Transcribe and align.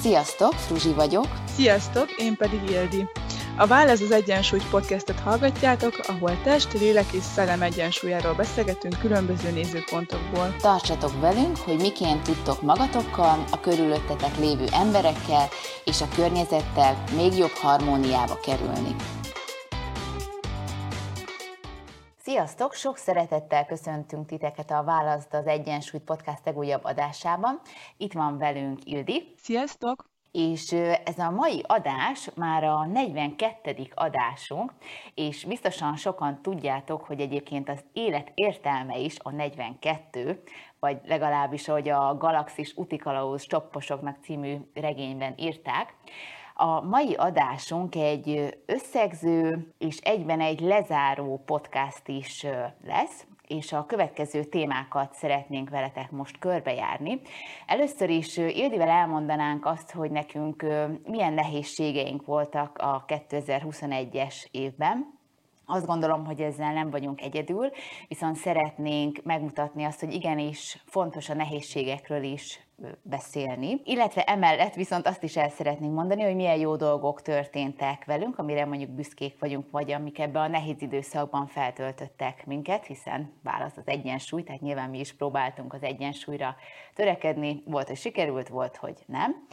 Sziasztok, 0.00 0.52
Fruzsi 0.52 0.92
vagyok. 0.92 1.26
Sziasztok, 1.54 2.10
én 2.10 2.36
pedig 2.36 2.60
Ildi. 2.70 3.06
A 3.56 3.66
Válasz 3.66 4.00
az 4.00 4.10
Egyensúly 4.10 4.60
podcastet 4.70 5.20
hallgatjátok, 5.20 6.00
ahol 6.08 6.42
test, 6.42 6.72
lélek 6.72 7.12
és 7.12 7.22
szellem 7.22 7.62
egyensúlyáról 7.62 8.34
beszélgetünk 8.34 8.98
különböző 9.00 9.50
nézőpontokból. 9.50 10.56
Tartsatok 10.60 11.20
velünk, 11.20 11.56
hogy 11.56 11.80
miként 11.80 12.22
tudtok 12.22 12.62
magatokkal, 12.62 13.44
a 13.50 13.60
körülöttetek 13.60 14.38
lévő 14.38 14.64
emberekkel 14.72 15.48
és 15.84 16.00
a 16.00 16.08
környezettel 16.14 17.04
még 17.16 17.36
jobb 17.36 17.54
harmóniába 17.54 18.38
kerülni. 18.42 18.94
Sziasztok! 22.30 22.74
Sok 22.74 22.96
szeretettel 22.96 23.66
köszöntünk 23.66 24.26
titeket 24.26 24.70
a 24.70 24.82
Választ 24.82 25.34
az 25.34 25.46
Egyensúly 25.46 26.00
podcast 26.00 26.44
legújabb 26.44 26.84
adásában. 26.84 27.60
Itt 27.96 28.12
van 28.12 28.38
velünk 28.38 28.78
Ildi. 28.84 29.34
Sziasztok! 29.36 30.04
És 30.32 30.72
ez 31.04 31.18
a 31.18 31.30
mai 31.30 31.64
adás 31.66 32.30
már 32.34 32.64
a 32.64 32.86
42. 32.86 33.76
adásunk, 33.94 34.72
és 35.14 35.44
biztosan 35.44 35.96
sokan 35.96 36.42
tudjátok, 36.42 37.04
hogy 37.04 37.20
egyébként 37.20 37.68
az 37.68 37.84
élet 37.92 38.32
értelme 38.34 38.98
is 38.98 39.16
a 39.22 39.30
42, 39.30 40.42
vagy 40.80 41.00
legalábbis, 41.04 41.68
ahogy 41.68 41.88
a 41.88 42.16
Galaxis 42.16 42.72
Utikalauz 42.76 43.42
Csopposoknak 43.42 44.16
című 44.22 44.56
regényben 44.74 45.34
írták. 45.36 45.94
A 46.62 46.80
mai 46.80 47.14
adásunk 47.14 47.94
egy 47.94 48.58
összegző 48.66 49.72
és 49.78 49.96
egyben 49.96 50.40
egy 50.40 50.60
lezáró 50.60 51.42
podcast 51.46 52.08
is 52.08 52.46
lesz, 52.84 53.26
és 53.46 53.72
a 53.72 53.86
következő 53.86 54.44
témákat 54.44 55.14
szeretnénk 55.14 55.70
veletek 55.70 56.10
most 56.10 56.38
körbejárni. 56.38 57.20
Először 57.66 58.10
is 58.10 58.36
Ildivel 58.36 58.88
elmondanánk 58.88 59.66
azt, 59.66 59.90
hogy 59.90 60.10
nekünk 60.10 60.66
milyen 61.06 61.32
nehézségeink 61.32 62.26
voltak 62.26 62.78
a 62.78 63.04
2021-es 63.06 64.46
évben, 64.50 65.18
azt 65.66 65.86
gondolom, 65.86 66.24
hogy 66.26 66.40
ezzel 66.40 66.72
nem 66.72 66.90
vagyunk 66.90 67.20
egyedül, 67.20 67.70
viszont 68.08 68.36
szeretnénk 68.36 69.20
megmutatni 69.22 69.84
azt, 69.84 70.00
hogy 70.00 70.14
igenis 70.14 70.82
fontos 70.86 71.28
a 71.28 71.34
nehézségekről 71.34 72.22
is 72.22 72.60
beszélni. 73.02 73.80
Illetve 73.84 74.22
emellett 74.22 74.74
viszont 74.74 75.06
azt 75.06 75.22
is 75.22 75.36
el 75.36 75.48
szeretnénk 75.48 75.94
mondani, 75.94 76.22
hogy 76.22 76.34
milyen 76.34 76.58
jó 76.58 76.76
dolgok 76.76 77.22
történtek 77.22 78.04
velünk, 78.04 78.38
amire 78.38 78.64
mondjuk 78.64 78.90
büszkék 78.90 79.36
vagyunk, 79.38 79.70
vagy 79.70 79.92
amik 79.92 80.18
ebbe 80.18 80.40
a 80.40 80.48
nehéz 80.48 80.82
időszakban 80.82 81.46
feltöltöttek 81.46 82.46
minket, 82.46 82.84
hiszen 82.84 83.32
válasz 83.42 83.76
az 83.76 83.86
egyensúly, 83.86 84.42
tehát 84.42 84.60
nyilván 84.60 84.90
mi 84.90 84.98
is 84.98 85.12
próbáltunk 85.12 85.72
az 85.72 85.82
egyensúlyra 85.82 86.56
törekedni, 86.94 87.62
volt, 87.66 87.86
hogy 87.86 87.96
sikerült, 87.96 88.48
volt, 88.48 88.76
hogy 88.76 88.98
nem. 89.06 89.46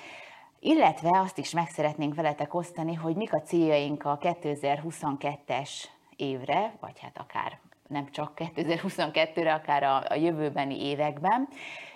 Illetve 0.59 1.19
azt 1.19 1.38
is 1.38 1.52
meg 1.52 1.67
szeretnénk 1.69 2.16
veletek 2.16 2.53
osztani, 2.53 2.94
hogy 2.94 3.16
mik 3.16 3.34
a 3.34 3.41
céljaink 3.41 4.06
a 4.06 4.17
2022-es 4.17 5.69
évre, 6.16 6.78
vagy 6.80 7.00
hát 7.00 7.17
akár 7.17 7.59
nem 7.88 8.09
csak 8.12 8.31
2022-re, 8.36 9.53
akár 9.53 9.84
a, 9.84 10.03
a 10.09 10.16
jövőbeni 10.16 10.86
években, 10.86 11.47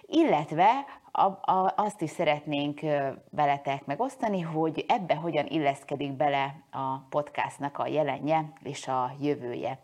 illetve 0.06 0.86
a, 1.12 1.52
a, 1.52 1.74
azt 1.76 2.02
is 2.02 2.10
szeretnénk 2.10 2.80
veletek 3.30 3.86
megosztani, 3.86 4.42
hogy 4.42 4.86
ebbe 4.88 5.16
hogyan 5.16 5.46
illeszkedik 5.48 6.12
bele 6.12 6.56
a 6.72 6.98
podcastnak 7.10 7.78
a 7.78 7.88
jelenje 7.88 8.54
és 8.64 8.88
a 8.88 9.12
jövője. 9.20 9.80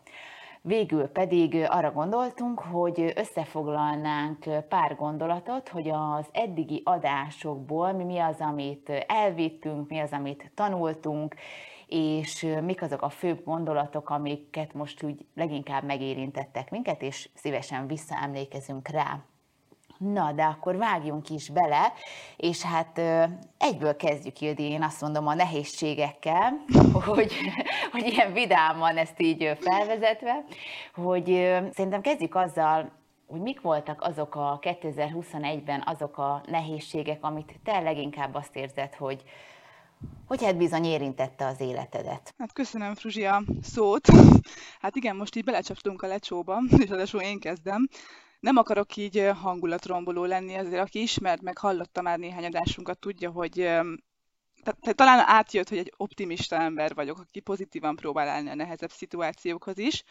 Végül 0.60 1.06
pedig 1.06 1.54
arra 1.68 1.92
gondoltunk, 1.92 2.60
hogy 2.60 3.12
összefoglalnánk 3.16 4.44
pár 4.68 4.96
gondolatot, 4.96 5.68
hogy 5.68 5.88
az 5.88 6.26
eddigi 6.32 6.82
adásokból 6.84 7.92
mi, 7.92 8.04
mi 8.04 8.18
az, 8.18 8.36
amit 8.38 8.88
elvittünk, 9.06 9.88
mi 9.88 9.98
az, 9.98 10.12
amit 10.12 10.50
tanultunk, 10.54 11.34
és 11.86 12.46
mik 12.62 12.82
azok 12.82 13.02
a 13.02 13.08
főbb 13.08 13.44
gondolatok, 13.44 14.10
amiket 14.10 14.74
most 14.74 15.02
úgy 15.02 15.26
leginkább 15.34 15.84
megérintettek 15.84 16.70
minket, 16.70 17.02
és 17.02 17.28
szívesen 17.34 17.86
visszaemlékezünk 17.86 18.88
rá. 18.88 19.24
Na, 19.98 20.32
de 20.32 20.42
akkor 20.42 20.76
vágjunk 20.76 21.30
is 21.30 21.48
bele, 21.48 21.92
és 22.36 22.62
hát 22.62 23.00
egyből 23.58 23.96
kezdjük, 23.96 24.40
Ildi, 24.40 24.62
én 24.62 24.82
azt 24.82 25.00
mondom 25.00 25.26
a 25.26 25.34
nehézségekkel, 25.34 26.64
hogy, 27.06 27.32
hogy 27.92 28.06
ilyen 28.06 28.32
vidáman 28.32 28.96
ezt 28.96 29.20
így 29.20 29.58
felvezetve, 29.60 30.44
hogy 30.94 31.24
szerintem 31.72 32.00
kezdjük 32.00 32.34
azzal, 32.34 32.90
hogy 33.26 33.40
mik 33.40 33.60
voltak 33.60 34.02
azok 34.02 34.34
a 34.34 34.58
2021-ben 34.62 35.82
azok 35.86 36.18
a 36.18 36.42
nehézségek, 36.46 37.24
amit 37.24 37.54
te 37.64 37.80
leginkább 37.80 38.34
azt 38.34 38.56
érzed, 38.56 38.94
hogy, 38.94 39.22
hogy 40.26 40.44
hát 40.44 40.56
bizony 40.56 40.84
érintette 40.84 41.46
az 41.46 41.60
életedet? 41.60 42.34
Hát 42.38 42.52
köszönöm, 42.52 42.94
Fruzsi, 42.94 43.24
a 43.24 43.42
szót. 43.62 44.08
Hát 44.80 44.96
igen, 44.96 45.16
most 45.16 45.36
így 45.36 45.44
belecsaptunk 45.44 46.02
a 46.02 46.06
lecsóba, 46.06 46.58
és 46.78 47.14
a 47.14 47.18
én 47.18 47.40
kezdem. 47.40 47.88
Nem 48.40 48.56
akarok 48.56 48.96
így 48.96 49.30
hangulatromboló 49.40 50.24
lenni, 50.24 50.54
azért 50.54 50.82
aki 50.82 51.00
ismert, 51.02 51.42
meg 51.42 51.58
hallotta 51.58 52.02
már 52.02 52.18
néhány 52.18 52.44
adásunkat, 52.44 52.98
tudja, 52.98 53.30
hogy 53.30 53.52
tehát, 54.62 54.96
talán 54.96 55.24
átjött, 55.26 55.68
hogy 55.68 55.78
egy 55.78 55.92
optimista 55.96 56.56
ember 56.56 56.94
vagyok, 56.94 57.18
aki 57.18 57.40
pozitívan 57.40 57.96
próbál 57.96 58.28
állni 58.28 58.48
a 58.48 58.54
nehezebb 58.54 58.90
szituációkhoz 58.90 59.78
is, 59.78 60.04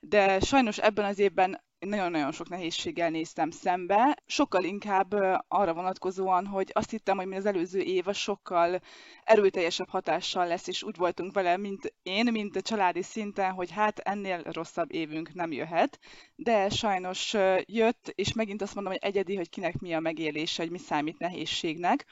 de 0.00 0.40
sajnos 0.40 0.78
ebben 0.78 1.04
az 1.04 1.18
évben 1.18 1.60
nagyon-nagyon 1.80 2.32
sok 2.32 2.48
nehézséggel 2.48 3.10
néztem 3.10 3.50
szembe, 3.50 4.18
sokkal 4.26 4.64
inkább 4.64 5.12
arra 5.48 5.74
vonatkozóan, 5.74 6.46
hogy 6.46 6.70
azt 6.72 6.90
hittem, 6.90 7.16
hogy 7.16 7.32
az 7.32 7.46
előző 7.46 7.80
év 7.80 8.08
a 8.08 8.12
sokkal 8.12 8.80
erőteljesebb 9.24 9.88
hatással 9.88 10.46
lesz, 10.46 10.66
és 10.66 10.82
úgy 10.82 10.96
voltunk 10.96 11.34
vele, 11.34 11.56
mint 11.56 11.94
én, 12.02 12.32
mint 12.32 12.56
a 12.56 12.60
családi 12.60 13.02
szinten, 13.02 13.52
hogy 13.52 13.70
hát 13.70 13.98
ennél 13.98 14.42
rosszabb 14.42 14.92
évünk 14.92 15.34
nem 15.34 15.52
jöhet, 15.52 15.98
de 16.34 16.68
sajnos 16.68 17.34
jött, 17.64 18.12
és 18.14 18.32
megint 18.32 18.62
azt 18.62 18.74
mondom, 18.74 18.92
hogy 18.92 19.02
egyedi, 19.02 19.36
hogy 19.36 19.48
kinek 19.48 19.78
mi 19.78 19.92
a 19.92 20.00
megélése, 20.00 20.62
hogy 20.62 20.70
mi 20.70 20.78
számít 20.78 21.18
nehézségnek. 21.18 22.06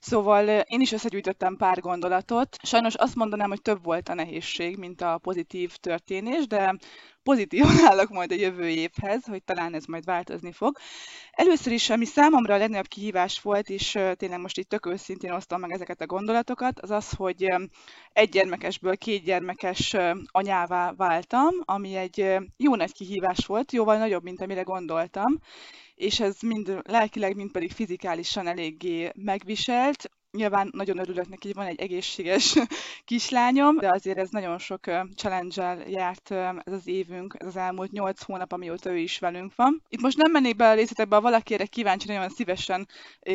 Szóval 0.00 0.48
én 0.48 0.80
is 0.80 0.92
összegyűjtöttem 0.92 1.56
pár 1.56 1.80
gondolatot. 1.80 2.56
Sajnos 2.62 2.94
azt 2.94 3.14
mondanám, 3.14 3.48
hogy 3.48 3.62
több 3.62 3.84
volt 3.84 4.08
a 4.08 4.14
nehézség, 4.14 4.76
mint 4.76 5.00
a 5.00 5.18
pozitív 5.18 5.76
történés, 5.76 6.46
de 6.46 6.76
pozitívan 7.22 7.78
állok 7.90 8.08
majd 8.08 8.32
a 8.32 8.34
jövő 8.34 8.68
évhez, 8.68 9.24
hogy 9.24 9.44
talán 9.44 9.74
ez 9.74 9.84
majd 9.84 10.04
változni 10.04 10.52
fog. 10.52 10.76
Először 11.30 11.72
is, 11.72 11.90
ami 11.90 12.04
számomra 12.04 12.54
a 12.54 12.58
legnagyobb 12.58 12.86
kihívás 12.86 13.40
volt, 13.40 13.68
és 13.68 13.98
tényleg 14.16 14.40
most 14.40 14.58
itt 14.58 14.68
tök 14.68 14.86
őszintén 14.86 15.32
osztom 15.32 15.60
meg 15.60 15.70
ezeket 15.70 16.00
a 16.00 16.06
gondolatokat, 16.06 16.80
az 16.80 16.90
az, 16.90 17.10
hogy 17.10 17.46
egy 18.12 18.28
gyermekesből 18.28 18.96
két 18.96 19.24
gyermekes 19.24 19.96
anyává 20.26 20.92
váltam, 20.92 21.54
ami 21.64 21.94
egy 21.94 22.36
jó 22.56 22.74
nagy 22.74 22.92
kihívás 22.92 23.46
volt, 23.46 23.72
jóval 23.72 23.98
nagyobb, 23.98 24.22
mint 24.22 24.40
amire 24.40 24.62
gondoltam, 24.62 25.38
és 25.94 26.20
ez 26.20 26.40
mind 26.40 26.80
lelkileg, 26.82 27.36
mind 27.36 27.50
pedig 27.50 27.72
fizikálisan 27.72 28.46
eléggé 28.46 29.10
megviselt 29.14 30.10
nyilván 30.32 30.70
nagyon 30.72 30.98
örülök 30.98 31.28
neki, 31.28 31.46
hogy 31.46 31.56
van 31.56 31.66
egy 31.66 31.80
egészséges 31.80 32.56
kislányom, 33.04 33.76
de 33.76 33.90
azért 33.90 34.18
ez 34.18 34.28
nagyon 34.30 34.58
sok 34.58 34.80
challenge 35.14 35.78
járt 35.86 36.30
ez 36.30 36.72
az 36.72 36.86
évünk, 36.86 37.34
ez 37.38 37.46
az 37.46 37.56
elmúlt 37.56 37.90
nyolc 37.90 38.22
hónap, 38.22 38.52
amióta 38.52 38.90
ő 38.90 38.96
is 38.96 39.18
velünk 39.18 39.54
van. 39.54 39.82
Itt 39.88 40.00
most 40.00 40.16
nem 40.16 40.30
mennék 40.30 40.56
bele 40.56 40.70
a 40.70 40.74
részletekbe, 40.74 41.14
ha 41.14 41.22
valaki 41.22 41.54
erre 41.54 41.66
kíváncsi, 41.66 42.06
nagyon 42.06 42.28
szívesen 42.28 42.88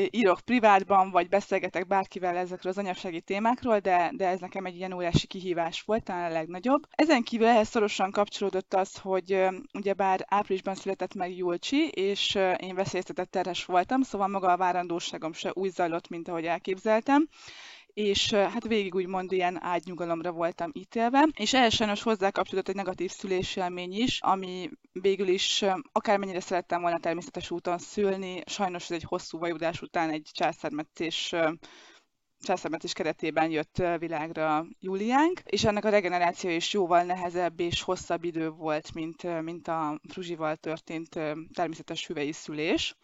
írok 0.09 0.39
privátban, 0.39 1.11
vagy 1.11 1.29
beszélgetek 1.29 1.87
bárkivel 1.87 2.35
ezekről 2.35 2.71
az 2.71 2.77
anyasági 2.77 3.21
témákról, 3.21 3.79
de, 3.79 4.11
de 4.15 4.27
ez 4.27 4.39
nekem 4.39 4.65
egy 4.65 4.75
ilyen 4.75 4.93
óriási 4.93 5.27
kihívás 5.27 5.81
volt, 5.81 6.03
talán 6.03 6.31
a 6.31 6.33
legnagyobb. 6.33 6.87
Ezen 6.91 7.23
kívül 7.23 7.47
ehhez 7.47 7.69
szorosan 7.69 8.11
kapcsolódott 8.11 8.73
az, 8.73 8.97
hogy 8.97 9.45
ugyebár 9.73 10.25
áprilisban 10.29 10.75
született 10.75 11.13
meg 11.13 11.37
Julcsi, 11.37 11.87
és 11.87 12.35
én 12.57 12.75
veszélyeztetett 12.75 13.31
terhes 13.31 13.65
voltam, 13.65 14.01
szóval 14.01 14.27
maga 14.27 14.51
a 14.51 14.57
várandóságom 14.57 15.33
se 15.33 15.51
úgy 15.53 15.71
zajlott, 15.71 16.09
mint 16.09 16.27
ahogy 16.27 16.45
elképzeltem 16.45 16.92
elképzeltem, 16.93 17.27
és 17.93 18.33
hát 18.33 18.67
végig 18.67 18.95
úgymond 18.95 19.31
ilyen 19.31 19.63
ágynyugalomra 19.63 20.31
voltam 20.31 20.71
ítélve, 20.73 21.27
és 21.35 21.53
ehhez 21.53 21.73
sajnos 21.73 22.01
hozzá 22.01 22.31
kapcsolódott 22.31 22.69
egy 22.69 22.75
negatív 22.75 23.11
szülésélmény 23.11 23.93
is, 23.93 24.19
ami 24.21 24.69
végül 24.91 25.27
is 25.27 25.65
akármennyire 25.91 26.39
szerettem 26.39 26.81
volna 26.81 26.99
természetes 26.99 27.51
úton 27.51 27.77
szülni, 27.77 28.41
sajnos 28.45 28.83
ez 28.83 28.91
egy 28.91 29.03
hosszú 29.03 29.37
vajudás 29.37 29.81
után 29.81 30.09
egy 30.09 30.29
császármetszés 30.31 31.35
császármetszés 32.45 32.93
keretében 32.93 33.51
jött 33.51 33.83
világra 33.97 34.65
Júliánk, 34.79 35.39
és 35.45 35.63
ennek 35.63 35.85
a 35.85 35.89
regeneráció 35.89 36.49
is 36.49 36.73
jóval 36.73 37.03
nehezebb 37.03 37.59
és 37.59 37.81
hosszabb 37.81 38.23
idő 38.23 38.49
volt, 38.49 38.93
mint, 38.93 39.41
mint 39.41 39.67
a 39.67 39.99
Fruzsival 40.09 40.55
történt 40.55 41.19
természetes 41.53 42.07
hüvei 42.07 42.31
szülés 42.31 42.95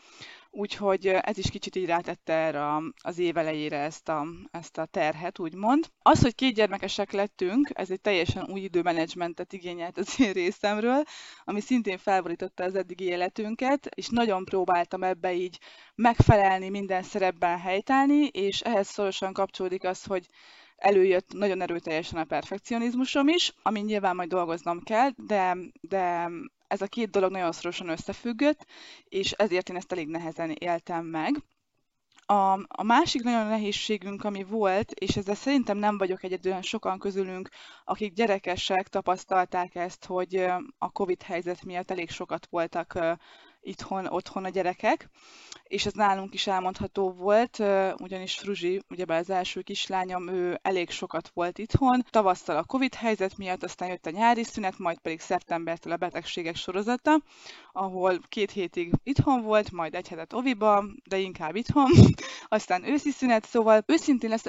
úgyhogy 0.52 1.08
ez 1.08 1.38
is 1.38 1.50
kicsit 1.50 1.76
így 1.76 1.86
rátette 1.86 2.34
erre 2.34 2.66
az 3.02 3.18
év 3.18 3.38
elejére 3.38 3.78
ezt 3.78 4.10
a, 4.10 4.26
ezt 4.52 4.78
a 4.78 4.86
terhet, 4.86 5.40
úgymond. 5.40 5.86
Az, 6.02 6.22
hogy 6.22 6.36
két 6.36 6.54
gyermekesek 6.54 7.12
lettünk, 7.12 7.70
ez 7.74 7.92
egy 7.92 8.02
teljesen 8.02 8.50
új 8.50 8.60
időmenedzsmentet 8.60 9.54
igényelt 9.54 9.98
az 9.98 10.20
én 10.20 10.32
részemről, 10.32 11.04
ami 11.44 11.62
szintén 11.62 11.98
felborította 11.98 12.64
az 12.64 12.76
eddigi 12.76 13.04
életünket, 13.04 13.86
és 13.96 14.08
nagyon 14.08 14.46
próbáltam 14.46 15.04
ebbe 15.04 15.34
így 15.34 15.60
megfelelni, 15.96 16.70
minden 16.70 17.04
szerepben 17.04 17.60
helytállni, 17.60 18.26
és 18.26 18.62
ehhez 18.62 18.88
szorosan 18.88 19.34
kapcsolódik 19.34 19.84
az, 19.84 20.04
hogy 20.04 20.28
előjött 20.76 21.34
nagyon 21.34 21.62
erőteljesen 21.62 22.20
a 22.20 22.24
perfekcionizmusom 22.24 23.28
is, 23.28 23.54
ami 23.62 23.80
nyilván 23.80 24.16
majd 24.16 24.30
dolgoznom 24.30 24.84
kell, 24.84 25.10
de, 25.16 25.58
de 25.82 26.30
ez 26.70 26.82
a 26.82 26.88
két 26.88 27.10
dolog 27.10 27.32
nagyon 27.32 27.52
szorosan 27.52 27.90
összefüggött, 27.90 28.66
és 29.04 29.32
ezért 29.32 29.70
én 29.70 29.76
ezt 29.76 29.92
elég 29.92 30.08
nehezen 30.08 30.52
éltem 30.52 31.06
meg. 31.06 31.44
A, 32.26 32.52
a 32.68 32.84
másik 32.84 33.24
nagyon 33.24 33.48
nehézségünk, 33.48 34.24
ami 34.24 34.44
volt, 34.44 34.92
és 34.92 35.18
ezzel 35.18 35.36
szerintem 35.36 35.78
nem 35.78 35.98
vagyok 35.98 36.24
egyedül, 36.24 36.62
sokan 36.62 37.00
közülünk, 37.00 37.50
akik 37.84 38.14
gyerekesek 38.14 38.88
tapasztalták 38.88 39.76
ezt, 39.76 40.06
hogy 40.06 40.36
a 40.78 40.92
COVID 40.92 41.22
helyzet 41.22 41.64
miatt 41.64 41.92
elég 41.92 42.10
sokat 42.10 42.48
voltak 42.50 43.00
itthon, 43.62 44.08
otthon 44.08 44.46
a 44.46 44.50
gyerekek, 44.50 45.10
és 45.64 45.86
ez 45.86 45.94
nálunk 45.94 46.34
is 46.34 46.48
elmondható 46.48 47.12
volt, 47.12 47.60
ugyanis 47.98 48.38
Fruzsi, 48.38 48.82
ugyebár 48.90 49.20
az 49.20 49.30
első 49.30 49.62
kislányom, 49.62 50.30
ő 50.30 50.60
elég 50.62 50.90
sokat 50.90 51.32
volt 51.34 51.58
itthon. 51.58 52.06
Tavasszal 52.10 52.58
a 52.58 52.64
Covid 52.64 52.94
helyzet 52.94 53.38
miatt, 53.38 53.64
aztán 53.64 53.90
jött 53.90 54.06
a 54.06 54.10
nyári 54.10 54.44
szünet, 54.44 54.78
majd 54.78 55.00
pedig 55.00 55.20
szeptembertől 55.20 55.94
a 55.94 55.98
betegségek 55.98 56.56
sorozata, 56.56 57.22
ahol 57.72 58.20
két 58.30 58.52
hétig 58.52 58.94
itthon 59.04 59.42
volt, 59.42 59.72
majd 59.72 59.96
egy 59.96 60.08
hetet 60.08 60.34
oviba, 60.34 60.86
de 61.08 61.18
inkább 61.18 61.56
itthon, 61.56 61.92
aztán 62.48 62.84
őszi 62.84 63.12
szünet, 63.12 63.46
szóval 63.46 63.84
őszintén 63.86 64.30
lesz, 64.30 64.46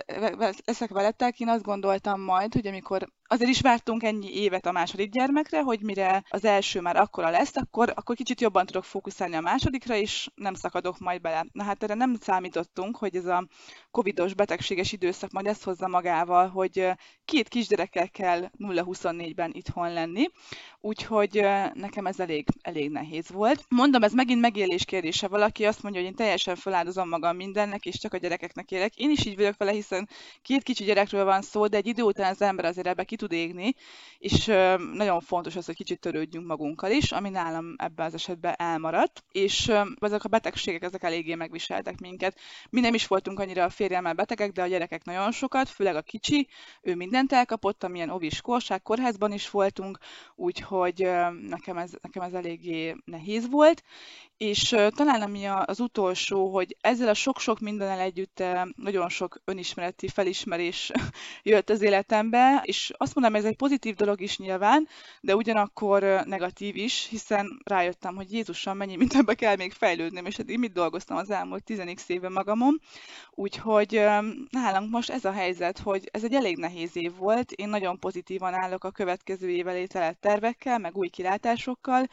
leszek 0.64 0.90
veletek, 0.90 1.40
én 1.40 1.48
azt 1.48 1.62
gondoltam 1.62 2.20
majd, 2.20 2.52
hogy 2.52 2.66
amikor 2.66 3.08
azért 3.32 3.50
is 3.50 3.60
vártunk 3.60 4.02
ennyi 4.02 4.34
évet 4.34 4.66
a 4.66 4.72
második 4.72 5.10
gyermekre, 5.10 5.60
hogy 5.60 5.80
mire 5.82 6.24
az 6.28 6.44
első 6.44 6.80
már 6.80 6.96
akkora 6.96 7.30
lesz, 7.30 7.56
akkor, 7.56 7.92
akkor 7.94 8.16
kicsit 8.16 8.40
jobban 8.40 8.66
tudok 8.66 8.84
fókuszálni 8.84 9.34
a 9.34 9.40
másodikra, 9.40 9.94
és 9.94 10.28
nem 10.34 10.54
szakadok 10.54 10.98
majd 10.98 11.20
bele. 11.20 11.46
Na 11.52 11.62
hát 11.62 11.82
erre 11.82 11.94
nem 11.94 12.14
számítottunk, 12.20 12.96
hogy 12.96 13.16
ez 13.16 13.26
a 13.26 13.46
covidos 13.90 14.34
betegséges 14.34 14.92
időszak 14.92 15.30
majd 15.30 15.46
ezt 15.46 15.64
hozza 15.64 15.88
magával, 15.88 16.48
hogy 16.48 16.90
két 17.24 17.48
kisgyerekkel 17.48 18.08
kell 18.08 18.50
0-24-ben 18.58 19.50
itthon 19.54 19.92
lenni, 19.92 20.26
úgyhogy 20.80 21.46
nekem 21.74 22.06
ez 22.06 22.20
elég, 22.20 22.46
elég 22.62 22.90
nehéz 22.90 23.30
volt. 23.30 23.64
Mondom, 23.68 24.02
ez 24.02 24.12
megint 24.12 24.40
megélés 24.40 24.84
kérdése. 24.84 25.28
Valaki 25.28 25.64
azt 25.64 25.82
mondja, 25.82 26.00
hogy 26.00 26.10
én 26.10 26.16
teljesen 26.16 26.56
feláldozom 26.56 27.08
magam 27.08 27.36
mindennek, 27.36 27.86
és 27.86 27.98
csak 27.98 28.14
a 28.14 28.16
gyerekeknek 28.16 28.70
élek. 28.70 28.96
Én 28.96 29.10
is 29.10 29.24
így 29.24 29.36
vagyok 29.36 29.56
vele, 29.56 29.72
hiszen 29.72 30.08
két 30.42 30.62
kicsi 30.62 30.84
gyerekről 30.84 31.24
van 31.24 31.42
szó, 31.42 31.66
de 31.66 31.76
egy 31.76 31.86
idő 31.86 32.02
után 32.02 32.30
az 32.30 32.42
ember 32.42 32.64
azért 32.64 32.86
ebbe 32.86 33.04
ki 33.04 33.16
tud 33.16 33.32
égni, 33.32 33.74
és 34.18 34.44
nagyon 34.92 35.20
fontos 35.20 35.56
az, 35.56 35.66
hogy 35.66 35.74
kicsit 35.74 36.00
törődjünk 36.00 36.46
magunkkal 36.46 36.90
is, 36.90 37.12
ami 37.12 37.28
nálam 37.28 37.74
ebben 37.76 38.06
az 38.06 38.14
esetben 38.14 38.54
elmaradt, 38.56 39.24
és 39.32 39.72
ezek 39.98 40.24
a 40.24 40.28
betegségek, 40.28 40.82
ezek 40.82 41.02
eléggé 41.02 41.34
megviseltek 41.34 42.00
minket. 42.00 42.38
Mi 42.70 42.80
nem 42.80 42.94
is 42.94 43.06
voltunk 43.06 43.38
annyira 43.38 43.64
a 43.64 43.70
férjemmel 43.70 44.14
betegek, 44.14 44.52
de 44.52 44.62
a 44.62 44.66
gyerekek 44.66 45.04
nagyon 45.04 45.32
sokat, 45.32 45.68
főleg 45.68 45.96
a 45.96 46.02
kicsi, 46.02 46.48
ő 46.82 46.94
mindent 46.94 47.32
elkapott, 47.32 47.84
amilyen 47.84 48.10
ovis 48.10 48.40
korság, 48.40 48.82
kórházban 48.82 49.32
is 49.32 49.50
voltunk, 49.50 49.98
úgyhogy 50.34 50.68
nekem 51.48 51.76
ez, 51.76 51.90
nekem 52.02 52.22
ez 52.22 52.32
eléggé 52.32 52.96
nehéz 53.04 53.48
volt, 53.50 53.82
és 54.40 54.76
talán 54.94 55.22
ami 55.22 55.46
az 55.46 55.80
utolsó, 55.80 56.52
hogy 56.52 56.76
ezzel 56.80 57.08
a 57.08 57.14
sok-sok 57.14 57.58
mindennel 57.58 58.00
együtt 58.00 58.42
nagyon 58.76 59.08
sok 59.08 59.40
önismereti 59.44 60.08
felismerés 60.08 60.90
jött 61.42 61.70
az 61.70 61.82
életembe, 61.82 62.62
és 62.64 62.92
azt 62.96 63.14
mondanám, 63.14 63.40
ez 63.40 63.50
egy 63.50 63.56
pozitív 63.56 63.94
dolog 63.94 64.20
is 64.20 64.38
nyilván, 64.38 64.88
de 65.20 65.36
ugyanakkor 65.36 66.02
negatív 66.24 66.76
is, 66.76 67.06
hiszen 67.10 67.60
rájöttem, 67.64 68.14
hogy 68.14 68.32
Jézusom, 68.32 68.76
mennyi 68.76 68.96
mindenbe 68.96 69.34
kell 69.34 69.56
még 69.56 69.72
fejlődnöm, 69.72 70.26
és 70.26 70.38
én 70.46 70.58
mit 70.58 70.72
dolgoztam 70.72 71.16
az 71.16 71.30
elmúlt 71.30 71.64
10 71.64 71.80
éve 72.06 72.28
magamon, 72.28 72.80
úgyhogy 73.30 73.92
nálam 74.50 74.88
most 74.90 75.10
ez 75.10 75.24
a 75.24 75.32
helyzet, 75.32 75.78
hogy 75.78 76.08
ez 76.12 76.24
egy 76.24 76.34
elég 76.34 76.56
nehéz 76.56 76.96
év 76.96 77.16
volt, 77.16 77.52
én 77.52 77.68
nagyon 77.68 77.98
pozitívan 77.98 78.54
állok 78.54 78.84
a 78.84 78.90
következő 78.90 79.50
év 79.50 79.68
elé 79.68 79.86
tervekkel, 80.20 80.78
meg 80.78 80.96
új 80.96 81.08
kilátásokkal, 81.08 82.06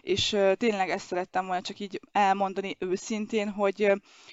és 0.00 0.36
tényleg 0.56 0.90
ezt 0.90 1.06
szerettem 1.06 1.46
volna 1.46 1.70
csak 1.72 1.80
így 1.80 2.00
elmondani 2.12 2.76
őszintén, 2.78 3.50
hogy 3.50 3.92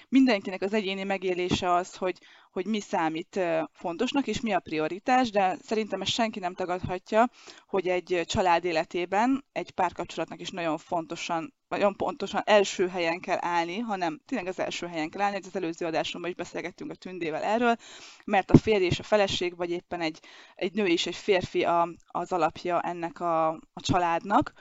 mindenkinek 0.09 0.61
az 0.61 0.73
egyéni 0.73 1.03
megélése 1.03 1.73
az, 1.73 1.95
hogy, 1.95 2.17
hogy 2.51 2.65
mi 2.65 2.79
számít 2.79 3.39
fontosnak, 3.71 4.27
és 4.27 4.41
mi 4.41 4.53
a 4.53 4.59
prioritás, 4.59 5.29
de 5.29 5.57
szerintem 5.61 6.01
ezt 6.01 6.11
senki 6.11 6.39
nem 6.39 6.53
tagadhatja, 6.53 7.29
hogy 7.67 7.87
egy 7.87 8.21
család 8.25 8.65
életében 8.65 9.45
egy 9.51 9.71
párkapcsolatnak 9.71 10.41
is 10.41 10.49
nagyon 10.49 10.77
fontosan, 10.77 11.53
nagyon 11.67 11.95
pontosan 11.95 12.41
első 12.45 12.87
helyen 12.87 13.19
kell 13.19 13.37
állni, 13.41 13.77
hanem 13.77 14.21
tényleg 14.25 14.47
az 14.47 14.59
első 14.59 14.87
helyen 14.87 15.09
kell 15.09 15.21
állni, 15.21 15.37
az 15.37 15.55
előző 15.55 15.85
adásomban 15.85 16.29
is 16.29 16.35
beszélgettünk 16.35 16.91
a 16.91 16.95
Tündével 16.95 17.43
erről, 17.43 17.75
mert 18.25 18.51
a 18.51 18.57
férj 18.57 18.85
és 18.85 18.99
a 18.99 19.03
feleség, 19.03 19.55
vagy 19.55 19.69
éppen 19.69 20.01
egy, 20.01 20.19
egy 20.55 20.73
nő 20.73 20.85
és 20.85 21.05
egy 21.05 21.15
férfi 21.15 21.63
a, 21.63 21.89
az 22.07 22.31
alapja 22.31 22.81
ennek 22.81 23.19
a, 23.19 23.47
a 23.49 23.81
családnak, 23.81 24.53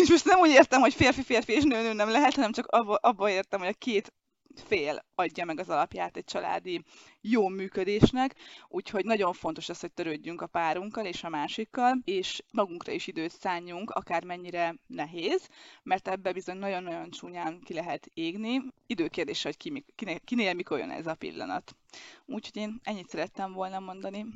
és 0.00 0.10
most 0.10 0.24
nem 0.24 0.38
úgy 0.38 0.50
értem, 0.50 0.80
hogy 0.80 0.94
férfi-férfi 0.94 1.52
és 1.52 1.62
nő-nő 1.62 1.92
nem 1.92 2.10
lehet, 2.10 2.34
hanem 2.34 2.52
csak 2.52 2.66
abba, 2.66 2.94
abba 2.94 3.30
értem, 3.30 3.60
hogy 3.60 3.68
a 3.68 3.78
két 3.78 4.12
fél 4.54 5.04
adja 5.14 5.44
meg 5.44 5.58
az 5.58 5.68
alapját 5.68 6.16
egy 6.16 6.24
családi 6.24 6.82
jó 7.20 7.48
működésnek, 7.48 8.34
úgyhogy 8.68 9.04
nagyon 9.04 9.32
fontos 9.32 9.68
az, 9.68 9.80
hogy 9.80 9.92
törődjünk 9.92 10.40
a 10.40 10.46
párunkkal 10.46 11.04
és 11.04 11.24
a 11.24 11.28
másikkal, 11.28 11.98
és 12.04 12.42
magunkra 12.50 12.92
is 12.92 13.06
időt 13.06 13.38
szálljunk, 13.40 13.90
akármennyire 13.90 14.74
nehéz, 14.86 15.48
mert 15.82 16.08
ebbe 16.08 16.32
bizony 16.32 16.56
nagyon-nagyon 16.56 17.10
csúnyán 17.10 17.60
ki 17.64 17.74
lehet 17.74 18.10
égni. 18.14 18.62
Időkérdése, 18.86 19.48
hogy 19.48 19.56
ki, 19.56 19.84
kinél, 19.94 20.20
kinél 20.20 20.54
mikor 20.54 20.78
jön 20.78 20.90
ez 20.90 21.06
a 21.06 21.14
pillanat. 21.14 21.76
Úgyhogy 22.26 22.62
én 22.62 22.80
ennyit 22.82 23.08
szerettem 23.08 23.52
volna 23.52 23.78
mondani. 23.78 24.26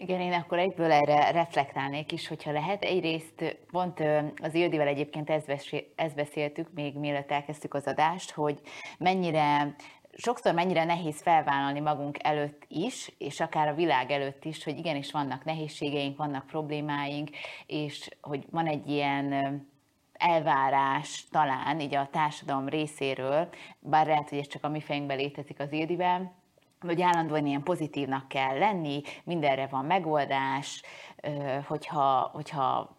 Igen, 0.00 0.20
én 0.20 0.32
akkor 0.32 0.58
egyből 0.58 0.92
erre 0.92 1.30
reflektálnék 1.30 2.12
is, 2.12 2.28
hogyha 2.28 2.52
lehet. 2.52 2.82
Egyrészt 2.82 3.56
pont 3.70 4.02
az 4.42 4.54
Ildivel 4.54 4.86
egyébként 4.86 5.30
ezt 5.30 6.14
beszéltük, 6.14 6.68
még 6.74 6.98
mielőtt 6.98 7.30
elkezdtük 7.30 7.74
az 7.74 7.86
adást, 7.86 8.30
hogy 8.30 8.60
mennyire 8.98 9.74
sokszor 10.16 10.54
mennyire 10.54 10.84
nehéz 10.84 11.22
felvállalni 11.22 11.80
magunk 11.80 12.16
előtt 12.22 12.64
is, 12.68 13.12
és 13.18 13.40
akár 13.40 13.68
a 13.68 13.74
világ 13.74 14.10
előtt 14.10 14.44
is, 14.44 14.64
hogy 14.64 14.78
igenis 14.78 15.10
vannak 15.10 15.44
nehézségeink, 15.44 16.16
vannak 16.16 16.46
problémáink, 16.46 17.28
és 17.66 18.08
hogy 18.20 18.44
van 18.50 18.66
egy 18.66 18.88
ilyen 18.88 19.32
elvárás 20.12 21.24
talán 21.30 21.80
így 21.80 21.94
a 21.94 22.08
társadalom 22.12 22.68
részéről, 22.68 23.48
bár 23.78 24.06
lehet, 24.06 24.28
hogy 24.28 24.38
ez 24.38 24.48
csak 24.48 24.64
a 24.64 24.68
mi 24.68 24.80
fejünkben 24.80 25.16
létezik 25.16 25.60
az 25.60 25.72
Ildivel, 25.72 26.36
hogy 26.80 27.02
állandóan 27.02 27.46
ilyen 27.46 27.62
pozitívnak 27.62 28.28
kell 28.28 28.58
lenni, 28.58 29.02
mindenre 29.24 29.66
van 29.66 29.84
megoldás, 29.84 30.82
hogyha, 31.66 32.30
hogyha 32.32 32.97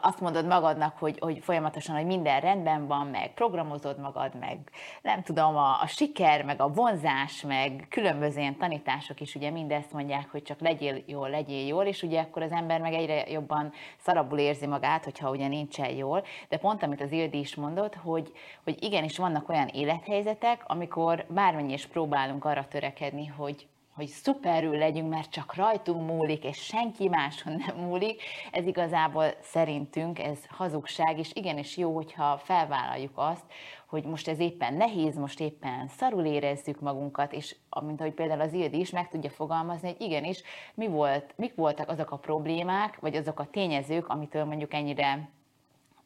azt 0.00 0.20
mondod 0.20 0.46
magadnak, 0.46 0.98
hogy, 0.98 1.18
hogy 1.18 1.38
folyamatosan, 1.42 1.96
hogy 1.96 2.06
minden 2.06 2.40
rendben 2.40 2.86
van, 2.86 3.06
meg 3.06 3.34
programozod 3.34 3.98
magad, 3.98 4.34
meg 4.40 4.58
nem 5.02 5.22
tudom, 5.22 5.56
a, 5.56 5.80
a 5.80 5.86
siker, 5.86 6.44
meg 6.44 6.60
a 6.60 6.68
vonzás, 6.68 7.42
meg 7.42 7.86
különböző 7.90 8.40
ilyen 8.40 8.56
tanítások 8.56 9.20
is 9.20 9.34
ugye 9.34 9.50
mindezt 9.50 9.92
mondják, 9.92 10.30
hogy 10.30 10.42
csak 10.42 10.60
legyél 10.60 11.02
jól, 11.06 11.30
legyél 11.30 11.66
jól, 11.66 11.84
és 11.84 12.02
ugye 12.02 12.20
akkor 12.20 12.42
az 12.42 12.50
ember 12.50 12.80
meg 12.80 12.92
egyre 12.92 13.30
jobban 13.30 13.72
szarabul 13.96 14.38
érzi 14.38 14.66
magát, 14.66 15.04
hogyha 15.04 15.30
ugye 15.30 15.48
nincsen 15.48 15.90
jól. 15.90 16.24
De 16.48 16.56
pont 16.56 16.82
amit 16.82 17.00
az 17.00 17.12
Ildi 17.12 17.38
is 17.38 17.54
mondott, 17.54 17.94
hogy, 17.94 18.32
hogy 18.64 18.82
igenis 18.82 19.18
vannak 19.18 19.48
olyan 19.48 19.68
élethelyzetek, 19.68 20.62
amikor 20.66 21.26
bármennyi 21.28 21.72
is 21.72 21.86
próbálunk 21.86 22.44
arra 22.44 22.68
törekedni, 22.68 23.26
hogy, 23.26 23.66
hogy 23.94 24.06
szuperül 24.06 24.78
legyünk, 24.78 25.08
mert 25.08 25.30
csak 25.30 25.54
rajtunk 25.54 26.06
múlik, 26.06 26.44
és 26.44 26.56
senki 26.56 27.08
máson 27.08 27.62
nem 27.66 27.76
múlik, 27.76 28.22
ez 28.50 28.66
igazából 28.66 29.34
szerintünk 29.40 30.18
ez 30.18 30.38
hazugság, 30.48 31.18
és 31.18 31.30
igenis 31.34 31.76
jó, 31.76 31.94
hogyha 31.94 32.38
felvállaljuk 32.38 33.12
azt, 33.14 33.44
hogy 33.86 34.04
most 34.04 34.28
ez 34.28 34.38
éppen 34.38 34.74
nehéz, 34.74 35.16
most 35.16 35.40
éppen 35.40 35.88
szarul 35.88 36.24
érezzük 36.24 36.80
magunkat, 36.80 37.32
és 37.32 37.56
amint 37.68 38.00
ahogy 38.00 38.14
például 38.14 38.40
az 38.40 38.52
Ildi 38.52 38.78
is 38.78 38.90
meg 38.90 39.08
tudja 39.08 39.30
fogalmazni, 39.30 39.88
hogy 39.88 40.00
igenis, 40.00 40.42
mi 40.74 40.86
volt, 40.86 41.34
mik 41.36 41.54
voltak 41.54 41.88
azok 41.88 42.10
a 42.10 42.16
problémák, 42.16 43.00
vagy 43.00 43.16
azok 43.16 43.40
a 43.40 43.50
tényezők, 43.50 44.08
amitől 44.08 44.44
mondjuk 44.44 44.74
ennyire 44.74 45.28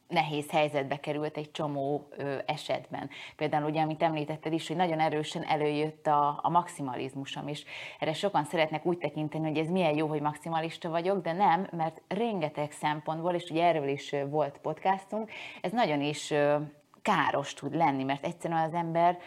nehéz 0.09 0.51
helyzetbe 0.51 0.97
került 0.97 1.37
egy 1.37 1.51
csomó 1.51 2.09
ö, 2.11 2.39
esetben. 2.47 3.11
Például 3.37 3.69
ugye, 3.69 3.83
amit 3.83 4.03
említetted 4.03 4.53
is, 4.53 4.69
hogy 4.69 4.77
nagyon 4.77 5.01
erősen 5.01 5.43
előjött 5.43 6.07
a, 6.07 6.39
a 6.43 6.49
maximalizmusom, 6.49 7.49
és 7.49 7.65
erre 7.99 8.13
sokan 8.13 8.45
szeretnek 8.45 8.87
úgy 8.87 8.99
tekinteni, 8.99 9.49
hogy 9.49 9.59
ez 9.59 9.71
milyen 9.71 9.97
jó, 9.97 10.07
hogy 10.07 10.21
maximalista 10.21 10.89
vagyok, 10.89 11.23
de 11.23 11.33
nem, 11.33 11.69
mert 11.71 12.01
rengeteg 12.09 12.71
szempontból, 12.71 13.35
és 13.35 13.51
ugye 13.51 13.65
erről 13.65 13.89
is 13.89 14.15
volt 14.31 14.59
podcastunk, 14.59 15.31
ez 15.61 15.73
nagyon 15.73 16.01
is 16.01 16.31
ö, 16.31 16.57
káros 17.03 17.55
tud 17.55 17.75
lenni, 17.75 18.05
mert 18.05 18.25
egyszerűen 18.25 18.65
az 18.65 18.75
ember 18.75 19.19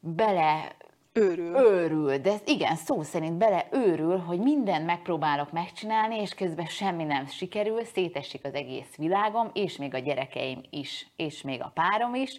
bele 0.00 0.76
Őrül. 1.16 1.56
őrül, 1.56 2.18
de 2.18 2.34
igen, 2.44 2.76
szó 2.76 3.02
szerint 3.02 3.38
bele 3.38 3.66
őrül, 3.70 4.18
hogy 4.18 4.38
mindent 4.38 4.86
megpróbálok 4.86 5.52
megcsinálni, 5.52 6.20
és 6.20 6.34
közben 6.34 6.66
semmi 6.66 7.04
nem 7.04 7.26
sikerül, 7.26 7.84
szétesik 7.84 8.44
az 8.44 8.54
egész 8.54 8.96
világom, 8.96 9.50
és 9.52 9.76
még 9.76 9.94
a 9.94 9.98
gyerekeim 9.98 10.60
is, 10.70 11.06
és 11.16 11.42
még 11.42 11.62
a 11.62 11.72
párom 11.74 12.14
is, 12.14 12.38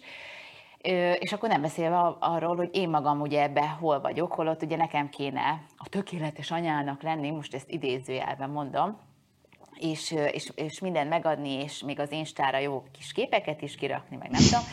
és 1.18 1.32
akkor 1.32 1.48
nem 1.48 1.60
beszélve 1.60 1.98
arról, 2.18 2.56
hogy 2.56 2.70
én 2.72 2.88
magam 2.88 3.20
ugye 3.20 3.42
ebbe 3.42 3.68
hol 3.68 4.00
vagyok, 4.00 4.32
holott 4.32 4.62
ugye 4.62 4.76
nekem 4.76 5.08
kéne 5.08 5.62
a 5.76 5.88
tökéletes 5.88 6.50
anyának 6.50 7.02
lenni, 7.02 7.30
most 7.30 7.54
ezt 7.54 7.70
idézőjelben 7.70 8.50
mondom, 8.50 8.98
és, 9.78 10.14
és, 10.32 10.50
és 10.54 10.80
mindent 10.80 11.08
megadni, 11.08 11.50
és 11.50 11.82
még 11.82 12.00
az 12.00 12.12
Instára 12.12 12.58
jó 12.58 12.82
kis 12.92 13.12
képeket 13.12 13.62
is 13.62 13.74
kirakni, 13.74 14.16
meg 14.16 14.30
nem 14.30 14.42
tudom. 14.42 14.64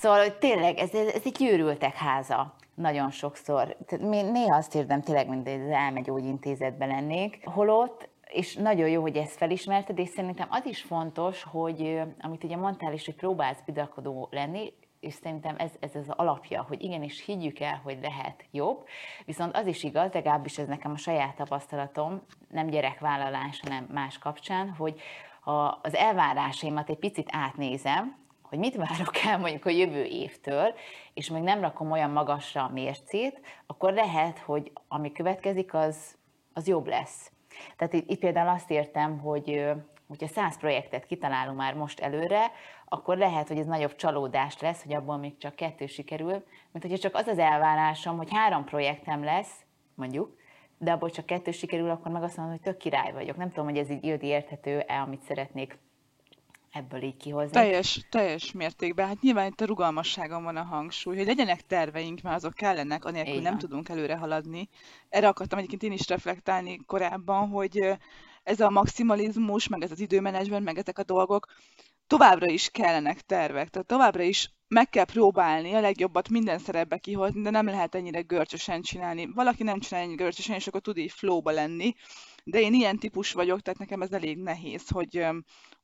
Szóval, 0.00 0.18
hogy 0.18 0.34
tényleg 0.34 0.78
ez, 0.78 0.94
ez 0.94 1.22
egy 1.24 1.36
gyűrültek 1.38 1.94
háza 1.94 2.54
nagyon 2.74 3.10
sokszor. 3.10 3.76
Tehát 3.86 4.32
néha 4.32 4.56
azt 4.56 4.74
érzem 4.74 5.02
tényleg, 5.02 5.28
mint 5.28 5.48
egy 5.48 5.70
elmegyógyintézetben 5.70 6.88
lennék, 6.88 7.40
holott 7.44 8.08
és 8.32 8.54
nagyon 8.54 8.88
jó, 8.88 9.00
hogy 9.00 9.16
ezt 9.16 9.36
felismerted, 9.36 9.98
és 9.98 10.08
szerintem 10.08 10.46
az 10.50 10.66
is 10.66 10.82
fontos, 10.82 11.42
hogy 11.42 12.00
amit 12.20 12.44
ugye 12.44 12.56
mondtál 12.56 12.92
is, 12.92 13.04
hogy 13.04 13.14
próbálsz 13.14 13.62
bidakodó 13.66 14.28
lenni, 14.30 14.72
és 15.00 15.14
szerintem 15.14 15.54
ez, 15.58 15.70
ez 15.80 15.94
az 15.94 16.08
alapja, 16.08 16.64
hogy 16.68 16.82
igenis 16.82 17.24
higgyük 17.24 17.60
el, 17.60 17.80
hogy 17.84 17.98
lehet 18.02 18.44
jobb, 18.50 18.86
viszont 19.24 19.56
az 19.56 19.66
is 19.66 19.82
igaz, 19.82 20.12
legalábbis 20.12 20.58
ez 20.58 20.68
nekem 20.68 20.92
a 20.92 20.96
saját 20.96 21.36
tapasztalatom, 21.36 22.22
nem 22.50 22.66
gyerekvállalás, 22.66 23.60
hanem 23.60 23.88
más 23.92 24.18
kapcsán, 24.18 24.70
hogy 24.70 25.00
ha 25.40 25.78
az 25.82 25.94
elvárásaimat 25.94 26.88
egy 26.88 26.98
picit 26.98 27.28
átnézem, 27.32 28.16
hogy 28.42 28.58
mit 28.58 28.76
várok 28.76 29.16
el 29.24 29.38
mondjuk 29.38 29.64
a 29.64 29.70
jövő 29.70 30.04
évtől, 30.04 30.74
és 31.14 31.30
még 31.30 31.42
nem 31.42 31.60
rakom 31.60 31.90
olyan 31.90 32.10
magasra 32.10 32.64
a 32.64 32.70
mércét, 32.72 33.40
akkor 33.66 33.92
lehet, 33.92 34.38
hogy 34.38 34.72
ami 34.88 35.12
következik, 35.12 35.74
az, 35.74 36.16
az 36.52 36.68
jobb 36.68 36.86
lesz. 36.86 37.32
Tehát 37.76 37.94
itt, 37.94 38.10
itt 38.10 38.18
például 38.18 38.48
azt 38.48 38.70
értem, 38.70 39.18
hogy 39.18 39.72
hogyha 40.08 40.26
száz 40.26 40.58
projektet 40.58 41.06
kitalálunk 41.06 41.58
már 41.58 41.74
most 41.74 42.00
előre, 42.00 42.50
akkor 42.88 43.16
lehet, 43.16 43.48
hogy 43.48 43.58
ez 43.58 43.66
nagyobb 43.66 43.96
csalódás 43.96 44.58
lesz, 44.58 44.82
hogy 44.82 44.94
abból 44.94 45.16
még 45.16 45.36
csak 45.36 45.54
kettő 45.54 45.86
sikerül, 45.86 46.44
mint 46.72 46.84
hogyha 46.84 46.98
csak 46.98 47.14
az 47.14 47.26
az 47.26 47.38
elvárásom, 47.38 48.16
hogy 48.16 48.30
három 48.30 48.64
projektem 48.64 49.24
lesz, 49.24 49.64
mondjuk, 49.94 50.36
de 50.78 50.92
abból 50.92 51.10
csak 51.10 51.26
kettő 51.26 51.50
sikerül, 51.50 51.90
akkor 51.90 52.12
meg 52.12 52.22
azt 52.22 52.36
mondom, 52.36 52.54
hogy 52.54 52.64
tök 52.64 52.76
király 52.76 53.12
vagyok. 53.12 53.36
Nem 53.36 53.48
tudom, 53.48 53.64
hogy 53.64 53.78
ez 53.78 53.90
így 53.90 54.04
Ildi 54.04 54.26
érthető-e, 54.26 55.00
amit 55.00 55.22
szeretnék 55.22 55.78
ebből 56.76 57.02
így 57.02 57.16
kihozni. 57.16 57.50
Teljes, 57.50 58.06
teljes 58.10 58.52
mértékben. 58.52 59.06
Hát 59.06 59.20
nyilván 59.20 59.46
itt 59.46 59.60
a 59.60 59.64
rugalmasságon 59.64 60.42
van 60.42 60.56
a 60.56 60.62
hangsúly, 60.62 61.16
hogy 61.16 61.26
legyenek 61.26 61.66
terveink, 61.66 62.22
mert 62.22 62.36
azok 62.36 62.54
kellenek, 62.54 63.04
anélkül 63.04 63.32
Igen. 63.32 63.42
nem 63.42 63.58
tudunk 63.58 63.88
előre 63.88 64.16
haladni. 64.16 64.68
Erre 65.08 65.28
akartam 65.28 65.58
egyébként 65.58 65.82
én 65.82 65.92
is 65.92 66.08
reflektálni 66.08 66.80
korábban, 66.86 67.48
hogy 67.48 67.96
ez 68.46 68.60
a 68.60 68.70
maximalizmus, 68.70 69.68
meg 69.68 69.82
ez 69.82 69.90
az 69.90 70.00
időmenedzsment, 70.00 70.64
meg 70.64 70.78
ezek 70.78 70.98
a 70.98 71.04
dolgok 71.04 71.46
továbbra 72.06 72.46
is 72.50 72.68
kellenek 72.70 73.20
tervek. 73.20 73.68
Tehát 73.68 73.86
továbbra 73.86 74.22
is 74.22 74.50
meg 74.68 74.88
kell 74.88 75.04
próbálni 75.04 75.72
a 75.72 75.80
legjobbat 75.80 76.28
minden 76.28 76.58
szerepbe 76.58 76.98
kihozni, 76.98 77.42
de 77.42 77.50
nem 77.50 77.66
lehet 77.66 77.94
ennyire 77.94 78.20
görcsösen 78.20 78.82
csinálni. 78.82 79.30
Valaki 79.34 79.62
nem 79.62 79.80
csinál 79.80 80.02
ennyire 80.02 80.22
görcsösen, 80.22 80.54
és 80.54 80.66
akkor 80.66 80.80
tud 80.80 80.96
így 80.96 81.10
flowba 81.10 81.50
lenni. 81.50 81.94
De 82.44 82.60
én 82.60 82.74
ilyen 82.74 82.98
típus 82.98 83.32
vagyok, 83.32 83.60
tehát 83.60 83.78
nekem 83.78 84.02
ez 84.02 84.12
elég 84.12 84.38
nehéz, 84.38 84.88
hogy 84.88 85.26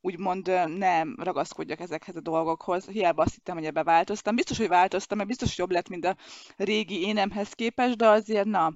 úgymond 0.01 0.47
nem 0.77 1.17
ragaszkodjak 1.19 1.81
ezekhez 1.81 2.17
a 2.17 2.21
dolgokhoz. 2.21 2.87
Hiába 2.87 3.23
azt 3.23 3.35
hittem, 3.35 3.57
hogy 3.57 3.65
ebbe 3.65 3.83
változtam. 3.83 4.35
Biztos, 4.35 4.59
hogy 4.59 4.69
változtam, 4.69 5.17
mert 5.17 5.29
biztos, 5.29 5.59
jobb 5.59 5.71
lett, 5.71 5.89
mint 5.89 6.05
a 6.05 6.17
régi 6.57 7.07
énemhez 7.07 7.53
képest, 7.53 7.97
de 7.97 8.09
azért 8.09 8.47
na, 8.47 8.73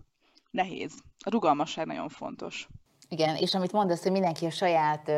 nehéz. 0.51 0.93
A 1.25 1.31
rugalmasság 1.31 1.87
nagyon 1.87 2.09
fontos. 2.09 2.69
Igen, 3.09 3.37
és 3.37 3.55
amit 3.55 3.73
mondasz, 3.73 4.03
hogy 4.03 4.13
mindenki 4.13 4.47
a 4.47 4.51
saját, 4.51 5.11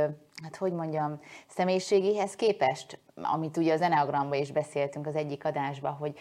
hát 0.43 0.57
hogy 0.59 0.73
mondjam, 0.73 1.21
személyiségéhez 1.49 2.35
képest, 2.35 2.99
amit 3.15 3.57
ugye 3.57 3.73
az 3.73 3.81
Enneagramban 3.81 4.39
is 4.39 4.53
beszéltünk 4.53 5.07
az 5.07 5.15
egyik 5.15 5.45
adásban, 5.45 5.93
hogy, 5.93 6.15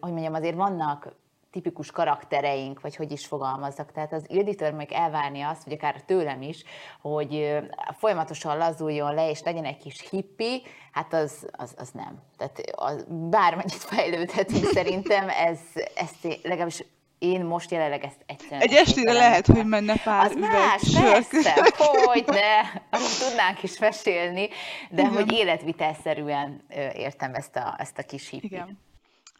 hogy 0.00 0.12
mondjam, 0.12 0.34
azért 0.34 0.56
vannak 0.56 1.14
tipikus 1.50 1.90
karaktereink, 1.90 2.80
vagy 2.80 2.96
hogy 2.96 3.12
is 3.12 3.26
fogalmazzak. 3.26 3.92
Tehát 3.92 4.12
az 4.12 4.24
Ilditől 4.28 4.70
meg 4.70 4.92
elvárni 4.92 5.40
azt, 5.40 5.62
hogy 5.62 5.72
akár 5.72 6.02
tőlem 6.02 6.42
is, 6.42 6.64
hogy 7.00 7.56
folyamatosan 7.98 8.56
lazuljon 8.56 9.14
le, 9.14 9.30
és 9.30 9.42
legyen 9.42 9.64
egy 9.64 9.76
kis 9.76 10.08
hippi, 10.10 10.62
hát 10.92 11.12
az, 11.12 11.48
az, 11.50 11.74
az 11.78 11.90
nem. 11.90 12.22
Tehát 12.36 12.60
az, 12.74 13.06
bármennyit 13.08 13.72
fejlődhetünk 13.72 14.64
szerintem, 14.64 15.28
ez, 15.28 15.58
ez 15.94 16.10
legalábbis 16.42 16.84
én 17.18 17.44
most 17.44 17.70
jelenleg 17.70 18.04
ezt 18.04 18.22
egyszerűen... 18.26 18.60
Egy 18.60 18.72
estére 18.72 19.12
lehet, 19.12 19.46
hogy 19.46 19.66
menne 19.66 19.96
pár 19.96 20.26
Az 20.26 20.34
más, 20.34 20.92
persze, 20.92 21.72
hogy 22.04 22.24
ne, 22.26 22.62
tudnánk 23.26 23.62
is 23.62 23.78
mesélni, 23.78 24.48
de 24.90 25.02
Igen. 25.02 25.12
hogy 25.12 25.32
életvitelszerűen 25.32 26.64
értem 26.94 27.34
ezt 27.34 27.56
a, 27.56 27.74
ezt 27.78 27.98
a 27.98 28.02
kis 28.02 28.28
hippit. 28.28 28.50
Igen. 28.50 28.78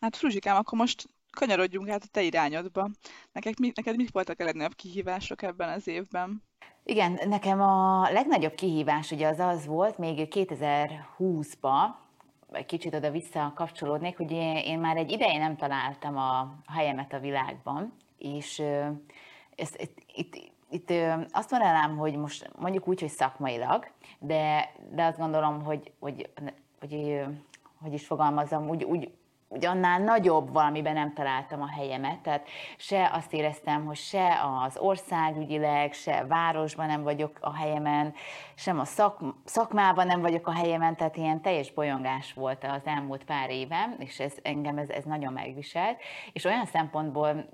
Hát 0.01 0.17
Fruzsikám, 0.17 0.57
akkor 0.57 0.79
most 0.79 1.09
kanyarodjunk 1.31 1.89
át 1.89 2.03
a 2.03 2.09
te 2.11 2.23
irányodba. 2.23 2.89
Neked, 3.33 3.61
mi, 3.61 3.73
neked 3.75 3.97
mik 3.97 4.13
voltak 4.13 4.41
a 4.41 4.45
legnagyobb 4.45 4.75
kihívások 4.75 5.43
ebben 5.43 5.69
az 5.69 5.89
évben? 5.89 6.43
Igen, 6.85 7.21
nekem 7.29 7.61
a 7.61 8.09
legnagyobb 8.11 8.55
kihívás 8.55 9.11
ugye 9.11 9.27
az 9.29 9.39
az 9.39 9.67
volt 9.67 9.99
még 9.99 10.29
2020-ban, 10.31 12.05
egy 12.53 12.67
kicsit 12.67 12.95
oda 12.95 13.11
vissza 13.11 13.53
kapcsolódnék, 13.55 14.17
hogy 14.17 14.31
én, 14.33 14.79
már 14.79 14.97
egy 14.97 15.11
ideje 15.11 15.39
nem 15.39 15.57
találtam 15.57 16.17
a 16.17 16.55
helyemet 16.67 17.13
a 17.13 17.19
világban, 17.19 17.93
és 18.19 18.63
ezt, 19.57 19.81
itt, 19.81 19.99
itt, 20.15 20.35
itt 20.71 20.91
azt 21.33 21.51
mondanám, 21.51 21.97
hogy 21.97 22.17
most 22.17 22.51
mondjuk 22.59 22.89
úgy, 22.89 23.01
hogy 23.01 23.09
szakmailag, 23.09 23.91
de, 24.19 24.73
de 24.91 25.05
azt 25.05 25.19
gondolom, 25.19 25.63
hogy, 25.63 25.93
hogy, 25.99 26.31
hogy, 26.81 27.21
hogy 27.83 27.93
is 27.93 28.07
fogalmazom, 28.07 28.69
úgy, 28.69 28.85
úgy 28.85 29.11
úgy 29.49 29.65
annál 29.65 30.01
nagyobb 30.01 30.53
valamiben 30.53 30.95
nem 30.95 31.13
találtam 31.13 31.63
a 31.63 31.69
helyemet, 31.69 32.19
tehát 32.19 32.49
se 32.77 33.11
azt 33.13 33.33
éreztem, 33.33 33.85
hogy 33.85 33.97
se 33.97 34.41
az 34.65 34.79
országügyileg, 34.79 35.93
se 35.93 36.25
városban 36.29 36.87
nem 36.87 37.03
vagyok 37.03 37.39
a 37.41 37.55
helyemen, 37.55 38.15
sem 38.55 38.79
a 38.79 38.85
szak, 38.85 39.21
szakmában 39.45 40.07
nem 40.07 40.21
vagyok 40.21 40.47
a 40.47 40.53
helyemen, 40.53 40.97
tehát 40.97 41.17
ilyen 41.17 41.41
teljes 41.41 41.73
bolyongás 41.73 42.33
volt 42.33 42.65
az 42.65 42.83
elmúlt 42.85 43.25
pár 43.25 43.51
évem, 43.51 43.95
és 43.99 44.21
ez 44.21 44.35
engem 44.43 44.79
ez, 44.79 44.89
ez 44.89 45.05
nagyon 45.05 45.33
megviselt, 45.33 46.01
és 46.33 46.45
olyan 46.45 46.67
szempontból 46.67 47.49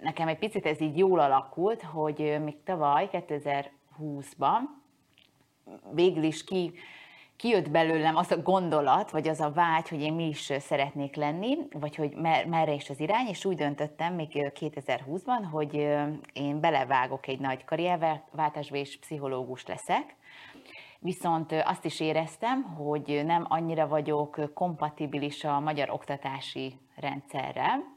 nekem 0.00 0.28
egy 0.28 0.38
picit 0.38 0.66
ez 0.66 0.80
így 0.80 0.98
jól 0.98 1.20
alakult, 1.20 1.82
hogy 1.82 2.38
még 2.44 2.62
tavaly, 2.62 3.08
2020-ban 3.12 4.60
végül 5.92 6.22
is 6.22 6.44
ki 6.44 6.72
kijött 7.42 7.70
belőlem 7.70 8.16
az 8.16 8.30
a 8.30 8.42
gondolat, 8.42 9.10
vagy 9.10 9.28
az 9.28 9.40
a 9.40 9.52
vágy, 9.52 9.88
hogy 9.88 10.00
én 10.00 10.12
mi 10.12 10.26
is 10.26 10.52
szeretnék 10.58 11.16
lenni, 11.16 11.56
vagy 11.72 11.96
hogy 11.96 12.14
mer- 12.14 12.46
merre 12.46 12.72
is 12.72 12.90
az 12.90 13.00
irány, 13.00 13.26
és 13.26 13.44
úgy 13.44 13.56
döntöttem 13.56 14.14
még 14.14 14.28
2020-ban, 14.32 15.46
hogy 15.50 15.74
én 16.32 16.60
belevágok 16.60 17.26
egy 17.26 17.38
nagy 17.38 17.64
karrierváltásba, 17.64 18.76
és 18.76 18.98
pszichológus 18.98 19.66
leszek. 19.66 20.16
Viszont 20.98 21.52
azt 21.52 21.84
is 21.84 22.00
éreztem, 22.00 22.62
hogy 22.62 23.22
nem 23.24 23.46
annyira 23.48 23.88
vagyok 23.88 24.54
kompatibilis 24.54 25.44
a 25.44 25.60
magyar 25.60 25.90
oktatási 25.90 26.78
rendszerrel, 26.96 27.91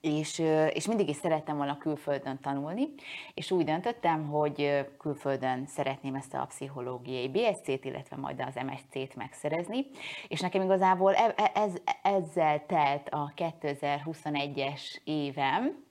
és, 0.00 0.38
és 0.72 0.86
mindig 0.86 1.08
is 1.08 1.16
szerettem 1.16 1.56
volna 1.56 1.78
külföldön 1.78 2.38
tanulni, 2.42 2.88
és 3.34 3.50
úgy 3.50 3.64
döntöttem, 3.64 4.26
hogy 4.26 4.86
külföldön 4.98 5.66
szeretném 5.66 6.14
ezt 6.14 6.34
a 6.34 6.46
pszichológiai 6.48 7.28
BSC-t, 7.28 7.84
illetve 7.84 8.16
majd 8.16 8.40
az 8.40 8.54
MSC-t 8.54 9.16
megszerezni, 9.16 9.86
és 10.28 10.40
nekem 10.40 10.62
igazából 10.62 11.14
e, 11.14 11.34
e, 11.36 11.50
ez, 11.54 11.72
ezzel 12.02 12.66
telt 12.66 13.08
a 13.08 13.32
2021-es 13.36 14.96
évem, 15.04 15.84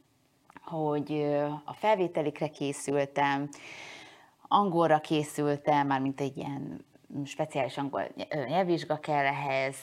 hogy 0.62 1.26
a 1.66 1.74
felvételikre 1.74 2.48
készültem, 2.48 3.50
angolra 4.48 5.00
készültem, 5.00 5.88
már 5.88 6.02
mint 6.02 6.22
egy 6.22 6.38
ilyen 6.38 6.86
speciális 7.26 7.78
angol 7.78 8.08
nyelvvizsga 8.48 9.00
kell 9.00 9.26
ehhez, 9.26 9.76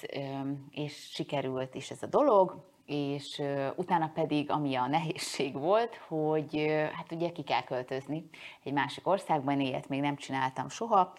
és 0.70 1.08
sikerült 1.12 1.74
is 1.74 1.90
ez 1.90 2.02
a 2.02 2.06
dolog, 2.06 2.71
és 2.92 3.42
utána 3.76 4.10
pedig, 4.14 4.50
ami 4.50 4.74
a 4.74 4.86
nehézség 4.86 5.52
volt, 5.58 5.96
hogy 6.08 6.66
hát 6.92 7.12
ugye 7.12 7.32
ki 7.32 7.42
kell 7.42 7.62
költözni 7.62 8.28
egy 8.62 8.72
másik 8.72 9.06
országban, 9.06 9.60
ilyet 9.60 9.88
még 9.88 10.00
nem 10.00 10.16
csináltam 10.16 10.68
soha, 10.68 11.12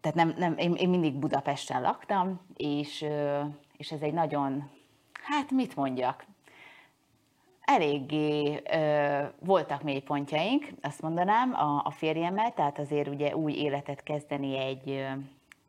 tehát 0.00 0.16
nem, 0.16 0.34
nem, 0.36 0.56
én, 0.56 0.74
én 0.74 0.88
mindig 0.88 1.14
Budapesten 1.14 1.82
laktam, 1.82 2.40
és, 2.56 3.04
és 3.76 3.92
ez 3.92 4.00
egy 4.00 4.12
nagyon, 4.12 4.70
hát 5.22 5.50
mit 5.50 5.76
mondjak, 5.76 6.26
eléggé 7.60 8.62
ö, 8.72 9.24
voltak 9.38 9.82
mélypontjaink, 9.82 10.68
azt 10.82 11.02
mondanám, 11.02 11.54
a, 11.54 11.82
a 11.84 11.90
férjemmel, 11.90 12.54
tehát 12.54 12.78
azért 12.78 13.08
ugye 13.08 13.36
új 13.36 13.52
életet 13.52 14.02
kezdeni 14.02 14.58
egy, 14.58 15.06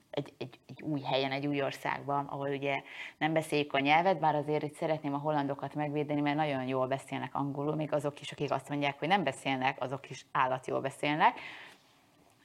egy, 0.09 0.33
egy, 0.37 0.59
egy 0.67 0.81
új 0.81 1.01
helyen, 1.01 1.31
egy 1.31 1.47
új 1.47 1.63
országban, 1.63 2.25
ahol 2.25 2.49
ugye 2.49 2.81
nem 3.17 3.33
beszéljük 3.33 3.73
a 3.73 3.79
nyelvet, 3.79 4.19
bár 4.19 4.35
azért 4.35 4.63
itt 4.63 4.75
szeretném 4.75 5.13
a 5.13 5.17
hollandokat 5.17 5.75
megvédeni, 5.75 6.21
mert 6.21 6.35
nagyon 6.35 6.67
jól 6.67 6.87
beszélnek 6.87 7.35
angolul, 7.35 7.75
még 7.75 7.93
azok 7.93 8.21
is, 8.21 8.31
akik 8.31 8.51
azt 8.51 8.69
mondják, 8.69 8.99
hogy 8.99 9.07
nem 9.07 9.23
beszélnek, 9.23 9.81
azok 9.81 10.09
is 10.09 10.25
állat 10.31 10.67
jól 10.67 10.81
beszélnek. 10.81 11.39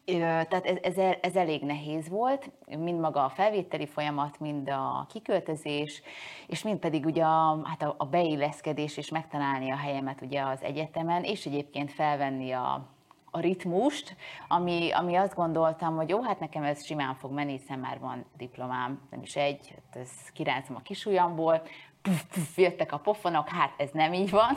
Tehát 0.05 0.67
ez, 0.67 0.97
ez, 0.97 1.17
ez 1.21 1.37
elég 1.37 1.63
nehéz 1.63 2.09
volt, 2.09 2.51
mind 2.67 3.01
maga 3.01 3.25
a 3.25 3.29
felvételi 3.29 3.87
folyamat, 3.87 4.41
mind 4.41 4.71
a 4.71 5.07
kiköltözés, 5.09 6.03
és 6.47 6.63
mind 6.63 6.79
pedig 6.79 7.05
ugye 7.05 7.25
a, 7.25 7.61
hát 7.65 7.83
a, 7.83 7.95
a 7.99 8.07
beilleszkedés 8.07 8.97
és 8.97 9.09
megtalálni 9.09 9.71
a 9.71 9.77
helyemet 9.77 10.21
ugye 10.21 10.43
az 10.43 10.63
egyetemen, 10.63 11.23
és 11.23 11.47
egyébként 11.47 11.93
felvenni 11.93 12.53
a, 12.53 12.94
a 13.35 13.41
ritmust, 13.41 14.17
ami, 14.49 14.91
ami 14.91 15.15
azt 15.15 15.35
gondoltam, 15.35 15.97
hogy 15.97 16.09
jó, 16.09 16.23
hát 16.23 16.41
nekem 16.41 16.63
ez 16.63 16.85
simán 16.85 17.15
fog 17.15 17.33
menni, 17.33 17.53
hiszen 17.53 17.79
már 17.79 17.99
van 18.01 18.25
diplomám, 18.37 19.01
nem 19.11 19.23
is 19.23 19.37
egy, 19.37 19.75
hát 19.75 20.03
ez 20.03 20.11
kiráncom 20.33 20.77
a 20.77 20.83
kisujjamból, 20.83 21.63
puf, 22.03 22.25
puf, 22.25 22.59
jöttek 22.59 22.93
a 22.93 22.99
pofonok, 22.99 23.49
hát 23.49 23.73
ez 23.77 23.91
nem 23.93 24.13
így 24.13 24.31
van. 24.31 24.55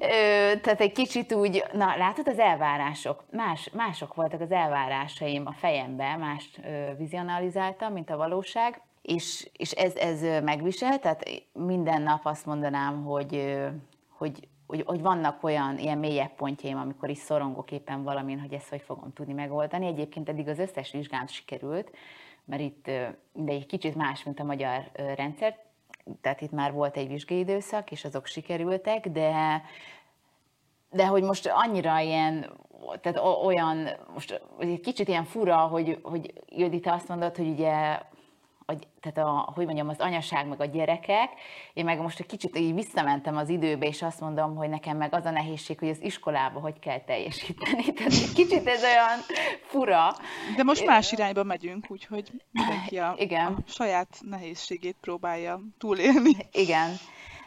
Ö, 0.00 0.58
tehát 0.60 0.80
egy 0.80 0.92
kicsit 0.92 1.32
úgy, 1.32 1.64
na 1.72 1.96
látod 1.96 2.28
az 2.28 2.38
elvárások, 2.38 3.24
más, 3.30 3.70
mások 3.72 4.14
voltak 4.14 4.40
az 4.40 4.50
elvárásaim 4.50 5.46
a 5.46 5.52
fejemben, 5.52 6.18
más 6.18 6.50
ö, 6.64 6.94
vizionalizáltam, 6.98 7.92
mint 7.92 8.10
a 8.10 8.16
valóság, 8.16 8.80
és, 9.02 9.50
és 9.52 9.70
ez, 9.70 9.94
ez 9.94 10.42
megvisel, 10.42 10.98
tehát 10.98 11.28
minden 11.52 12.02
nap 12.02 12.26
azt 12.26 12.46
mondanám, 12.46 13.04
hogy, 13.04 13.58
hogy 14.08 14.48
hogy, 14.70 14.82
hogy 14.86 15.00
vannak 15.00 15.42
olyan 15.44 15.78
ilyen 15.78 15.98
mélyebb 15.98 16.34
pontjaim, 16.34 16.78
amikor 16.78 17.08
is 17.10 17.18
szorongok 17.18 17.70
éppen 17.70 18.02
valamin, 18.02 18.40
hogy 18.40 18.52
ezt 18.52 18.68
hogy 18.68 18.82
fogom 18.82 19.12
tudni 19.12 19.32
megoldani. 19.32 19.86
Egyébként 19.86 20.28
eddig 20.28 20.48
az 20.48 20.58
összes 20.58 20.90
vizsgám 20.90 21.26
sikerült, 21.26 21.90
mert 22.44 22.62
itt 22.62 22.84
de 23.32 23.52
egy 23.52 23.66
kicsit 23.66 23.94
más, 23.94 24.22
mint 24.22 24.40
a 24.40 24.44
magyar 24.44 24.90
rendszer, 25.14 25.58
tehát 26.20 26.40
itt 26.40 26.50
már 26.50 26.72
volt 26.72 26.96
egy 26.96 27.08
vizsgai 27.08 27.38
időszak, 27.38 27.90
és 27.90 28.04
azok 28.04 28.26
sikerültek, 28.26 29.08
de, 29.08 29.62
de 30.90 31.06
hogy 31.06 31.22
most 31.22 31.50
annyira 31.54 31.98
ilyen, 31.98 32.50
tehát 33.00 33.20
olyan, 33.44 33.88
most 34.14 34.42
egy 34.58 34.80
kicsit 34.80 35.08
ilyen 35.08 35.24
fura, 35.24 35.56
hogy, 35.56 35.98
hogy 36.02 36.32
Judita 36.48 36.92
azt 36.92 37.08
mondod, 37.08 37.36
hogy 37.36 37.48
ugye 37.48 37.98
a, 38.70 39.00
tehát 39.00 39.28
a, 39.28 39.52
hogy 39.54 39.64
mondjam, 39.64 39.88
az 39.88 39.98
anyaság 39.98 40.48
meg 40.48 40.60
a 40.60 40.64
gyerekek, 40.64 41.30
én 41.72 41.84
meg 41.84 42.00
most 42.00 42.20
egy 42.20 42.26
kicsit 42.26 42.58
így 42.58 42.74
visszamentem 42.74 43.36
az 43.36 43.48
időbe, 43.48 43.86
és 43.86 44.02
azt 44.02 44.20
mondom, 44.20 44.56
hogy 44.56 44.68
nekem 44.68 44.96
meg 44.96 45.14
az 45.14 45.24
a 45.24 45.30
nehézség, 45.30 45.78
hogy 45.78 45.88
az 45.88 46.02
iskolába 46.02 46.60
hogy 46.60 46.78
kell 46.78 47.00
teljesíteni. 47.00 47.84
Tehát 47.96 48.12
egy 48.12 48.32
kicsit 48.34 48.66
ez 48.66 48.82
olyan 48.82 49.18
fura. 49.66 50.16
De 50.56 50.62
most 50.62 50.86
más 50.86 51.12
irányba 51.12 51.42
megyünk, 51.42 51.86
úgyhogy 51.88 52.30
mindenki 52.50 52.98
a, 52.98 53.14
Igen. 53.18 53.46
a 53.46 53.70
saját 53.70 54.18
nehézségét 54.20 54.96
próbálja 55.00 55.60
túlélni. 55.78 56.36
Igen. 56.52 56.88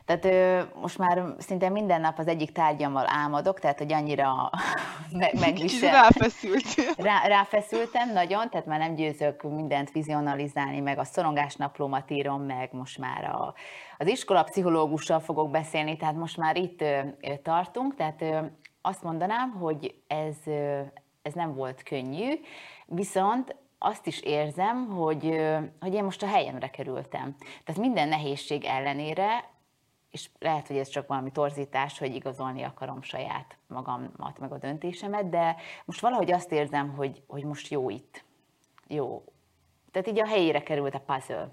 Tehát 0.05 0.25
ö, 0.25 0.61
most 0.81 0.97
már 0.97 1.23
szinte 1.37 1.69
minden 1.69 2.01
nap 2.01 2.19
az 2.19 2.27
egyik 2.27 2.51
tárgyammal 2.51 3.05
álmodok, 3.07 3.59
tehát 3.59 3.77
hogy 3.77 3.93
annyira 3.93 4.49
me- 5.11 5.39
megvisel. 5.39 5.91
ráfeszült. 5.91 6.95
Rá, 6.97 7.27
ráfeszültem 7.27 8.11
nagyon, 8.11 8.49
tehát 8.49 8.65
már 8.65 8.79
nem 8.79 8.95
győzök 8.95 9.41
mindent 9.41 9.91
vizionalizálni, 9.91 10.79
meg 10.79 10.97
a 10.97 11.03
szorongás 11.03 11.55
naplómat 11.55 12.11
írom, 12.11 12.41
meg 12.41 12.69
most 12.71 12.97
már 12.97 13.23
a, 13.23 13.53
az 13.97 14.07
iskola 14.07 14.43
pszichológussal 14.43 15.19
fogok 15.19 15.51
beszélni, 15.51 15.97
tehát 15.97 16.15
most 16.15 16.37
már 16.37 16.55
itt 16.57 16.81
ö, 16.81 16.99
ö, 17.21 17.35
tartunk, 17.43 17.95
tehát 17.95 18.21
ö, 18.21 18.39
azt 18.81 19.03
mondanám, 19.03 19.51
hogy 19.51 19.95
ez, 20.07 20.35
ö, 20.45 20.79
ez 21.21 21.33
nem 21.33 21.55
volt 21.55 21.83
könnyű, 21.83 22.39
viszont 22.85 23.55
azt 23.77 24.07
is 24.07 24.21
érzem, 24.21 24.87
hogy, 24.87 25.41
hogy 25.79 25.93
én 25.93 26.03
most 26.03 26.23
a 26.23 26.27
helyemre 26.27 26.67
kerültem. 26.67 27.35
Tehát 27.63 27.81
minden 27.81 28.07
nehézség 28.07 28.63
ellenére 28.63 29.51
és 30.13 30.29
lehet, 30.39 30.67
hogy 30.67 30.77
ez 30.77 30.87
csak 30.87 31.07
valami 31.07 31.31
torzítás, 31.31 31.97
hogy 31.97 32.15
igazolni 32.15 32.63
akarom 32.63 33.01
saját 33.01 33.57
magamat, 33.67 34.39
meg 34.39 34.51
a 34.51 34.57
döntésemet, 34.57 35.29
de 35.29 35.55
most 35.85 35.99
valahogy 35.99 36.31
azt 36.31 36.51
érzem, 36.51 36.93
hogy, 36.93 37.23
hogy 37.27 37.43
most 37.43 37.67
jó 37.67 37.89
itt. 37.89 38.23
Jó. 38.87 39.23
Tehát 39.91 40.07
így 40.07 40.19
a 40.19 40.27
helyére 40.27 40.63
került 40.63 40.93
a 40.93 40.99
puzzle. 40.99 41.51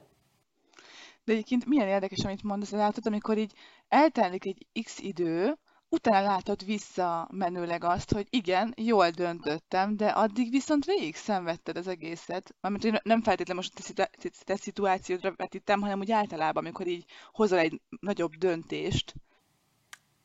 De 1.24 1.32
egyébként 1.32 1.66
milyen 1.66 1.88
érdekes, 1.88 2.24
amit 2.24 2.42
mondasz, 2.42 2.70
látod, 2.70 3.06
amikor 3.06 3.38
így 3.38 3.52
eltelik 3.88 4.44
egy 4.46 4.66
x 4.82 4.98
idő, 4.98 5.58
utána 5.90 6.22
látod 6.22 6.64
visszamenőleg 6.64 7.84
azt, 7.84 8.12
hogy 8.12 8.26
igen, 8.30 8.74
jól 8.76 9.10
döntöttem, 9.10 9.96
de 9.96 10.08
addig 10.08 10.50
viszont 10.50 10.84
végig 10.84 11.16
szenvedted 11.16 11.76
az 11.76 11.86
egészet. 11.86 12.54
Mármint 12.60 12.84
hogy 12.84 13.00
nem 13.02 13.22
feltétlenül 13.22 13.62
most 13.62 13.98
a 13.98 14.08
te 14.44 14.56
szituációdra 14.56 15.34
vetítem, 15.36 15.80
hanem 15.80 15.98
úgy 15.98 16.12
általában, 16.12 16.62
amikor 16.64 16.86
így 16.86 17.04
hozol 17.32 17.58
egy 17.58 17.80
nagyobb 18.00 18.34
döntést. 18.34 19.14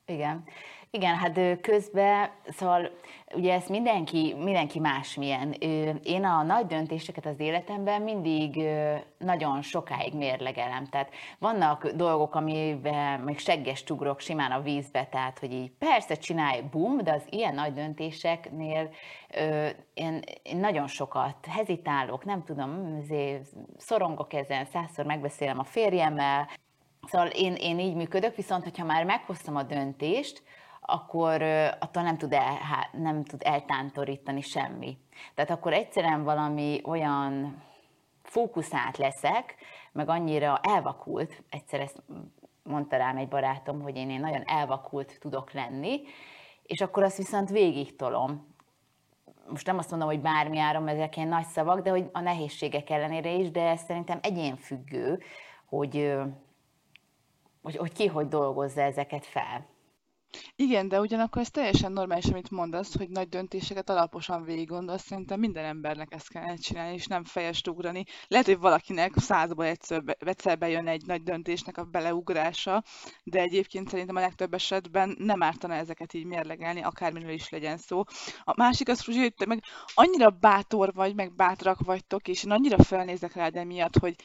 Igen. 0.05 0.43
Igen, 0.95 1.15
hát 1.15 1.61
közben, 1.61 2.29
szóval 2.47 2.91
ugye 3.33 3.53
ezt 3.53 3.69
mindenki, 3.69 4.35
mindenki 4.37 4.79
másmilyen. 4.79 5.51
Én 6.03 6.25
a 6.25 6.43
nagy 6.43 6.65
döntéseket 6.65 7.25
az 7.25 7.39
életemben 7.39 8.01
mindig 8.01 8.69
nagyon 9.17 9.61
sokáig 9.61 10.13
mérlegelem. 10.13 10.85
Tehát 10.85 11.09
vannak 11.39 11.87
dolgok, 11.87 12.35
amiben 12.35 13.19
még 13.19 13.39
segges 13.39 13.83
ugrok 13.89 14.19
simán 14.19 14.51
a 14.51 14.61
vízbe, 14.61 15.05
tehát 15.05 15.39
hogy 15.39 15.53
így 15.53 15.71
persze 15.71 16.15
csinálj, 16.15 16.61
bum, 16.71 16.97
de 16.97 17.11
az 17.11 17.23
ilyen 17.29 17.55
nagy 17.55 17.73
döntéseknél 17.73 18.89
én, 19.93 20.19
én 20.43 20.57
nagyon 20.57 20.87
sokat 20.87 21.45
hezitálok, 21.49 22.25
nem 22.25 22.43
tudom, 22.43 23.01
szorongok 23.77 24.33
ezen, 24.33 24.65
százszor 24.65 25.05
megbeszélem 25.05 25.59
a 25.59 25.63
férjemmel, 25.63 26.47
Szóval 27.07 27.27
én, 27.27 27.55
én 27.55 27.79
így 27.79 27.95
működök, 27.95 28.35
viszont 28.35 28.63
hogyha 28.63 28.85
már 28.85 29.05
meghoztam 29.05 29.55
a 29.55 29.63
döntést, 29.63 30.43
akkor 30.85 31.41
attól 31.79 32.03
nem 32.03 32.17
tud, 32.17 32.33
el, 32.33 32.57
nem 32.91 33.23
tud 33.23 33.41
eltántorítani 33.43 34.41
semmi. 34.41 34.97
Tehát 35.35 35.51
akkor 35.51 35.73
egyszerűen 35.73 36.23
valami 36.23 36.81
olyan 36.83 37.63
fókuszált 38.23 38.97
leszek, 38.97 39.55
meg 39.91 40.09
annyira 40.09 40.59
elvakult, 40.61 41.43
egyszer 41.49 41.79
ezt 41.79 42.03
mondta 42.63 42.97
rám 42.97 43.17
egy 43.17 43.27
barátom, 43.27 43.81
hogy 43.81 43.95
én, 43.95 44.09
én 44.09 44.19
nagyon 44.19 44.43
elvakult 44.45 45.19
tudok 45.19 45.51
lenni, 45.51 46.01
és 46.63 46.81
akkor 46.81 47.03
azt 47.03 47.17
viszont 47.17 47.49
végig 47.49 47.95
tolom. 47.95 48.53
Most 49.47 49.65
nem 49.65 49.77
azt 49.77 49.89
mondom, 49.89 50.07
hogy 50.07 50.21
bármi 50.21 50.59
áron, 50.59 50.87
ezek 50.87 51.15
ilyen 51.15 51.27
nagy 51.27 51.45
szavak, 51.45 51.81
de 51.81 51.89
hogy 51.89 52.09
a 52.13 52.19
nehézségek 52.19 52.89
ellenére 52.89 53.31
is, 53.31 53.51
de 53.51 53.69
ez 53.69 53.81
szerintem 53.81 54.19
egyénfüggő, 54.21 55.21
hogy, 55.65 56.13
hogy, 57.61 57.75
hogy 57.75 57.91
ki 57.91 58.07
hogy 58.07 58.27
dolgozza 58.27 58.81
ezeket 58.81 59.25
fel. 59.25 59.65
Igen, 60.55 60.87
de 60.87 60.99
ugyanakkor 60.99 61.41
ez 61.41 61.49
teljesen 61.49 61.91
normális, 61.91 62.25
amit 62.25 62.49
mondasz, 62.49 62.97
hogy 62.97 63.09
nagy 63.09 63.29
döntéseket 63.29 63.89
alaposan 63.89 64.43
végig 64.43 64.67
gondolsz. 64.67 65.05
Szerintem 65.05 65.39
minden 65.39 65.65
embernek 65.65 66.13
ezt 66.13 66.29
kellene 66.29 66.55
csinálni, 66.55 66.93
és 66.93 67.05
nem 67.05 67.23
fejest 67.23 67.67
ugrani. 67.67 68.03
Lehet, 68.27 68.45
hogy 68.45 68.57
valakinek 68.57 69.13
százba 69.17 69.65
egyszer, 69.65 70.03
egyszer 70.19 70.57
bejön 70.57 70.87
egy 70.87 71.05
nagy 71.05 71.23
döntésnek 71.23 71.77
a 71.77 71.83
beleugrása, 71.83 72.83
de 73.23 73.39
egyébként 73.39 73.89
szerintem 73.89 74.15
a 74.15 74.19
legtöbb 74.19 74.53
esetben 74.53 75.15
nem 75.19 75.43
ártana 75.43 75.73
ezeket 75.73 76.13
így 76.13 76.25
mérlegelni, 76.25 76.81
akármiről 76.81 77.31
is 77.31 77.49
legyen 77.49 77.77
szó. 77.77 78.03
A 78.43 78.53
másik 78.55 78.89
az, 78.89 79.05
hogy 79.05 79.33
te 79.37 79.45
meg 79.45 79.63
annyira 79.93 80.29
bátor 80.29 80.93
vagy, 80.93 81.15
meg 81.15 81.35
bátrak 81.35 81.79
vagytok, 81.79 82.27
és 82.27 82.43
én 82.43 82.51
annyira 82.51 82.83
felnézek 82.83 83.33
rád 83.33 83.55
emiatt, 83.55 83.97
hogy 83.97 84.15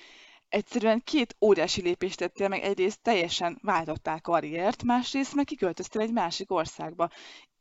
egyszerűen 0.51 1.03
két 1.05 1.37
óriási 1.41 1.83
lépést 1.83 2.17
tettél 2.19 2.49
meg, 2.49 2.63
egyrészt 2.63 3.03
teljesen 3.03 3.59
váltottál 3.63 4.21
karriert, 4.21 4.83
másrészt 4.83 5.35
meg 5.35 5.45
kiköltöztél 5.45 6.01
egy 6.01 6.13
másik 6.13 6.51
országba. 6.51 7.09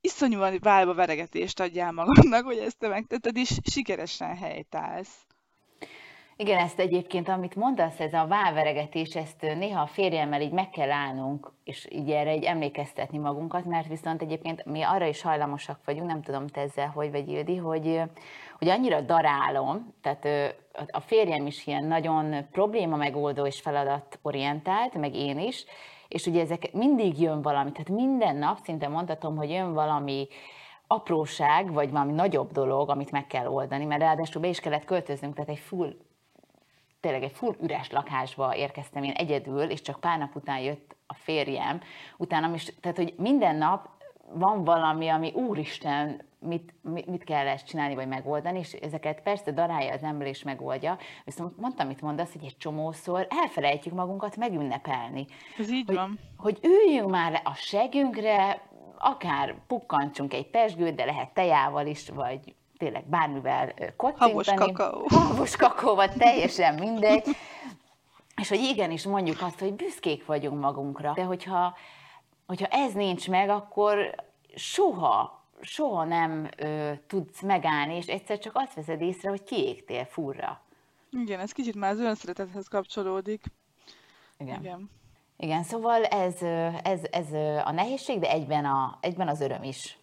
Iszonyúan 0.01 0.57
válba 0.61 0.93
veregetést 0.93 1.59
adjál 1.59 1.91
magadnak, 1.91 2.45
hogy 2.45 2.57
ezt 2.57 2.77
te 2.77 2.87
megtetted, 2.87 3.37
és 3.37 3.59
sikeresen 3.63 4.35
helytállsz. 4.37 5.25
Igen, 6.41 6.59
ezt 6.59 6.79
egyébként, 6.79 7.29
amit 7.29 7.55
mondasz, 7.55 7.99
ez 7.99 8.13
a 8.13 8.27
válveregetés, 8.27 9.15
ezt 9.15 9.41
néha 9.41 9.81
a 9.81 9.87
férjemmel 9.87 10.41
így 10.41 10.51
meg 10.51 10.69
kell 10.69 10.91
állnunk, 10.91 11.51
és 11.63 11.87
így 11.91 12.09
erre 12.11 12.35
így 12.35 12.43
emlékeztetni 12.43 13.17
magunkat, 13.17 13.65
mert 13.65 13.87
viszont 13.87 14.21
egyébként 14.21 14.65
mi 14.65 14.81
arra 14.81 15.05
is 15.05 15.21
hajlamosak 15.21 15.79
vagyunk, 15.85 16.07
nem 16.07 16.21
tudom 16.21 16.47
te 16.47 16.61
ezzel 16.61 16.87
hogy 16.87 17.11
vagy 17.11 17.29
Ildi, 17.29 17.55
hogy, 17.55 18.01
hogy 18.59 18.67
annyira 18.67 19.01
darálom, 19.01 19.93
tehát 20.01 20.55
a 20.87 20.99
férjem 20.99 21.45
is 21.45 21.67
ilyen 21.67 21.83
nagyon 21.83 22.47
probléma 22.51 22.95
megoldó 22.95 23.45
és 23.45 23.61
feladatorientált, 23.61 24.93
meg 24.93 25.15
én 25.15 25.39
is, 25.39 25.65
és 26.07 26.25
ugye 26.25 26.41
ezek 26.41 26.73
mindig 26.73 27.21
jön 27.21 27.41
valami, 27.41 27.71
tehát 27.71 27.89
minden 27.89 28.35
nap 28.35 28.57
szinte 28.63 28.87
mondhatom, 28.87 29.35
hogy 29.35 29.49
jön 29.49 29.73
valami 29.73 30.27
apróság, 30.87 31.73
vagy 31.73 31.91
valami 31.91 32.11
nagyobb 32.11 32.51
dolog, 32.51 32.89
amit 32.89 33.11
meg 33.11 33.27
kell 33.27 33.47
oldani, 33.47 33.85
mert 33.85 34.01
ráadásul 34.01 34.41
be 34.41 34.47
is 34.47 34.59
kellett 34.59 34.85
költöznünk, 34.85 35.33
tehát 35.33 35.49
egy 35.49 35.59
full 35.59 35.95
tényleg 36.99 37.23
egy 37.23 37.31
full 37.31 37.55
üres 37.61 37.89
lakásba 37.89 38.55
érkeztem 38.55 39.03
én 39.03 39.11
egyedül, 39.11 39.61
és 39.61 39.81
csak 39.81 39.99
pár 39.99 40.17
nap 40.19 40.35
után 40.35 40.59
jött 40.59 40.95
a 41.07 41.13
férjem, 41.13 41.81
utána 42.17 42.53
is, 42.53 42.73
tehát 42.79 42.97
hogy 42.97 43.13
minden 43.17 43.55
nap 43.55 43.89
van 44.33 44.63
valami, 44.63 45.07
ami 45.07 45.31
úristen, 45.33 46.21
mit, 46.39 46.73
mit, 46.81 47.05
mit 47.05 47.23
kell 47.23 47.47
ezt 47.47 47.65
csinálni, 47.65 47.95
vagy 47.95 48.07
megoldani, 48.07 48.59
és 48.59 48.73
ezeket 48.73 49.21
persze 49.21 49.51
darálja 49.51 49.93
az 49.93 50.03
ember 50.03 50.27
és 50.27 50.43
megoldja, 50.43 50.97
viszont 51.25 51.57
mondtam, 51.57 51.87
mit 51.87 52.01
mondasz, 52.01 52.31
hogy 52.31 52.43
egy 52.43 52.57
csomószor 52.57 53.27
elfelejtjük 53.29 53.93
magunkat 53.93 54.35
megünnepelni. 54.35 55.25
Ez 55.57 55.71
így 55.71 55.85
hogy, 55.85 55.95
van. 55.95 56.19
Hogy 56.37 56.59
üljünk 56.61 57.09
már 57.09 57.31
le 57.31 57.41
a 57.43 57.53
segünkre, 57.53 58.61
akár 58.97 59.55
pukkantsunk 59.67 60.33
egy 60.33 60.49
pesgőt, 60.49 60.95
de 60.95 61.05
lehet 61.05 61.33
tejával 61.33 61.87
is, 61.87 62.09
vagy 62.09 62.55
tényleg 62.79 63.07
bármivel 63.07 63.73
kocintani. 63.95 64.31
Habos 64.31 64.47
kakaó. 64.47 65.07
Habos 65.29 65.55
kakaó, 65.55 65.95
vagy 65.95 66.11
teljesen 66.11 66.73
mindegy. 66.73 67.27
És 68.41 68.49
hogy 68.49 68.59
igenis 68.59 69.05
mondjuk 69.05 69.41
azt, 69.41 69.59
hogy 69.59 69.73
büszkék 69.73 70.25
vagyunk 70.25 70.61
magunkra. 70.61 71.13
De 71.15 71.23
hogyha, 71.23 71.77
hogyha 72.47 72.65
ez 72.65 72.93
nincs 72.93 73.29
meg, 73.29 73.49
akkor 73.49 74.15
soha, 74.55 75.43
soha 75.61 76.03
nem 76.03 76.49
ö, 76.57 76.91
tudsz 77.07 77.41
megállni, 77.41 77.95
és 77.95 78.05
egyszer 78.05 78.39
csak 78.39 78.55
azt 78.55 78.73
veszed 78.73 79.01
észre, 79.01 79.29
hogy 79.29 79.43
kiégtél 79.43 80.05
furra. 80.05 80.61
Igen, 81.11 81.39
ez 81.39 81.51
kicsit 81.51 81.75
már 81.75 81.91
az 81.91 81.99
önszeretethez 81.99 82.67
kapcsolódik. 82.67 83.43
Igen. 84.37 84.59
Igen. 84.59 84.89
Igen, 85.37 85.63
szóval 85.63 86.03
ez, 86.03 86.41
ez, 86.83 87.01
ez 87.11 87.31
a 87.65 87.71
nehézség, 87.71 88.19
de 88.19 88.29
egyben, 88.29 88.65
a, 88.65 88.97
egyben 89.01 89.27
az 89.27 89.41
öröm 89.41 89.63
is 89.63 89.97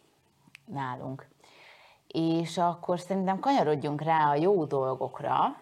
nálunk. 0.65 1.29
És 2.17 2.59
akkor 2.59 3.01
szerintem 3.01 3.41
kanyarodjunk 3.41 4.01
rá 4.01 4.31
a 4.31 4.35
jó 4.35 4.65
dolgokra. 4.65 5.57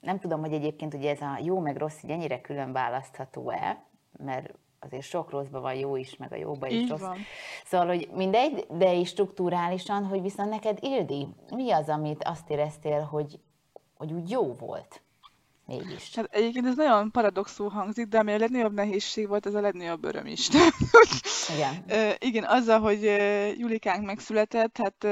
Nem 0.00 0.18
tudom, 0.18 0.40
hogy 0.40 0.52
egyébként 0.52 0.94
ugye 0.94 1.10
ez 1.10 1.20
a 1.20 1.38
jó 1.42 1.58
meg 1.58 1.76
rossz 1.76 2.02
így 2.02 2.10
ennyire 2.10 2.40
külön 2.40 2.72
választható-e, 2.72 3.82
mert 4.18 4.54
azért 4.80 5.02
sok 5.02 5.30
rosszban 5.30 5.62
van 5.62 5.74
jó 5.74 5.96
is, 5.96 6.16
meg 6.16 6.32
a 6.32 6.36
jóban 6.36 6.70
is 6.70 6.74
Így 6.76 6.88
rossz. 6.88 7.00
van. 7.00 7.16
Szóval, 7.64 7.86
hogy 7.86 8.08
mindegy, 8.14 8.66
de 8.70 8.92
is 8.92 9.08
strukturálisan, 9.08 10.04
hogy 10.04 10.22
viszont 10.22 10.50
neked, 10.50 10.78
Ildi, 10.80 11.28
mi 11.50 11.70
az, 11.70 11.88
amit 11.88 12.24
azt 12.24 12.50
éreztél, 12.50 13.00
hogy, 13.00 13.38
hogy 13.96 14.12
úgy 14.12 14.30
jó 14.30 14.52
volt? 14.52 15.00
Mégis. 15.66 16.14
Hát 16.14 16.28
egyébként 16.34 16.66
ez 16.66 16.76
nagyon 16.76 17.10
paradoxul 17.10 17.68
hangzik, 17.68 18.06
de 18.06 18.18
ami 18.18 18.32
a 18.32 18.38
legnagyobb 18.38 18.72
nehézség 18.72 19.28
volt, 19.28 19.46
ez 19.46 19.54
a 19.54 19.60
legnagyobb 19.60 20.04
öröm 20.04 20.26
is. 20.26 20.48
Igen. 21.54 21.84
Ö, 21.88 22.10
igen, 22.18 22.44
azzal, 22.44 22.80
hogy 22.80 23.02
Julikánk 23.58 24.04
megszületett, 24.04 24.76
hát, 24.76 25.04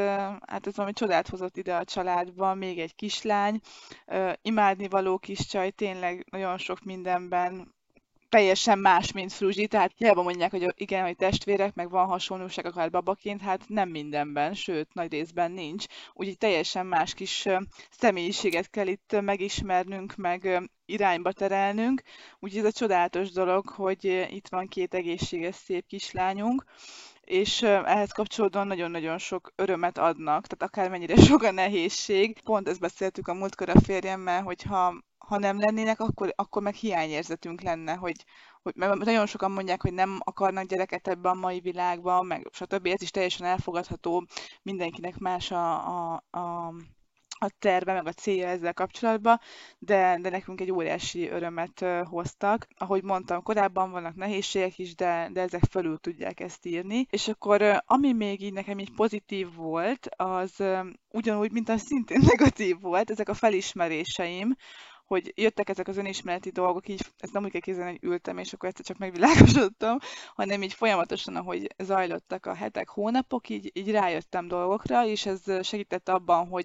hát 0.46 0.66
ez 0.66 0.76
valami 0.76 0.92
csodát 0.92 1.28
hozott 1.28 1.56
ide 1.56 1.74
a 1.74 1.84
családba, 1.84 2.54
még 2.54 2.78
egy 2.78 2.94
kislány, 2.94 3.60
ö, 4.06 4.32
imádni 4.42 4.88
való 4.88 5.18
kis 5.18 5.46
csaj, 5.46 5.70
tényleg 5.70 6.26
nagyon 6.30 6.58
sok 6.58 6.84
mindenben 6.84 7.74
teljesen 8.32 8.78
más, 8.78 9.12
mint 9.12 9.32
Fruzsi, 9.32 9.66
tehát 9.66 9.92
hiába 9.96 10.22
mondják, 10.22 10.50
hogy 10.50 10.72
igen, 10.74 11.04
hogy 11.04 11.16
testvérek, 11.16 11.74
meg 11.74 11.90
van 11.90 12.06
hasonlóság 12.06 12.66
akár 12.66 12.90
babaként, 12.90 13.40
hát 13.40 13.60
nem 13.66 13.88
mindenben, 13.88 14.54
sőt, 14.54 14.94
nagy 14.94 15.12
részben 15.12 15.52
nincs. 15.52 15.84
Úgyhogy 16.12 16.38
teljesen 16.38 16.86
más 16.86 17.14
kis 17.14 17.46
személyiséget 17.90 18.70
kell 18.70 18.86
itt 18.86 19.20
megismernünk, 19.20 20.14
meg 20.16 20.68
irányba 20.84 21.32
terelnünk. 21.32 22.02
Úgyhogy 22.38 22.60
ez 22.60 22.66
a 22.66 22.78
csodálatos 22.78 23.30
dolog, 23.30 23.68
hogy 23.68 24.26
itt 24.30 24.48
van 24.48 24.68
két 24.68 24.94
egészséges, 24.94 25.54
szép 25.54 25.86
kislányunk, 25.86 26.64
és 27.20 27.62
ehhez 27.62 28.12
kapcsolódóan 28.12 28.66
nagyon-nagyon 28.66 29.18
sok 29.18 29.52
örömet 29.56 29.98
adnak, 29.98 30.46
tehát 30.46 30.74
akármennyire 30.74 31.16
sok 31.30 31.42
a 31.42 31.50
nehézség. 31.50 32.40
Pont 32.40 32.68
ezt 32.68 32.80
beszéltük 32.80 33.28
a 33.28 33.34
múltkor 33.34 33.68
a 33.68 33.80
férjemmel, 33.80 34.42
hogy 34.42 34.62
ha 35.32 35.38
nem 35.38 35.58
lennének, 35.58 36.00
akkor, 36.00 36.32
akkor 36.36 36.62
meg 36.62 36.74
hiányérzetünk 36.74 37.60
lenne, 37.60 37.94
hogy, 37.94 38.24
hogy 38.62 38.74
mert 38.76 39.04
nagyon 39.04 39.26
sokan 39.26 39.50
mondják, 39.50 39.82
hogy 39.82 39.92
nem 39.92 40.18
akarnak 40.24 40.64
gyereket 40.64 41.08
ebbe 41.08 41.28
a 41.28 41.34
mai 41.34 41.60
világban, 41.60 42.26
meg 42.26 42.48
stb. 42.52 42.86
Ez 42.86 43.02
is 43.02 43.10
teljesen 43.10 43.46
elfogadható, 43.46 44.26
mindenkinek 44.62 45.18
más 45.18 45.50
a, 45.50 45.86
a, 45.86 46.24
a 46.30 46.74
a 47.44 47.50
terve, 47.58 47.92
meg 47.92 48.06
a 48.06 48.12
célja 48.12 48.48
ezzel 48.48 48.74
kapcsolatban, 48.74 49.40
de, 49.78 50.18
de 50.20 50.30
nekünk 50.30 50.60
egy 50.60 50.70
óriási 50.70 51.28
örömet 51.28 51.84
hoztak. 52.04 52.66
Ahogy 52.76 53.02
mondtam, 53.02 53.42
korábban 53.42 53.90
vannak 53.90 54.14
nehézségek 54.14 54.78
is, 54.78 54.94
de, 54.94 55.28
de 55.32 55.40
ezek 55.40 55.62
fölül 55.70 55.98
tudják 55.98 56.40
ezt 56.40 56.66
írni. 56.66 57.06
És 57.10 57.28
akkor 57.28 57.82
ami 57.86 58.12
még 58.12 58.42
így 58.42 58.52
nekem 58.52 58.78
így 58.78 58.92
pozitív 58.94 59.54
volt, 59.54 60.08
az 60.16 60.62
ugyanúgy, 61.08 61.52
mint 61.52 61.68
az 61.68 61.80
szintén 61.80 62.20
negatív 62.36 62.80
volt, 62.80 63.10
ezek 63.10 63.28
a 63.28 63.34
felismeréseim, 63.34 64.56
hogy 65.12 65.32
jöttek 65.36 65.68
ezek 65.68 65.88
az 65.88 65.96
önismereti 65.96 66.50
dolgok, 66.50 66.88
így 66.88 67.00
ezt 67.18 67.32
nem 67.32 67.44
úgy 67.44 67.50
kell 67.50 67.60
képzelni, 67.60 67.90
hogy 67.90 68.10
ültem, 68.10 68.38
és 68.38 68.52
akkor 68.52 68.68
egyszer 68.68 68.84
csak 68.84 68.98
megvilágosodtam, 68.98 69.98
hanem 70.36 70.62
így 70.62 70.72
folyamatosan, 70.72 71.36
ahogy 71.36 71.74
zajlottak 71.78 72.46
a 72.46 72.54
hetek, 72.54 72.88
hónapok, 72.88 73.48
így, 73.48 73.70
így 73.74 73.90
rájöttem 73.90 74.48
dolgokra, 74.48 75.06
és 75.06 75.26
ez 75.26 75.42
segített 75.62 76.08
abban, 76.08 76.48
hogy 76.48 76.64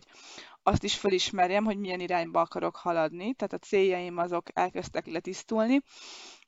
azt 0.63 0.83
is 0.83 0.95
felismerjem, 0.95 1.63
hogy 1.63 1.77
milyen 1.77 1.99
irányba 1.99 2.39
akarok 2.39 2.75
haladni, 2.75 3.33
tehát 3.33 3.53
a 3.53 3.67
céljaim 3.67 4.17
azok 4.17 4.47
elkezdtek 4.53 5.05
letisztulni, 5.05 5.81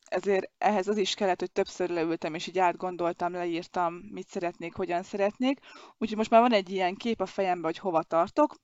ezért 0.04 0.52
ehhez 0.58 0.88
az 0.88 0.98
is 0.98 1.14
kellett, 1.14 1.40
hogy 1.40 1.52
többször 1.52 1.90
leültem, 1.90 2.34
és 2.34 2.48
így 2.48 2.60
átgondoltam, 2.60 3.32
leírtam, 3.34 3.94
mit 3.94 4.28
szeretnék, 4.28 4.76
hogyan 4.76 5.04
szeretnék. 5.04 5.60
Úgyhogy 5.98 6.18
most 6.18 6.30
már 6.30 6.42
van 6.42 6.54
egy 6.54 6.70
ilyen 6.70 6.96
kép 6.96 7.22
a 7.22 7.26
fejemben, 7.26 7.72
hogy 7.72 7.78
hova 7.78 8.04
tartok, 8.04 8.56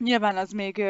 Nyilván 0.00 0.36
az 0.36 0.50
még 0.50 0.84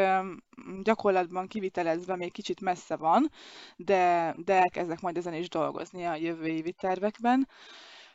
gyakorlatban 0.83 1.47
kivitelezve 1.47 2.17
még 2.17 2.33
kicsit 2.33 2.61
messze 2.61 2.97
van, 2.97 3.31
de, 3.77 4.35
de 4.45 4.55
elkezdek 4.55 5.01
majd 5.01 5.17
ezen 5.17 5.35
is 5.35 5.49
dolgozni 5.49 6.05
a 6.05 6.15
jövő 6.15 6.47
évi 6.47 6.73
tervekben. 6.73 7.49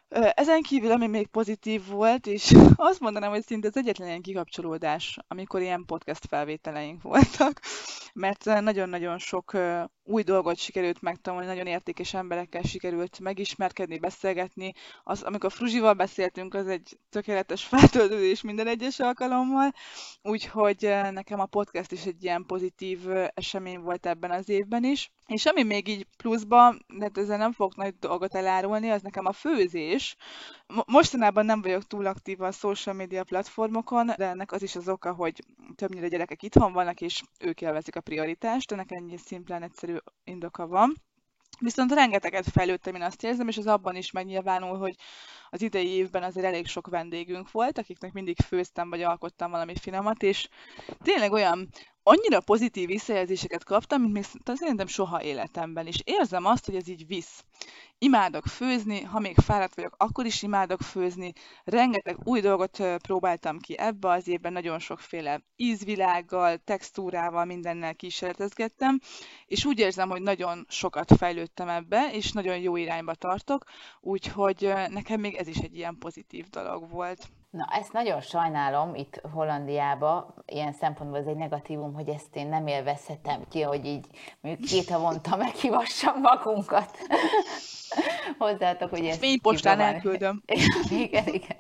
Ezen 0.09 0.61
kívül, 0.61 0.91
ami 0.91 1.07
még 1.07 1.27
pozitív 1.27 1.87
volt, 1.87 2.27
és 2.27 2.53
azt 2.75 2.99
mondanám, 2.99 3.29
hogy 3.29 3.45
szinte 3.45 3.67
az 3.67 3.77
egyetlen 3.77 4.07
ilyen 4.07 4.21
kikapcsolódás, 4.21 5.17
amikor 5.27 5.61
ilyen 5.61 5.85
podcast 5.85 6.25
felvételeink 6.27 7.01
voltak, 7.01 7.59
mert 8.15 8.45
nagyon-nagyon 8.45 9.17
sok 9.17 9.57
új 10.03 10.23
dolgot 10.23 10.57
sikerült 10.57 11.01
megtanulni, 11.01 11.45
nagyon 11.45 11.65
értékes 11.65 12.13
emberekkel 12.13 12.61
sikerült 12.61 13.19
megismerkedni, 13.19 13.97
beszélgetni. 13.99 14.73
Az, 15.03 15.21
amikor 15.21 15.51
Fruzsival 15.51 15.93
beszéltünk, 15.93 16.53
az 16.53 16.67
egy 16.67 16.97
tökéletes 17.09 17.63
feltöltődés 17.73 18.41
minden 18.41 18.67
egyes 18.67 18.99
alkalommal, 18.99 19.71
úgyhogy 20.21 20.93
nekem 21.11 21.39
a 21.39 21.45
podcast 21.45 21.91
is 21.91 22.05
egy 22.05 22.23
ilyen 22.23 22.45
pozitív 22.45 22.99
esemény 23.33 23.79
volt 23.79 24.05
ebben 24.05 24.31
az 24.31 24.49
évben 24.49 24.83
is. 24.83 25.11
És 25.27 25.45
ami 25.45 25.63
még 25.63 25.87
így 25.87 26.07
pluszban, 26.17 26.85
de 26.87 27.03
hát 27.03 27.17
ezzel 27.17 27.37
nem 27.37 27.51
fogok 27.51 27.75
nagy 27.75 27.95
dolgot 27.99 28.35
elárulni, 28.35 28.89
az 28.89 29.01
nekem 29.01 29.25
a 29.25 29.31
főzés. 29.31 30.15
Mostanában 30.85 31.45
nem 31.45 31.61
vagyok 31.61 31.83
túl 31.83 32.05
aktív 32.05 32.41
a 32.41 32.51
social 32.51 32.95
media 32.95 33.23
platformokon, 33.23 34.05
de 34.05 34.25
ennek 34.25 34.51
az 34.51 34.61
is 34.61 34.75
az 34.75 34.89
oka, 34.89 35.13
hogy 35.13 35.43
többnyire 35.75 36.07
gyerekek 36.07 36.43
itthon 36.43 36.73
vannak, 36.73 37.01
és 37.01 37.21
ők 37.39 37.61
élvezik 37.61 37.95
a 37.95 38.01
prioritást, 38.05 38.71
ennek 38.71 38.91
ennyi 38.91 39.17
szimplán 39.17 39.63
egyszerű 39.63 39.95
indoka 40.23 40.67
van. 40.67 40.93
Viszont 41.59 41.91
rengeteget 41.91 42.49
fejlődtem, 42.49 42.95
én 42.95 43.01
azt 43.01 43.23
érzem, 43.23 43.47
és 43.47 43.57
az 43.57 43.67
abban 43.67 43.95
is 43.95 44.11
megnyilvánul, 44.11 44.77
hogy 44.77 44.95
az 45.49 45.61
idei 45.61 45.87
évben 45.87 46.23
azért 46.23 46.45
elég 46.45 46.67
sok 46.67 46.87
vendégünk 46.87 47.51
volt, 47.51 47.77
akiknek 47.77 48.13
mindig 48.13 48.37
főztem, 48.39 48.89
vagy 48.89 49.01
alkottam 49.01 49.51
valami 49.51 49.75
finomat, 49.75 50.23
és 50.23 50.47
tényleg 51.03 51.31
olyan, 51.31 51.69
annyira 52.07 52.39
pozitív 52.39 52.87
visszajelzéseket 52.87 53.63
kaptam, 53.63 54.01
mint 54.01 54.13
még 54.13 54.25
szerintem 54.57 54.87
soha 54.87 55.23
életemben, 55.23 55.87
és 55.87 56.01
érzem 56.03 56.45
azt, 56.45 56.65
hogy 56.65 56.75
ez 56.75 56.87
így 56.87 57.07
visz. 57.07 57.43
Imádok 57.97 58.45
főzni, 58.45 59.01
ha 59.01 59.19
még 59.19 59.37
fáradt 59.37 59.75
vagyok, 59.75 59.95
akkor 59.97 60.25
is 60.25 60.41
imádok 60.41 60.81
főzni. 60.81 61.33
Rengeteg 61.63 62.17
új 62.23 62.41
dolgot 62.41 62.83
próbáltam 62.97 63.59
ki 63.59 63.77
ebbe 63.77 64.09
az 64.09 64.27
évben, 64.27 64.53
nagyon 64.53 64.79
sokféle 64.79 65.41
ízvilággal, 65.55 66.57
textúrával, 66.57 67.45
mindennel 67.45 67.95
kísérletezgettem, 67.95 68.99
és 69.45 69.65
úgy 69.65 69.79
érzem, 69.79 70.09
hogy 70.09 70.21
nagyon 70.21 70.65
sokat 70.69 71.11
fejlődtem 71.17 71.69
ebbe, 71.69 72.09
és 72.11 72.31
nagyon 72.31 72.57
jó 72.57 72.75
irányba 72.75 73.15
tartok, 73.15 73.63
úgyhogy 74.01 74.73
nekem 74.89 75.19
még 75.19 75.35
ez 75.35 75.47
is 75.47 75.57
egy 75.57 75.75
ilyen 75.75 75.97
pozitív 75.97 76.49
dolog 76.49 76.89
volt. 76.89 77.29
Na, 77.55 77.67
ezt 77.71 77.93
nagyon 77.93 78.21
sajnálom 78.21 78.95
itt 78.95 79.21
Hollandiába, 79.33 80.33
ilyen 80.45 80.73
szempontból 80.73 81.19
ez 81.19 81.25
egy 81.25 81.35
negatívum, 81.35 81.93
hogy 81.93 82.07
ezt 82.07 82.35
én 82.35 82.47
nem 82.47 82.67
élvezhetem 82.67 83.41
ki, 83.49 83.61
hogy 83.61 83.85
így 83.85 84.05
mondjuk 84.41 84.69
két 84.69 84.89
havonta 84.89 85.35
meghivassam 85.35 86.19
magunkat. 86.21 86.97
Hozzátok, 88.37 88.89
hogy 88.89 89.05
ezt 89.05 89.19
Fénypostán 89.19 89.79
elküldöm. 89.79 90.43
igen, 91.03 91.27
igen. 91.27 91.57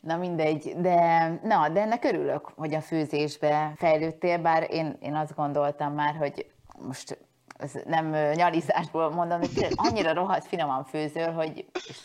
Na 0.00 0.16
mindegy, 0.16 0.74
de, 0.76 1.28
na, 1.42 1.68
de 1.68 1.80
ennek 1.80 2.04
örülök, 2.04 2.52
hogy 2.56 2.74
a 2.74 2.80
főzésbe 2.80 3.72
fejlődtél, 3.76 4.38
bár 4.38 4.66
én, 4.70 4.96
én 5.00 5.14
azt 5.14 5.34
gondoltam 5.34 5.94
már, 5.94 6.16
hogy 6.16 6.46
most 6.86 7.18
ez 7.60 7.72
nem 7.84 8.10
nyalizásból 8.34 9.10
mondom, 9.10 9.38
hogy 9.38 9.66
annyira 9.74 10.12
rohadt 10.12 10.46
finoman 10.46 10.84
főzöl, 10.84 11.32
hogy 11.32 11.64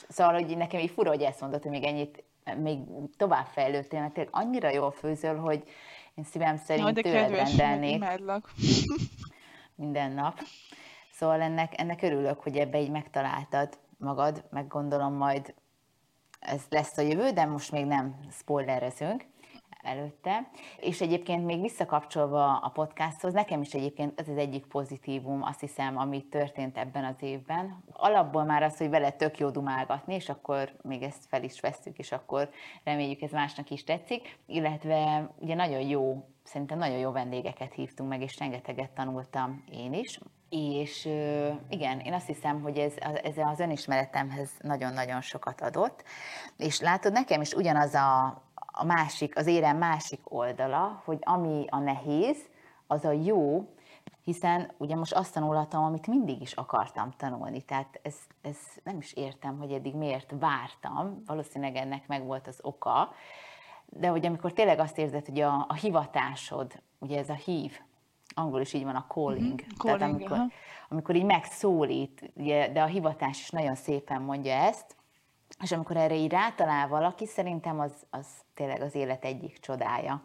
szóval, 0.09 0.33
hogy 0.33 0.57
nekem 0.57 0.79
így 0.79 0.91
fura, 0.91 1.09
hogy 1.09 1.21
ezt 1.21 1.41
mondod, 1.41 1.61
hogy 1.61 1.71
még 1.71 1.83
ennyit 1.83 2.23
még 2.57 2.79
tovább 3.17 3.45
fejlődtél, 3.45 3.99
mert 3.99 4.13
tényleg 4.13 4.33
annyira 4.35 4.69
jól 4.69 4.91
főzöl, 4.91 5.35
hogy 5.35 5.63
én 6.15 6.23
szívem 6.23 6.57
szerint 6.57 6.85
Jaj, 6.85 7.01
tőled 7.01 7.29
rendelnék. 7.29 7.95
Imádlak. 7.95 8.51
minden 9.75 10.11
nap. 10.11 10.39
Szóval 11.11 11.41
ennek, 11.41 11.79
ennek 11.79 12.01
örülök, 12.01 12.39
hogy 12.39 12.57
ebbe 12.57 12.81
így 12.81 12.91
megtaláltad 12.91 13.77
magad, 13.97 14.43
meg 14.49 14.67
gondolom 14.67 15.13
majd 15.13 15.53
ez 16.39 16.61
lesz 16.69 16.97
a 16.97 17.01
jövő, 17.01 17.29
de 17.29 17.45
most 17.45 17.71
még 17.71 17.85
nem 17.85 18.19
spoilerezünk 18.31 19.25
előtte. 19.85 20.49
És 20.79 21.01
egyébként 21.01 21.45
még 21.45 21.61
visszakapcsolva 21.61 22.57
a 22.57 22.69
podcasthoz, 22.69 23.33
nekem 23.33 23.61
is 23.61 23.73
egyébként 23.73 24.19
ez 24.19 24.27
az 24.27 24.37
egyik 24.37 24.65
pozitívum, 24.65 25.43
azt 25.43 25.59
hiszem, 25.59 25.97
ami 25.97 26.23
történt 26.23 26.77
ebben 26.77 27.03
az 27.05 27.15
évben. 27.19 27.83
Alapból 27.91 28.43
már 28.43 28.63
az, 28.63 28.77
hogy 28.77 28.89
vele 28.89 29.11
tök 29.11 29.37
jó 29.39 29.49
dumálgatni, 29.49 30.13
és 30.13 30.29
akkor 30.29 30.75
még 30.81 31.01
ezt 31.01 31.25
fel 31.27 31.43
is 31.43 31.59
veszük, 31.59 31.97
és 31.97 32.11
akkor 32.11 32.49
reméljük 32.83 33.21
ez 33.21 33.31
másnak 33.31 33.69
is 33.69 33.83
tetszik. 33.83 34.37
Illetve 34.45 35.29
ugye 35.39 35.55
nagyon 35.55 35.81
jó, 35.81 36.29
szerintem 36.43 36.77
nagyon 36.77 36.97
jó 36.97 37.11
vendégeket 37.11 37.73
hívtunk 37.73 38.09
meg, 38.09 38.21
és 38.21 38.39
rengeteget 38.39 38.91
tanultam 38.91 39.63
én 39.71 39.93
is. 39.93 40.19
És 40.49 41.09
igen, 41.69 41.99
én 41.99 42.13
azt 42.13 42.27
hiszem, 42.27 42.61
hogy 42.61 42.77
ez, 42.77 42.93
ez 43.23 43.37
az 43.37 43.59
önismeretemhez 43.59 44.49
nagyon-nagyon 44.61 45.21
sokat 45.21 45.61
adott. 45.61 46.03
És 46.57 46.79
látod, 46.79 47.11
nekem 47.11 47.41
is 47.41 47.53
ugyanaz 47.53 47.93
a, 47.93 48.41
a 48.75 48.85
másik, 48.85 49.37
az 49.37 49.47
érem 49.47 49.77
másik 49.77 50.19
oldala, 50.23 51.01
hogy 51.05 51.17
ami 51.21 51.65
a 51.69 51.79
nehéz, 51.79 52.37
az 52.87 53.05
a 53.05 53.11
jó, 53.11 53.69
hiszen 54.23 54.71
ugye 54.77 54.95
most 54.95 55.13
azt 55.13 55.33
tanulhatom, 55.33 55.83
amit 55.83 56.07
mindig 56.07 56.41
is 56.41 56.53
akartam 56.53 57.11
tanulni, 57.17 57.61
tehát 57.61 57.99
ez, 58.01 58.15
ez 58.41 58.57
nem 58.83 58.97
is 58.97 59.13
értem, 59.13 59.57
hogy 59.57 59.71
eddig 59.71 59.95
miért 59.95 60.33
vártam, 60.39 61.23
valószínűleg 61.25 61.75
ennek 61.75 62.07
meg 62.07 62.25
volt 62.25 62.47
az 62.47 62.59
oka, 62.61 63.13
de 63.85 64.07
hogy 64.07 64.25
amikor 64.25 64.53
tényleg 64.53 64.79
azt 64.79 64.97
érzed, 64.97 65.25
hogy 65.25 65.39
a, 65.39 65.65
a 65.67 65.73
hivatásod, 65.73 66.81
ugye 66.99 67.17
ez 67.17 67.29
a 67.29 67.33
hív, 67.33 67.79
angol 68.33 68.61
is 68.61 68.73
így 68.73 68.83
van 68.83 68.95
a 68.95 69.05
calling, 69.07 69.43
mm-hmm. 69.43 69.77
calling 69.77 69.99
tehát 69.99 70.13
amikor, 70.13 70.37
amikor 70.89 71.15
így 71.15 71.25
megszólít, 71.25 72.31
ugye, 72.33 72.71
de 72.71 72.81
a 72.81 72.85
hivatás 72.85 73.39
is 73.39 73.49
nagyon 73.49 73.75
szépen 73.75 74.21
mondja 74.21 74.53
ezt, 74.53 74.95
és 75.61 75.71
amikor 75.71 75.97
erre 75.97 76.15
így 76.15 76.31
rátalál 76.31 76.87
valaki, 76.87 77.25
szerintem 77.25 77.79
az, 77.79 77.93
az 78.09 78.27
tényleg 78.53 78.81
az 78.81 78.95
élet 78.95 79.25
egyik 79.25 79.59
csodája. 79.59 80.21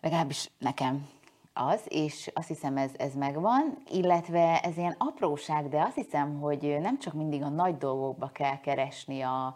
Legalábbis 0.00 0.50
nekem 0.58 1.08
az, 1.52 1.80
és 1.88 2.30
azt 2.34 2.48
hiszem 2.48 2.76
ez, 2.76 2.90
ez 2.96 3.14
megvan, 3.14 3.82
illetve 3.90 4.60
ez 4.60 4.76
ilyen 4.76 4.94
apróság, 4.98 5.68
de 5.68 5.82
azt 5.82 5.94
hiszem, 5.94 6.40
hogy 6.40 6.76
nem 6.80 6.98
csak 6.98 7.12
mindig 7.14 7.42
a 7.42 7.48
nagy 7.48 7.76
dolgokba 7.76 8.28
kell 8.28 8.60
keresni 8.60 9.20
a, 9.20 9.46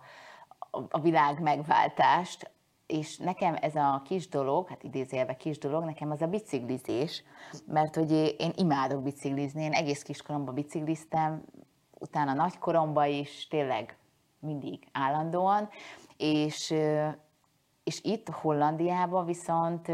a, 0.71 0.81
a 0.91 1.01
világ 1.01 1.41
megváltást, 1.41 2.51
és 2.87 3.17
nekem 3.17 3.57
ez 3.61 3.75
a 3.75 4.03
kis 4.05 4.29
dolog, 4.29 4.69
hát 4.69 4.83
idézélve 4.83 5.37
kis 5.37 5.59
dolog, 5.59 5.85
nekem 5.85 6.11
az 6.11 6.23
a 6.23 6.27
biciklizés, 6.27 7.23
mert 7.67 7.95
hogy 7.95 8.11
én 8.39 8.53
imádok 8.57 9.03
biciklizni, 9.03 9.63
én 9.63 9.73
egész 9.73 10.03
kiskoromban 10.03 10.55
bicikliztem, 10.55 11.45
utána 11.99 12.33
nagykoromban 12.33 13.09
is, 13.09 13.49
tényleg 13.49 13.97
mindig 14.39 14.89
állandóan, 14.93 15.69
és, 16.17 16.75
és 17.85 18.01
itt 18.03 18.29
Hollandiában 18.29 19.25
viszont 19.25 19.87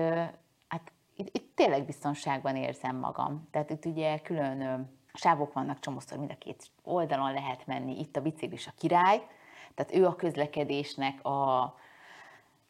hát 0.68 0.92
itt, 1.16 1.37
itt 1.37 1.52
tényleg 1.55 1.85
biztonságban 1.85 2.57
érzem 2.57 2.96
magam. 2.96 3.48
Tehát 3.50 3.70
itt 3.70 3.85
ugye 3.85 4.18
külön 4.18 4.90
sávok 5.14 5.52
vannak, 5.52 5.78
csomószor 5.78 6.18
mind 6.18 6.31
a 6.31 6.38
két 6.38 6.70
oldalon 6.83 7.33
lehet 7.33 7.66
menni, 7.66 7.98
itt 7.98 8.16
a 8.16 8.22
biciklis 8.22 8.66
a 8.66 8.72
király, 8.78 9.26
tehát 9.74 9.94
ő 9.94 10.07
a 10.07 10.16
közlekedésnek 10.16 11.24
a, 11.24 11.74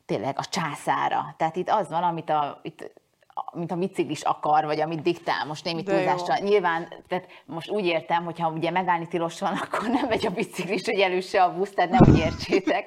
tényleg 0.05 0.39
a 0.39 0.45
császára. 0.45 1.35
Tehát 1.37 1.57
itt 1.57 1.69
az 1.69 1.89
van, 1.89 2.03
amit 2.03 2.31
a, 2.31 2.61
itt 2.63 2.93
mint 3.53 3.73
a 3.73 3.77
biciklis 3.77 4.23
akar, 4.23 4.64
vagy 4.64 4.81
amit 4.81 5.03
diktál, 5.03 5.47
most 5.47 5.64
némi 5.64 5.83
túlzással. 5.83 6.37
Nyilván, 6.42 6.88
tehát 7.09 7.27
most 7.47 7.71
úgy 7.71 7.87
értem, 7.87 8.25
hogy 8.25 8.38
ha 8.38 8.51
ugye 8.51 8.71
megállni 8.71 9.09
tilos 9.09 9.40
van, 9.40 9.53
akkor 9.62 9.88
nem 9.88 10.09
megy 10.09 10.27
a 10.27 10.31
biciklis, 10.31 10.85
hogy 10.85 11.01
elősse 11.01 11.42
a 11.42 11.55
busz, 11.55 11.71
tehát 11.71 11.90
nem 11.90 12.14
úgy 12.14 12.18
értsétek. 12.18 12.87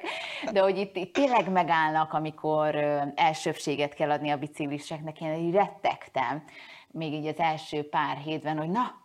De 0.52 0.60
hogy 0.60 0.78
itt, 0.78 0.96
itt 0.96 1.12
tényleg 1.12 1.50
megállnak, 1.50 2.12
amikor 2.12 2.74
elsőbséget 3.14 3.94
kell 3.94 4.10
adni 4.10 4.30
a 4.30 4.36
bicikliseknek, 4.36 5.20
én 5.20 5.34
így 5.34 5.54
rettegtem, 5.54 6.42
még 6.90 7.12
így 7.12 7.26
az 7.26 7.38
első 7.38 7.88
pár 7.88 8.16
hétben, 8.16 8.58
hogy 8.58 8.70
na, 8.70 9.04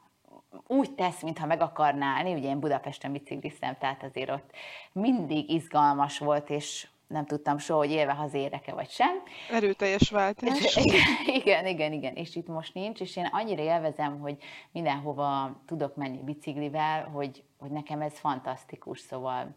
úgy 0.67 0.91
tesz, 0.91 1.21
mintha 1.21 1.45
meg 1.45 1.61
akarná 1.61 2.15
állni, 2.15 2.33
ugye 2.33 2.49
én 2.49 2.59
Budapesten 2.59 3.11
bicikliztem, 3.11 3.77
tehát 3.79 4.03
azért 4.03 4.29
ott 4.29 4.51
mindig 4.91 5.49
izgalmas 5.49 6.19
volt, 6.19 6.49
és 6.49 6.87
nem 7.11 7.25
tudtam 7.25 7.57
soha, 7.57 7.79
hogy 7.79 7.91
élve 7.91 8.13
hazérek-e 8.13 8.73
vagy 8.73 8.89
sem. 8.89 9.23
Erőteljes 9.51 10.09
váltás. 10.09 10.75
igen, 11.41 11.65
igen, 11.65 11.91
igen, 11.93 12.15
és 12.15 12.35
itt 12.35 12.47
most 12.47 12.73
nincs, 12.73 12.99
és 12.99 13.15
én 13.15 13.29
annyira 13.31 13.61
élvezem, 13.61 14.19
hogy 14.19 14.37
mindenhova 14.71 15.61
tudok 15.65 15.95
menni 15.95 16.23
biciklivel, 16.23 17.03
hogy, 17.03 17.43
hogy 17.59 17.71
nekem 17.71 18.01
ez 18.01 18.19
fantasztikus, 18.19 18.99
szóval 18.99 19.55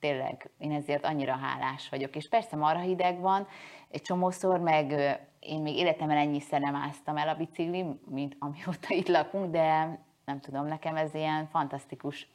tényleg 0.00 0.50
én 0.58 0.72
ezért 0.72 1.04
annyira 1.04 1.36
hálás 1.36 1.88
vagyok. 1.88 2.16
És 2.16 2.28
persze 2.28 2.56
marha 2.56 2.82
hideg 2.82 3.20
van, 3.20 3.46
egy 3.90 4.02
csomószor, 4.02 4.60
meg 4.60 4.92
én 5.40 5.62
még 5.62 5.76
életemben 5.76 6.16
ennyiszer 6.16 6.60
nem 6.60 6.74
áztam 6.74 7.16
el 7.16 7.28
a 7.28 7.34
bicikli, 7.34 7.84
mint 8.10 8.36
amióta 8.38 8.94
itt 8.94 9.08
lakunk, 9.08 9.50
de 9.50 9.98
nem 10.24 10.40
tudom, 10.40 10.66
nekem 10.66 10.96
ez 10.96 11.14
ilyen 11.14 11.48
fantasztikus 11.48 12.28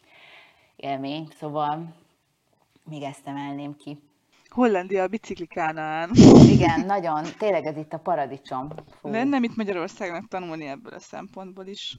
élmény, 0.76 1.28
szóval 1.38 1.96
még 2.84 3.02
ezt 3.02 3.28
emelném 3.28 3.76
ki. 3.76 4.11
Hollandia 4.52 5.04
a 5.04 5.08
biciklikánál. 5.08 6.10
Igen, 6.50 6.86
nagyon. 6.86 7.24
Tényleg 7.38 7.66
ez 7.66 7.78
itt 7.78 7.94
a 7.94 7.98
paradicsom. 7.98 8.70
Fú. 9.02 9.10
Lenne 9.10 9.40
mit 9.40 9.56
Magyarországnak 9.56 10.28
tanulni 10.28 10.66
ebből 10.66 10.94
a 10.94 11.00
szempontból 11.00 11.66
is. 11.66 11.98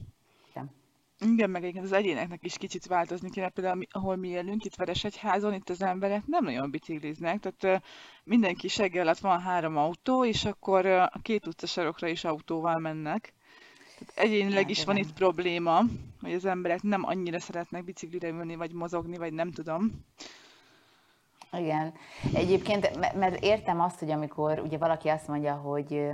Igen. 0.49 0.71
Igen, 1.19 1.49
meg 1.49 1.61
egyébként 1.61 1.85
az 1.85 1.91
egyéneknek 1.91 2.43
is 2.43 2.57
kicsit 2.57 2.85
változni 2.85 3.29
kéne, 3.29 3.49
például 3.49 3.81
ahol 3.91 4.15
mi 4.15 4.27
élünk, 4.27 4.65
itt 4.65 4.75
Veresegyházon, 4.75 5.53
itt 5.53 5.69
az 5.69 5.81
emberek 5.81 6.25
nem 6.25 6.43
nagyon 6.43 6.71
bicikliznek, 6.71 7.39
tehát 7.39 7.83
mindenki 8.23 8.67
seggel 8.67 9.01
alatt 9.01 9.19
van 9.19 9.41
három 9.41 9.77
autó, 9.77 10.25
és 10.25 10.45
akkor 10.45 10.85
a 10.85 11.19
két 11.21 11.47
utcasarokra 11.47 12.07
is 12.07 12.23
autóval 12.23 12.79
mennek. 12.79 13.33
Tehát 13.99 14.29
egyénileg 14.29 14.61
hát, 14.61 14.69
is 14.69 14.81
igen. 14.81 14.95
van 14.95 15.03
itt 15.03 15.13
probléma, 15.13 15.81
hogy 16.21 16.33
az 16.33 16.45
emberek 16.45 16.81
nem 16.81 17.05
annyira 17.05 17.39
szeretnek 17.39 17.83
biciklire 17.83 18.27
ülni, 18.27 18.55
vagy 18.55 18.71
mozogni, 18.71 19.17
vagy 19.17 19.33
nem 19.33 19.51
tudom. 19.51 19.91
Igen. 21.57 21.93
Egyébként, 22.33 23.13
mert 23.15 23.43
értem 23.43 23.81
azt, 23.81 23.99
hogy 23.99 24.11
amikor 24.11 24.59
ugye 24.59 24.77
valaki 24.77 25.07
azt 25.07 25.27
mondja, 25.27 25.53
hogy, 25.53 26.09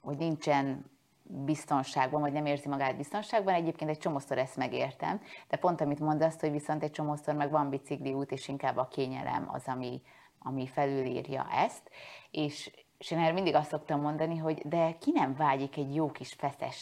hogy 0.00 0.16
nincsen 0.16 0.92
biztonságban, 1.26 2.20
vagy 2.20 2.32
nem 2.32 2.46
érzi 2.46 2.68
magát 2.68 2.96
biztonságban, 2.96 3.54
egyébként 3.54 3.90
egy 3.90 3.98
csomószor 3.98 4.38
ezt 4.38 4.56
megértem, 4.56 5.20
de 5.48 5.56
pont 5.56 5.80
amit 5.80 6.00
mondasz, 6.00 6.40
hogy 6.40 6.50
viszont 6.50 6.82
egy 6.82 6.90
csomószor 6.90 7.34
meg 7.34 7.50
van 7.50 7.70
bicikli 7.70 8.12
út, 8.12 8.32
és 8.32 8.48
inkább 8.48 8.76
a 8.76 8.88
kényelem 8.88 9.48
az, 9.52 9.62
ami, 9.66 10.02
ami 10.38 10.66
felülírja 10.66 11.46
ezt, 11.50 11.90
és, 12.30 12.70
és 12.98 13.10
én 13.10 13.18
erre 13.18 13.32
mindig 13.32 13.54
azt 13.54 13.70
szoktam 13.70 14.00
mondani, 14.00 14.36
hogy 14.36 14.68
de 14.68 14.96
ki 15.00 15.10
nem 15.14 15.34
vágyik 15.34 15.76
egy 15.76 15.94
jó 15.94 16.10
kis 16.10 16.32
feszes 16.32 16.76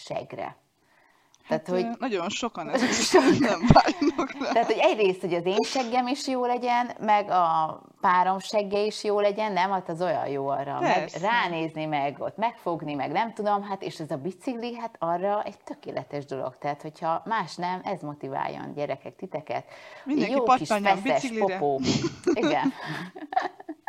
segre? 1.48 1.62
Tehát, 1.62 1.66
hát, 1.66 1.90
hogy... 1.90 1.98
Nagyon 1.98 2.28
sokan 2.28 2.70
ezek 2.74 3.38
nem 3.38 3.60
vágynak 3.72 4.32
rá. 4.32 4.52
Tehát, 4.52 4.72
hogy 4.72 4.80
egyrészt, 4.80 5.20
hogy 5.20 5.34
az 5.34 5.44
én 5.44 5.62
seggem 5.62 6.06
is 6.06 6.28
jó 6.28 6.46
legyen, 6.46 6.90
meg 7.00 7.30
a 7.30 7.80
párom 8.00 8.38
segge 8.38 8.80
is 8.80 9.04
jó 9.04 9.20
legyen, 9.20 9.52
nem? 9.52 9.70
Hát 9.70 9.88
az 9.88 10.02
olyan 10.02 10.28
jó 10.28 10.48
arra. 10.48 10.80
Meg 10.80 11.10
ránézni, 11.20 11.84
meg 11.84 12.16
ott 12.18 12.36
megfogni, 12.36 12.94
meg 12.94 13.12
nem 13.12 13.32
tudom, 13.32 13.62
hát 13.62 13.82
és 13.82 14.00
ez 14.00 14.10
a 14.10 14.16
bicikli, 14.16 14.76
hát 14.76 14.96
arra 14.98 15.42
egy 15.42 15.58
tökéletes 15.64 16.24
dolog. 16.24 16.56
Tehát, 16.58 16.82
hogyha 16.82 17.22
más 17.24 17.56
nem, 17.56 17.80
ez 17.84 18.00
motiváljon 18.00 18.72
gyerekek, 18.74 19.16
titeket. 19.16 19.64
Mindenki 20.04 20.32
jó 20.32 20.44
kis 20.44 20.68
feszes 20.68 21.30
popó. 21.38 21.80
Igen. 22.42 22.72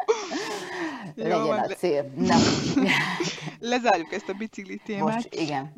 Legyen 1.15 1.37
Jó, 1.37 1.49
a 1.49 1.65
cél. 1.67 2.11
Nem. 2.15 2.39
Lezárjuk 3.59 4.13
ezt 4.13 4.29
a 4.29 4.33
bicikli 4.33 4.81
témát. 4.85 5.13
Most, 5.13 5.35
igen. 5.35 5.73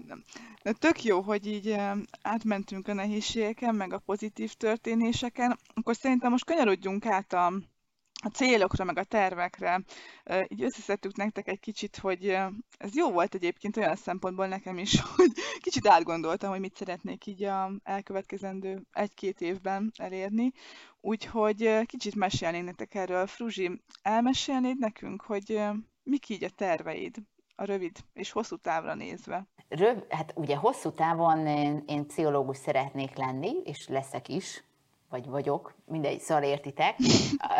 De 0.63 0.71
tök 0.71 1.03
jó, 1.03 1.21
hogy 1.21 1.47
így 1.47 1.75
átmentünk 2.21 2.87
a 2.87 2.93
nehézségeken, 2.93 3.75
meg 3.75 3.93
a 3.93 4.01
pozitív 4.05 4.53
történéseken. 4.53 5.57
Akkor 5.73 5.95
szerintem 5.95 6.31
most 6.31 6.45
kanyarodjunk 6.45 7.05
át 7.05 7.33
a, 7.33 7.53
a 8.25 8.29
célokra, 8.29 8.83
meg 8.83 8.97
a 8.97 9.03
tervekre. 9.03 9.81
Így 10.47 10.63
összeszedtük 10.63 11.15
nektek 11.15 11.47
egy 11.47 11.59
kicsit, 11.59 11.97
hogy 11.97 12.37
ez 12.77 12.95
jó 12.95 13.11
volt 13.11 13.35
egyébként 13.35 13.77
olyan 13.77 13.95
szempontból 13.95 14.47
nekem 14.47 14.77
is, 14.77 15.01
hogy 15.15 15.31
kicsit 15.59 15.87
átgondoltam, 15.87 16.49
hogy 16.49 16.59
mit 16.59 16.75
szeretnék 16.75 17.25
így 17.25 17.43
a 17.43 17.71
elkövetkezendő 17.83 18.81
egy-két 18.91 19.41
évben 19.41 19.91
elérni. 19.97 20.51
Úgyhogy 21.01 21.85
kicsit 21.85 22.15
mesélnék 22.15 22.63
nektek 22.63 22.95
erről. 22.95 23.27
Fruzsi, 23.27 23.81
elmesélnéd 24.01 24.77
nekünk, 24.77 25.21
hogy 25.21 25.61
mik 26.03 26.29
így 26.29 26.43
a 26.43 26.49
terveid? 26.49 27.15
a 27.55 27.65
rövid 27.65 27.97
és 28.13 28.31
hosszú 28.31 28.55
távra 28.55 28.95
nézve? 28.95 29.47
Röv, 29.67 29.97
hát 30.09 30.33
ugye 30.35 30.55
hosszú 30.55 30.91
távon 30.91 31.47
én, 31.47 31.83
én 31.87 32.05
pszichológus 32.07 32.57
szeretnék 32.57 33.15
lenni, 33.15 33.51
és 33.63 33.87
leszek 33.87 34.27
is, 34.27 34.63
vagy 35.09 35.25
vagyok, 35.25 35.75
mindegy, 35.85 36.19
szóval 36.19 36.43
értitek. 36.43 36.95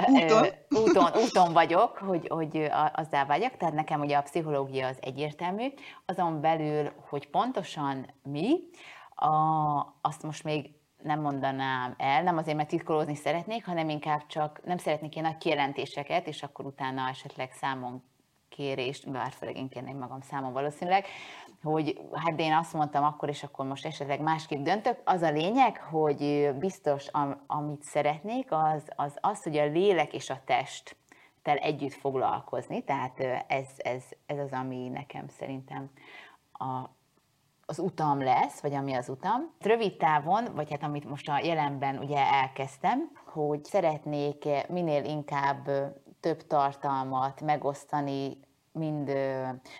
úton. 0.08 0.48
úton, 0.70 1.12
úton 1.24 1.54
vagyok, 1.54 1.98
hogy, 1.98 2.28
hogy 2.28 2.70
azzá 2.94 3.26
vagyok, 3.26 3.58
tehát 3.58 3.74
nekem 3.74 4.00
ugye 4.02 4.18
a 4.18 4.22
pszichológia 4.22 4.88
az 4.88 4.98
egyértelmű, 5.02 5.68
azon 6.06 6.42
belül, 6.42 6.92
hogy 7.10 7.30
pontosan 7.30 8.14
mi, 8.24 8.60
a, 9.16 9.30
azt 10.02 10.24
most 10.24 10.44
még 10.44 10.74
nem 11.04 11.22
mondanám 11.22 11.96
el, 11.98 12.24
nem 12.24 12.38
azért, 12.38 12.58
mert 12.58 12.70
titkolózni 12.70 13.16
szeretnék, 13.16 13.66
hanem 13.66 13.90
inkább 13.90 14.26
csak 14.28 14.62
nem 14.64 14.78
szeretnék 14.78 15.16
ilyen 15.16 15.28
nagy 15.28 15.38
kijelentéseket, 15.38 16.28
és 16.28 16.44
akkor 16.44 16.66
utána 16.66 17.10
esetleg 17.10 17.52
számon 17.52 18.04
kérést, 18.50 19.12
bár 19.12 19.32
főleg 19.32 19.58
én 19.58 19.70
kérném 19.70 19.98
magam 19.98 20.22
számon 20.22 20.54
valószínűleg, 20.54 21.06
hogy 21.66 22.02
hát 22.14 22.40
én 22.40 22.54
azt 22.54 22.74
mondtam 22.74 23.04
akkor, 23.04 23.30
és 23.30 23.44
akkor 23.44 23.66
most 23.66 23.86
esetleg 23.86 24.22
másképp 24.22 24.64
döntök. 24.64 25.02
Az 25.04 25.22
a 25.22 25.32
lényeg, 25.32 25.78
hogy 25.78 26.52
biztos, 26.60 27.08
am, 27.08 27.44
amit 27.48 27.84
szeretnék, 27.84 28.48
az, 28.50 28.84
az 28.96 29.18
az, 29.22 29.44
hogy 29.44 29.58
a 29.58 29.66
lélek 29.66 30.14
és 30.14 30.30
a 30.30 30.42
test 30.46 30.96
tel 31.42 31.58
együtt 31.58 31.94
foglalkozni, 31.94 32.84
tehát 32.84 33.20
ez, 33.48 33.68
ez, 33.78 34.04
ez 34.26 34.38
az, 34.38 34.52
ami 34.52 34.88
nekem 34.88 35.28
szerintem 35.28 35.90
a, 36.52 36.90
az 37.66 37.80
utam 37.80 38.22
lesz, 38.22 38.62
vagy 38.62 38.74
ami 38.74 38.94
az 38.94 39.10
utam. 39.10 39.54
Rövid 39.60 39.98
távon, 39.98 40.46
vagy 40.56 40.72
hát 40.72 40.84
amit 40.84 41.10
most 41.10 41.30
a 41.30 41.40
jelenben 41.44 41.98
ugye 41.98 42.32
elkezdtem, 42.32 43.12
hogy 43.26 43.64
szeretnék 43.64 44.48
minél 44.68 45.04
inkább 45.04 45.70
több 46.20 46.48
tartalmat 46.48 47.42
megosztani, 47.42 48.38
mind 48.76 49.12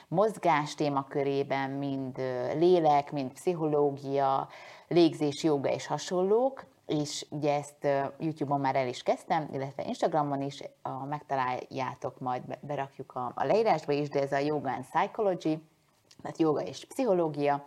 mozgás 0.08 0.76
témakörében, 0.76 1.70
mind 1.70 2.18
lélek, 2.54 3.12
mind 3.12 3.32
pszichológia, 3.34 4.48
légzés, 4.88 5.44
joga 5.44 5.70
és 5.70 5.88
hasonlók, 5.88 6.66
és 6.86 7.26
ugye 7.30 7.54
ezt 7.54 7.88
YouTube-on 8.20 8.60
már 8.60 8.76
el 8.76 8.88
is 8.88 9.04
kezdtem, 9.04 9.50
illetve 9.52 9.84
Instagramon 9.86 10.42
is, 10.42 10.64
megtaláljátok, 11.10 12.20
majd 12.20 12.42
berakjuk 12.62 13.16
a, 13.16 13.32
a 13.36 13.46
leírásba 13.46 13.92
is, 13.92 14.10
de 14.10 14.22
ez 14.22 14.32
a 14.32 14.38
Yoga 14.38 14.70
and 14.70 14.86
Psychology, 14.86 15.60
tehát 16.22 16.38
joga 16.38 16.62
és 16.62 16.86
pszichológia, 16.86 17.64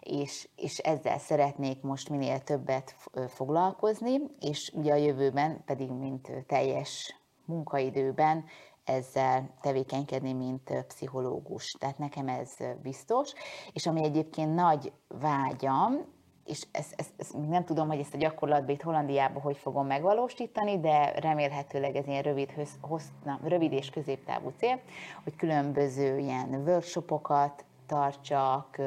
és, 0.00 0.48
és 0.56 0.78
ezzel 0.78 1.18
szeretnék 1.18 1.82
most 1.82 2.08
minél 2.08 2.40
többet 2.40 2.94
foglalkozni, 3.28 4.20
és 4.40 4.72
ugye 4.74 4.92
a 4.92 4.96
jövőben 4.96 5.62
pedig, 5.64 5.90
mint 5.90 6.30
teljes 6.46 7.16
munkaidőben 7.44 8.44
ezzel 8.84 9.50
tevékenykedni, 9.60 10.32
mint 10.32 10.84
pszichológus. 10.86 11.70
Tehát 11.78 11.98
nekem 11.98 12.28
ez 12.28 12.56
biztos. 12.82 13.32
És 13.72 13.86
ami 13.86 14.04
egyébként 14.04 14.54
nagy 14.54 14.92
vágyam, 15.08 16.20
és 16.44 16.66
ezt, 16.70 16.94
ezt, 16.96 17.12
ezt 17.16 17.48
nem 17.48 17.64
tudom, 17.64 17.88
hogy 17.88 17.98
ezt 17.98 18.14
a 18.14 18.18
gyakorlatban 18.18 18.74
itt 18.74 18.82
Hollandiában 18.82 19.42
hogy 19.42 19.56
fogom 19.56 19.86
megvalósítani, 19.86 20.80
de 20.80 21.12
remélhetőleg 21.20 21.96
ez 21.96 22.06
ilyen 22.06 22.22
rövid, 22.22 22.52
hossz, 22.80 23.06
na, 23.24 23.40
rövid 23.42 23.72
és 23.72 23.90
középtávú 23.90 24.52
cél, 24.56 24.80
hogy 25.24 25.36
különböző 25.36 26.18
ilyen 26.18 26.62
workshopokat 26.66 27.64
tartsak, 27.86 28.80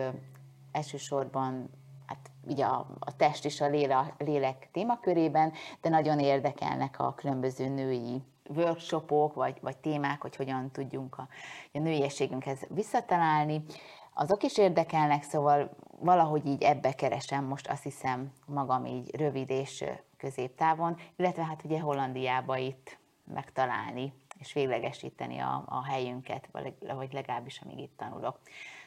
elsősorban 0.71 1.69
hát 2.05 2.31
ugye 2.47 2.65
a, 2.65 2.87
a 2.99 3.15
test 3.15 3.45
és 3.45 3.61
a 3.61 3.69
lélek 4.17 4.69
témakörében, 4.71 5.53
de 5.81 5.89
nagyon 5.89 6.19
érdekelnek 6.19 6.99
a 6.99 7.13
különböző 7.13 7.67
női 7.67 8.23
workshopok, 8.49 9.33
vagy, 9.33 9.57
vagy 9.61 9.77
témák, 9.77 10.21
hogy 10.21 10.35
hogyan 10.35 10.71
tudjunk 10.71 11.17
a, 11.17 11.27
a 11.73 11.79
nőiességünkhez 11.79 12.59
visszatalálni. 12.69 13.63
Azok 14.13 14.43
is 14.43 14.57
érdekelnek, 14.57 15.23
szóval 15.23 15.69
valahogy 15.99 16.45
így 16.45 16.63
ebbe 16.63 16.93
keresem 16.93 17.43
most 17.43 17.67
azt 17.67 17.83
hiszem 17.83 18.31
magam 18.45 18.85
így 18.85 19.15
rövid 19.15 19.49
és 19.49 19.83
középtávon, 20.17 20.97
illetve 21.15 21.43
hát 21.43 21.63
ugye 21.63 21.79
Hollandiába 21.79 22.57
itt 22.57 22.97
megtalálni 23.33 24.13
és 24.39 24.53
véglegesíteni 24.53 25.39
a, 25.39 25.63
a 25.65 25.83
helyünket, 25.85 26.49
vagy 26.79 27.13
legalábbis 27.13 27.61
amíg 27.61 27.79
itt 27.79 27.97
tanulok. 27.97 28.39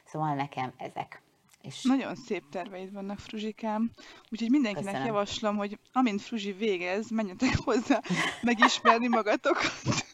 Szóval 0.05 0.35
nekem 0.35 0.73
ezek. 0.77 1.23
És... 1.69 1.83
Nagyon 1.83 2.15
szép 2.15 2.43
terveid 2.51 2.93
vannak, 2.93 3.19
Fruzsikám. 3.19 3.91
Úgyhogy 4.31 4.51
mindenkinek 4.51 4.93
Köszönöm. 4.93 5.07
javaslom, 5.07 5.57
hogy 5.57 5.79
amint 5.93 6.23
Fruzsi 6.23 6.53
végez, 6.53 7.11
menjetek 7.11 7.57
hozzá 7.65 8.01
megismerni 8.43 9.09
magatokat. 9.09 10.07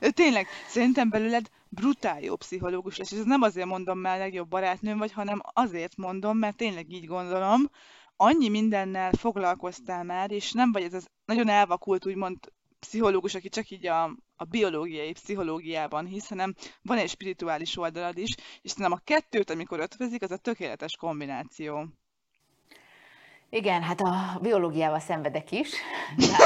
De 0.00 0.10
tényleg, 0.10 0.46
szerintem 0.68 1.10
belőled 1.10 1.48
brutál 1.68 2.20
jó 2.20 2.36
pszichológus 2.36 2.96
lesz, 2.96 3.12
és 3.12 3.18
ez 3.18 3.24
nem 3.24 3.42
azért 3.42 3.66
mondom, 3.66 3.98
mert 3.98 4.18
legjobb 4.18 4.48
barátnőm 4.48 4.98
vagy, 4.98 5.12
hanem 5.12 5.40
azért 5.52 5.96
mondom, 5.96 6.38
mert 6.38 6.56
tényleg 6.56 6.92
így 6.92 7.06
gondolom, 7.06 7.70
annyi 8.16 8.48
mindennel 8.48 9.12
foglalkoztál 9.12 10.04
már, 10.04 10.30
és 10.30 10.52
nem 10.52 10.72
vagy 10.72 10.82
ez 10.82 10.94
az 10.94 11.08
nagyon 11.24 11.48
elvakult, 11.48 12.06
úgymond 12.06 12.38
pszichológus, 12.86 13.34
aki 13.34 13.48
csak 13.48 13.70
így 13.70 13.86
a, 13.86 14.04
a 14.36 14.44
biológiai 14.44 15.12
pszichológiában 15.12 16.06
hisz, 16.06 16.28
hanem 16.28 16.54
van 16.82 16.98
egy 16.98 17.08
spirituális 17.08 17.76
oldalad 17.76 18.18
is, 18.18 18.34
és 18.62 18.70
szerintem 18.70 18.92
a 18.92 19.02
kettőt, 19.04 19.50
amikor 19.50 19.80
ötvezik, 19.80 20.22
az 20.22 20.30
a 20.30 20.36
tökéletes 20.36 20.96
kombináció. 20.96 21.88
Igen, 23.54 23.82
hát 23.82 24.00
a 24.00 24.38
biológiával 24.40 24.98
szenvedek 24.98 25.50
is, 25.50 25.70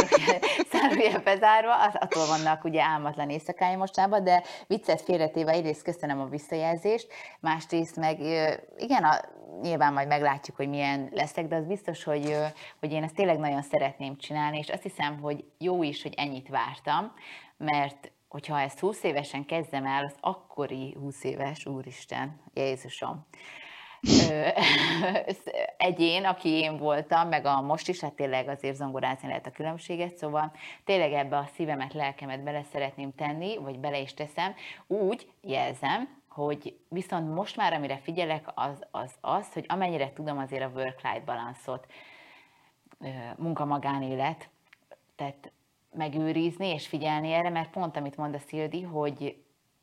zárójel 0.73 1.21
bezárva, 1.25 1.75
attól 1.75 2.27
vannak 2.27 2.65
ugye 2.65 2.83
álmatlan 2.83 3.31
éjszakáim 3.31 3.79
mostában, 3.79 4.25
de 4.25 4.43
viccet 4.67 5.01
félretéve 5.01 5.53
egyrészt 5.53 5.83
köszönöm 5.83 6.21
a 6.21 6.29
visszajelzést, 6.29 7.09
másrészt 7.41 7.97
meg 7.97 8.21
igen, 8.79 9.05
a, 9.05 9.21
nyilván 9.63 9.93
majd 9.93 10.09
meglátjuk, 10.09 10.57
hogy 10.57 10.69
milyen 10.69 11.09
leszek, 11.13 11.47
de 11.47 11.57
az 11.57 11.67
biztos, 11.67 12.05
hogy, 12.05 12.37
hogy 12.81 12.93
én 12.93 13.03
ezt 13.03 13.15
tényleg 13.15 13.39
nagyon 13.39 13.63
szeretném 13.63 14.17
csinálni, 14.17 14.59
és 14.59 14.69
azt 14.69 14.83
hiszem, 14.83 15.21
hogy 15.21 15.45
jó 15.59 15.83
is, 15.83 16.03
hogy 16.03 16.15
ennyit 16.17 16.49
vártam, 16.49 17.13
mert 17.57 18.13
hogyha 18.29 18.61
ezt 18.61 18.81
20 18.81 19.03
évesen 19.03 19.45
kezdem 19.45 19.87
el, 19.87 20.05
az 20.05 20.15
akkori 20.21 20.97
20 21.01 21.25
éves, 21.25 21.67
úristen, 21.67 22.41
Jézusom, 22.55 23.27
egyén, 25.77 26.25
aki 26.25 26.49
én 26.49 26.77
voltam, 26.77 27.29
meg 27.29 27.45
a 27.47 27.61
most 27.61 27.89
is, 27.89 28.01
hát 28.01 28.13
tényleg 28.13 28.49
azért 28.49 28.77
zongorázni 28.77 29.29
lehet 29.29 29.47
a 29.47 29.51
különbséget, 29.51 30.17
szóval 30.17 30.53
tényleg 30.85 31.13
ebbe 31.13 31.37
a 31.37 31.49
szívemet, 31.55 31.93
lelkemet 31.93 32.43
bele 32.43 32.63
szeretném 32.73 33.15
tenni, 33.15 33.57
vagy 33.57 33.79
bele 33.79 33.99
is 33.99 34.15
teszem, 34.15 34.55
úgy 34.87 35.31
jelzem, 35.41 36.09
hogy 36.29 36.77
viszont 36.89 37.35
most 37.35 37.57
már 37.57 37.73
amire 37.73 37.97
figyelek, 37.97 38.53
az 38.55 38.87
az, 38.91 39.15
az 39.21 39.53
hogy 39.53 39.65
amennyire 39.69 40.13
tudom 40.13 40.39
azért 40.39 40.63
a 40.63 40.71
work-life 40.75 41.23
balanszot, 41.25 41.87
munka-magánélet, 43.37 44.49
tehát 45.17 45.53
megőrizni 45.93 46.67
és 46.67 46.87
figyelni 46.87 47.33
erre, 47.33 47.51
mert 47.51 47.71
pont 47.71 47.97
amit 47.97 48.17
mond 48.17 48.35
a 48.35 48.39
Szildi, 48.39 48.83
hogy 48.83 49.37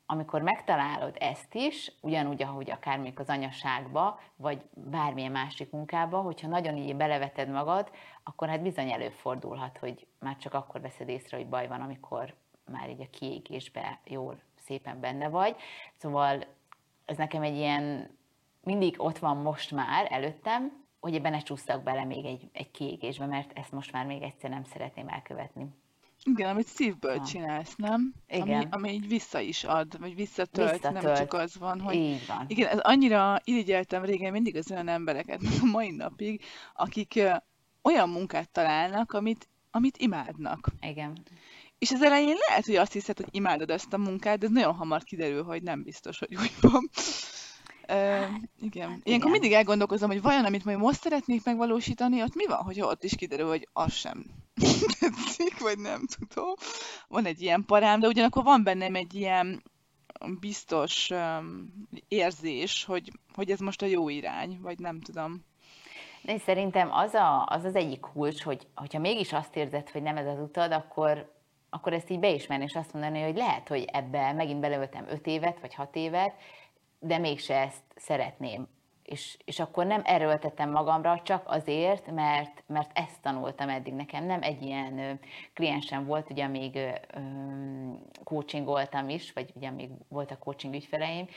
amikor 0.06 0.42
megtalálod 0.42 1.16
ezt 1.20 1.56
is, 1.56 1.92
ugyanúgy, 2.02 2.44
ahogy 2.44 2.72
akár 2.72 3.00
még 3.00 3.20
az 3.20 3.30
anyaságba, 3.30 4.20
vagy 4.36 4.62
bármilyen 4.74 5.32
másik 5.32 5.72
munkába, 5.72 6.22
hogyha 6.22 6.48
nagyon 6.48 6.78
így 6.78 6.96
beleveted 6.96 7.50
magad, 7.50 7.92
akkor 8.24 8.48
hát 8.48 8.62
bizony 8.62 8.92
előfordulhat, 8.92 9.78
hogy 9.78 10.08
már 10.20 10.38
csak 10.38 10.54
akkor 10.54 10.82
veszed 10.82 11.10
észre, 11.10 11.38
hogy 11.38 11.48
baj 11.48 11.68
van, 11.68 11.82
amikor 11.82 12.36
már 12.72 12.90
így 12.90 13.02
a 13.02 13.18
kiégésbe 13.18 14.00
jól, 14.04 14.40
szépen 14.56 15.00
benne 15.00 15.30
vagy. 15.30 15.56
Szóval 15.98 16.46
ez 17.06 17.18
nekem 17.18 17.42
egy 17.42 17.56
ilyen, 17.56 18.10
mindig 18.64 18.96
ott 18.98 19.18
van 19.18 19.38
most 19.38 19.72
már 19.72 20.08
előttem, 20.12 20.86
hogy 21.00 21.16
ebben 21.16 21.32
ne 21.32 21.40
csúsztak 21.40 21.84
bele 21.84 22.04
még 22.04 22.26
egy, 22.26 22.50
egy 22.54 22.72
kiégésbe, 22.72 23.26
mert 23.26 23.58
ezt 23.58 23.72
most 23.72 23.92
már 23.92 24.06
még 24.06 24.22
egyszer 24.22 24.50
nem 24.50 24.64
szeretném 24.64 25.08
elkövetni. 25.08 25.68
Igen, 26.26 26.50
amit 26.50 26.68
szívből 26.68 27.18
ha. 27.18 27.26
csinálsz, 27.26 27.76
nem? 27.76 28.14
Igen. 28.28 28.42
Ami, 28.42 28.68
ami 28.70 28.92
így 28.92 29.08
vissza 29.08 29.40
is 29.40 29.64
ad, 29.64 30.00
vagy 30.00 30.16
visszatölt, 30.16 30.72
visszatölt. 30.72 31.04
nem 31.04 31.16
csak 31.16 31.34
az 31.34 31.58
van, 31.58 31.82
hogy... 31.82 31.96
Így 31.96 32.28
van. 32.28 32.46
Igen, 32.48 32.68
ez 32.68 32.80
annyira 32.80 33.42
irigyeltem 33.44 34.04
régen 34.04 34.32
mindig 34.32 34.56
az 34.56 34.72
olyan 34.72 34.88
embereket, 34.88 35.42
a 35.62 35.66
mai 35.66 35.92
napig, 35.92 36.44
akik 36.74 37.20
olyan 37.82 38.10
munkát 38.10 38.50
találnak, 38.50 39.12
amit, 39.12 39.50
amit 39.72 39.98
imádnak. 39.98 40.68
Igen. 40.82 41.18
És 41.78 41.92
az 41.92 42.02
elején 42.02 42.36
lehet, 42.48 42.66
hogy 42.66 42.76
azt 42.76 42.94
hiszed, 42.94 43.18
hogy 43.18 43.28
imádod 43.32 43.70
ezt 43.70 43.94
a 43.94 43.98
munkát, 43.98 44.38
de 44.38 44.46
ez 44.46 44.52
nagyon 44.52 44.76
hamar 44.76 45.04
kiderül, 45.04 45.44
hogy 45.44 45.64
nem 45.64 45.84
biztos, 45.84 46.20
hogy 46.20 46.36
úgy 46.36 46.54
van. 46.62 46.90
Uh, 47.88 48.34
igen. 48.60 48.90
Hát, 48.90 49.00
Ilyenkor 49.04 49.30
igen. 49.30 49.30
mindig 49.30 49.52
elgondolkozom, 49.52 50.10
hogy 50.10 50.22
vajon, 50.22 50.46
amit 50.46 50.66
majd 50.66 50.78
most 50.78 51.02
szeretnék 51.02 51.44
megvalósítani, 51.44 52.22
ott 52.22 52.36
mi 52.36 52.46
van, 52.46 52.64
hogy 52.64 52.82
ott 52.82 53.04
is 53.04 53.16
kiderül, 53.16 53.48
hogy 53.48 53.68
az 53.74 53.94
sem 53.94 54.26
tetszik, 55.00 55.60
vagy 55.60 55.78
nem 55.78 56.02
tudom. 56.06 56.54
Van 57.08 57.26
egy 57.26 57.42
ilyen 57.42 57.66
parám, 57.66 58.00
de 58.00 58.08
ugyanakkor 58.08 58.44
van 58.44 58.64
bennem 58.64 58.96
egy 58.96 59.14
ilyen 59.14 59.64
biztos 60.40 61.10
um, 61.10 61.74
érzés, 62.08 62.86
hogy, 62.86 63.12
hogy 63.34 63.52
ez 63.52 63.60
most 63.60 63.82
a 63.82 63.86
jó 63.86 64.10
irány, 64.10 64.60
vagy 64.62 64.80
nem 64.80 65.02
tudom. 65.02 65.46
De 66.22 66.38
szerintem 66.38 66.92
az, 66.92 67.14
a, 67.14 67.46
az 67.46 67.64
az 67.64 67.76
egyik 67.76 68.00
kulcs, 68.00 68.44
hogy 68.44 68.68
hogyha 68.76 69.00
mégis 69.00 69.34
azt 69.34 69.56
érzed, 69.56 69.90
hogy 69.90 70.02
nem 70.02 70.18
ez 70.18 70.28
az 70.28 70.40
utad, 70.40 70.72
akkor, 70.72 71.34
akkor 71.70 71.94
ezt 71.94 72.10
így 72.10 72.20
beismerni, 72.20 72.64
és 72.64 72.76
azt 72.76 72.94
mondani, 72.94 73.22
hogy 73.22 73.36
lehet, 73.36 73.68
hogy 73.68 73.84
ebbe 73.84 74.34
megint 74.34 74.60
beleöltem 74.60 75.06
öt 75.10 75.28
évet, 75.28 75.60
vagy 75.60 75.74
hat 75.74 75.96
évet, 75.96 76.34
de 77.00 77.18
mégse 77.18 77.56
ezt 77.56 77.84
szeretném. 77.96 78.68
És, 79.04 79.38
és 79.46 79.60
akkor 79.60 79.86
nem 79.86 80.02
erőltetem 80.04 80.72
magamra 80.72 81.22
csak 81.24 81.44
azért, 81.46 82.12
mert, 82.12 82.64
mert 82.68 82.92
ezt 82.94 83.22
tanultam 83.22 83.70
eddig 83.70 83.94
nekem. 83.94 84.24
Nem 84.26 84.42
egy 84.42 84.62
ilyen 84.62 84.98
ö, 85.00 85.12
kliensem 85.54 86.06
volt, 86.06 86.30
ugye 86.30 86.48
még 86.48 86.76
ö, 86.76 86.90
coachingoltam 88.24 89.10
is, 89.10 89.34
vagy 89.34 89.52
ugye 89.56 89.70
még 89.70 89.90
voltak 90.08 90.40
coaching 90.40 90.74
ügyfeleim, 90.74 91.28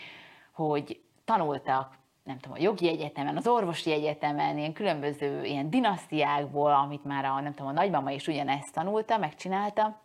hogy 0.52 1.00
tanultak 1.24 1.98
nem 2.26 2.38
tudom, 2.38 2.56
a 2.56 2.62
jogi 2.62 2.88
egyetemen, 2.88 3.36
az 3.36 3.46
orvosi 3.46 3.92
egyetemen, 3.92 4.58
ilyen 4.58 4.72
különböző 4.72 5.44
ilyen 5.44 5.70
dinasztiákból, 5.70 6.72
amit 6.72 7.04
már 7.04 7.24
a, 7.24 7.40
nem 7.40 7.54
tudom, 7.54 7.70
a 7.70 7.74
nagymama 7.74 8.10
is 8.10 8.26
ugyanezt 8.26 8.72
tanulta, 8.72 9.18
megcsinálta, 9.18 10.00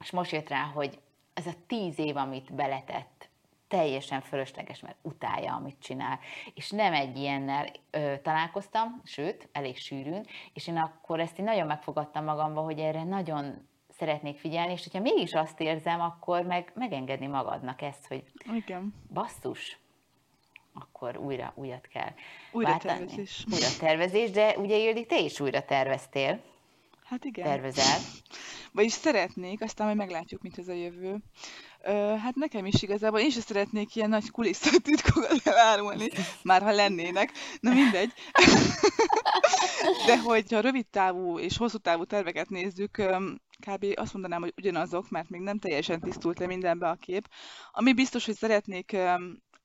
és 0.00 0.10
most 0.10 0.32
jött 0.32 0.48
rá, 0.48 0.70
hogy 0.74 0.98
ez 1.34 1.46
a 1.46 1.54
tíz 1.66 1.98
év, 1.98 2.16
amit 2.16 2.54
beletett, 2.54 3.19
teljesen 3.70 4.20
fölösleges, 4.20 4.80
mert 4.80 4.96
utálja, 5.02 5.54
amit 5.54 5.76
csinál. 5.80 6.18
És 6.54 6.70
nem 6.70 6.92
egy 6.92 7.16
ilyennel 7.16 7.70
ö, 7.90 8.14
találkoztam, 8.22 9.00
sőt, 9.04 9.48
elég 9.52 9.76
sűrűn, 9.76 10.26
és 10.52 10.66
én 10.66 10.76
akkor 10.76 11.20
ezt 11.20 11.38
én 11.38 11.44
nagyon 11.44 11.66
megfogadtam 11.66 12.24
magamba, 12.24 12.60
hogy 12.60 12.78
erre 12.78 13.04
nagyon 13.04 13.68
szeretnék 13.88 14.38
figyelni, 14.38 14.72
és 14.72 14.82
hogyha 14.82 15.00
mégis 15.00 15.32
azt 15.32 15.60
érzem, 15.60 16.00
akkor 16.00 16.42
meg 16.42 16.72
megengedni 16.74 17.26
magadnak 17.26 17.82
ezt, 17.82 18.06
hogy 18.06 18.24
Igen. 18.54 18.94
basszus, 19.12 19.78
akkor 20.74 21.16
újra 21.16 21.52
újat 21.54 21.86
kell 21.86 22.12
Újra 22.52 22.68
váltani. 22.68 22.98
tervezés. 22.98 23.44
Újra 23.52 23.68
tervezés, 23.78 24.30
de 24.30 24.56
ugye 24.58 24.76
Ildi, 24.76 25.06
te 25.06 25.18
is 25.18 25.40
újra 25.40 25.64
terveztél. 25.64 26.40
Hát 27.04 27.24
igen. 27.24 27.44
Tervezel. 27.44 27.98
Vagyis 28.72 28.92
szeretnék, 28.92 29.62
aztán 29.62 29.86
majd 29.86 29.98
meglátjuk, 29.98 30.42
mint 30.42 30.58
ez 30.58 30.68
a 30.68 30.72
jövő. 30.72 31.16
Hát 32.22 32.34
nekem 32.34 32.66
is 32.66 32.82
igazából, 32.82 33.20
én 33.20 33.26
is 33.26 33.34
szeretnék 33.34 33.96
ilyen 33.96 34.08
nagy 34.08 34.30
kulisszatitkokat 34.30 35.40
elárulni, 35.52 36.08
már 36.42 36.62
ha 36.62 36.70
lennének, 36.70 37.32
na 37.60 37.72
mindegy. 37.72 38.12
De 40.06 40.18
hogyha 40.18 40.60
rövid 40.60 40.86
távú 40.86 41.38
és 41.38 41.56
hosszú 41.56 41.78
távú 41.78 42.04
terveket 42.04 42.48
nézzük, 42.48 43.02
kb. 43.66 43.86
azt 43.94 44.12
mondanám, 44.12 44.40
hogy 44.40 44.52
ugyanazok, 44.56 45.10
mert 45.10 45.28
még 45.28 45.40
nem 45.40 45.58
teljesen 45.58 46.00
tisztult 46.00 46.38
le 46.38 46.46
mindenbe 46.46 46.88
a 46.88 46.94
kép. 46.94 47.28
Ami 47.72 47.92
biztos, 47.92 48.26
hogy 48.26 48.36
szeretnék 48.36 48.96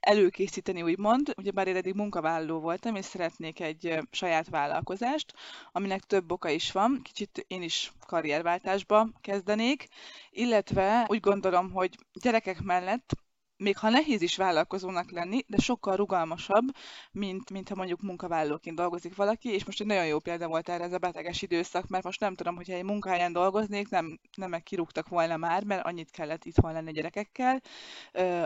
előkészíteni, 0.05 0.81
úgymond. 0.81 1.33
Ugyebár 1.37 1.67
én 1.67 1.75
eddig 1.75 1.93
munkavállaló 1.93 2.59
voltam, 2.59 2.95
és 2.95 3.05
szeretnék 3.05 3.59
egy 3.59 3.99
saját 4.11 4.49
vállalkozást, 4.49 5.33
aminek 5.71 6.01
több 6.03 6.31
oka 6.31 6.49
is 6.49 6.71
van. 6.71 6.99
Kicsit 7.03 7.45
én 7.47 7.61
is 7.61 7.91
karrierváltásba 8.07 9.09
kezdenék, 9.21 9.87
illetve 10.31 11.05
úgy 11.07 11.19
gondolom, 11.19 11.71
hogy 11.71 11.95
gyerekek 12.13 12.61
mellett 12.61 13.13
még 13.57 13.77
ha 13.77 13.89
nehéz 13.89 14.21
is 14.21 14.37
vállalkozónak 14.37 15.11
lenni, 15.11 15.43
de 15.47 15.57
sokkal 15.57 15.95
rugalmasabb, 15.95 16.67
mint, 17.11 17.49
mint 17.49 17.69
ha 17.69 17.75
mondjuk 17.75 18.01
munkavállalóként 18.01 18.75
dolgozik 18.75 19.15
valaki, 19.15 19.49
és 19.49 19.65
most 19.65 19.81
egy 19.81 19.87
nagyon 19.87 20.05
jó 20.05 20.19
példa 20.19 20.47
volt 20.47 20.69
erre 20.69 20.83
ez 20.83 20.93
a 20.93 20.97
beteges 20.97 21.41
időszak, 21.41 21.87
mert 21.87 22.03
most 22.03 22.19
nem 22.19 22.35
tudom, 22.35 22.55
hogyha 22.55 22.73
egy 22.73 22.83
munkahelyen 22.83 23.33
dolgoznék, 23.33 23.89
nem, 23.89 24.19
nem 24.35 24.61
kirúgtak 24.63 25.07
volna 25.07 25.37
már, 25.37 25.63
mert 25.63 25.85
annyit 25.85 26.11
kellett 26.11 26.45
itthon 26.45 26.73
lenni 26.73 26.91
gyerekekkel 26.91 27.61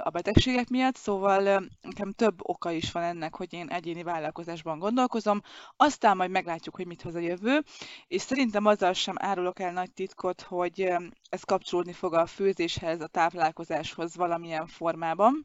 a 0.03 0.10
betegségek 0.10 0.70
miatt, 0.70 0.95
szóval 0.95 1.70
nekem 1.82 2.12
több 2.12 2.39
oka 2.41 2.72
is 2.72 2.91
van 2.91 3.03
ennek, 3.03 3.36
hogy 3.36 3.53
én 3.53 3.68
egyéni 3.68 4.03
vállalkozásban 4.03 4.80
gondolkozom, 4.80 5.41
aztán 5.76 6.18
majd 6.18 6.32
meglátjuk, 6.32 6.76
hogy 6.76 6.88
mit 6.88 7.01
hoz 7.01 7.16
a 7.16 7.20
jövő, 7.20 7.64
és 8.07 8.22
szerintem 8.22 8.66
azzal 8.66 8.93
sem 8.93 9.16
árulok 9.18 9.60
el 9.60 9.72
nagy 9.72 9.91
titkot, 9.91 10.41
hogy 10.41 10.93
ez 11.30 11.43
kapcsolódni 11.43 11.93
fog 11.93 12.14
a 12.14 12.26
főzéshez, 12.26 13.01
a 13.01 13.07
táplálkozáshoz 13.07 14.16
valamilyen 14.16 14.68
formában. 14.68 14.98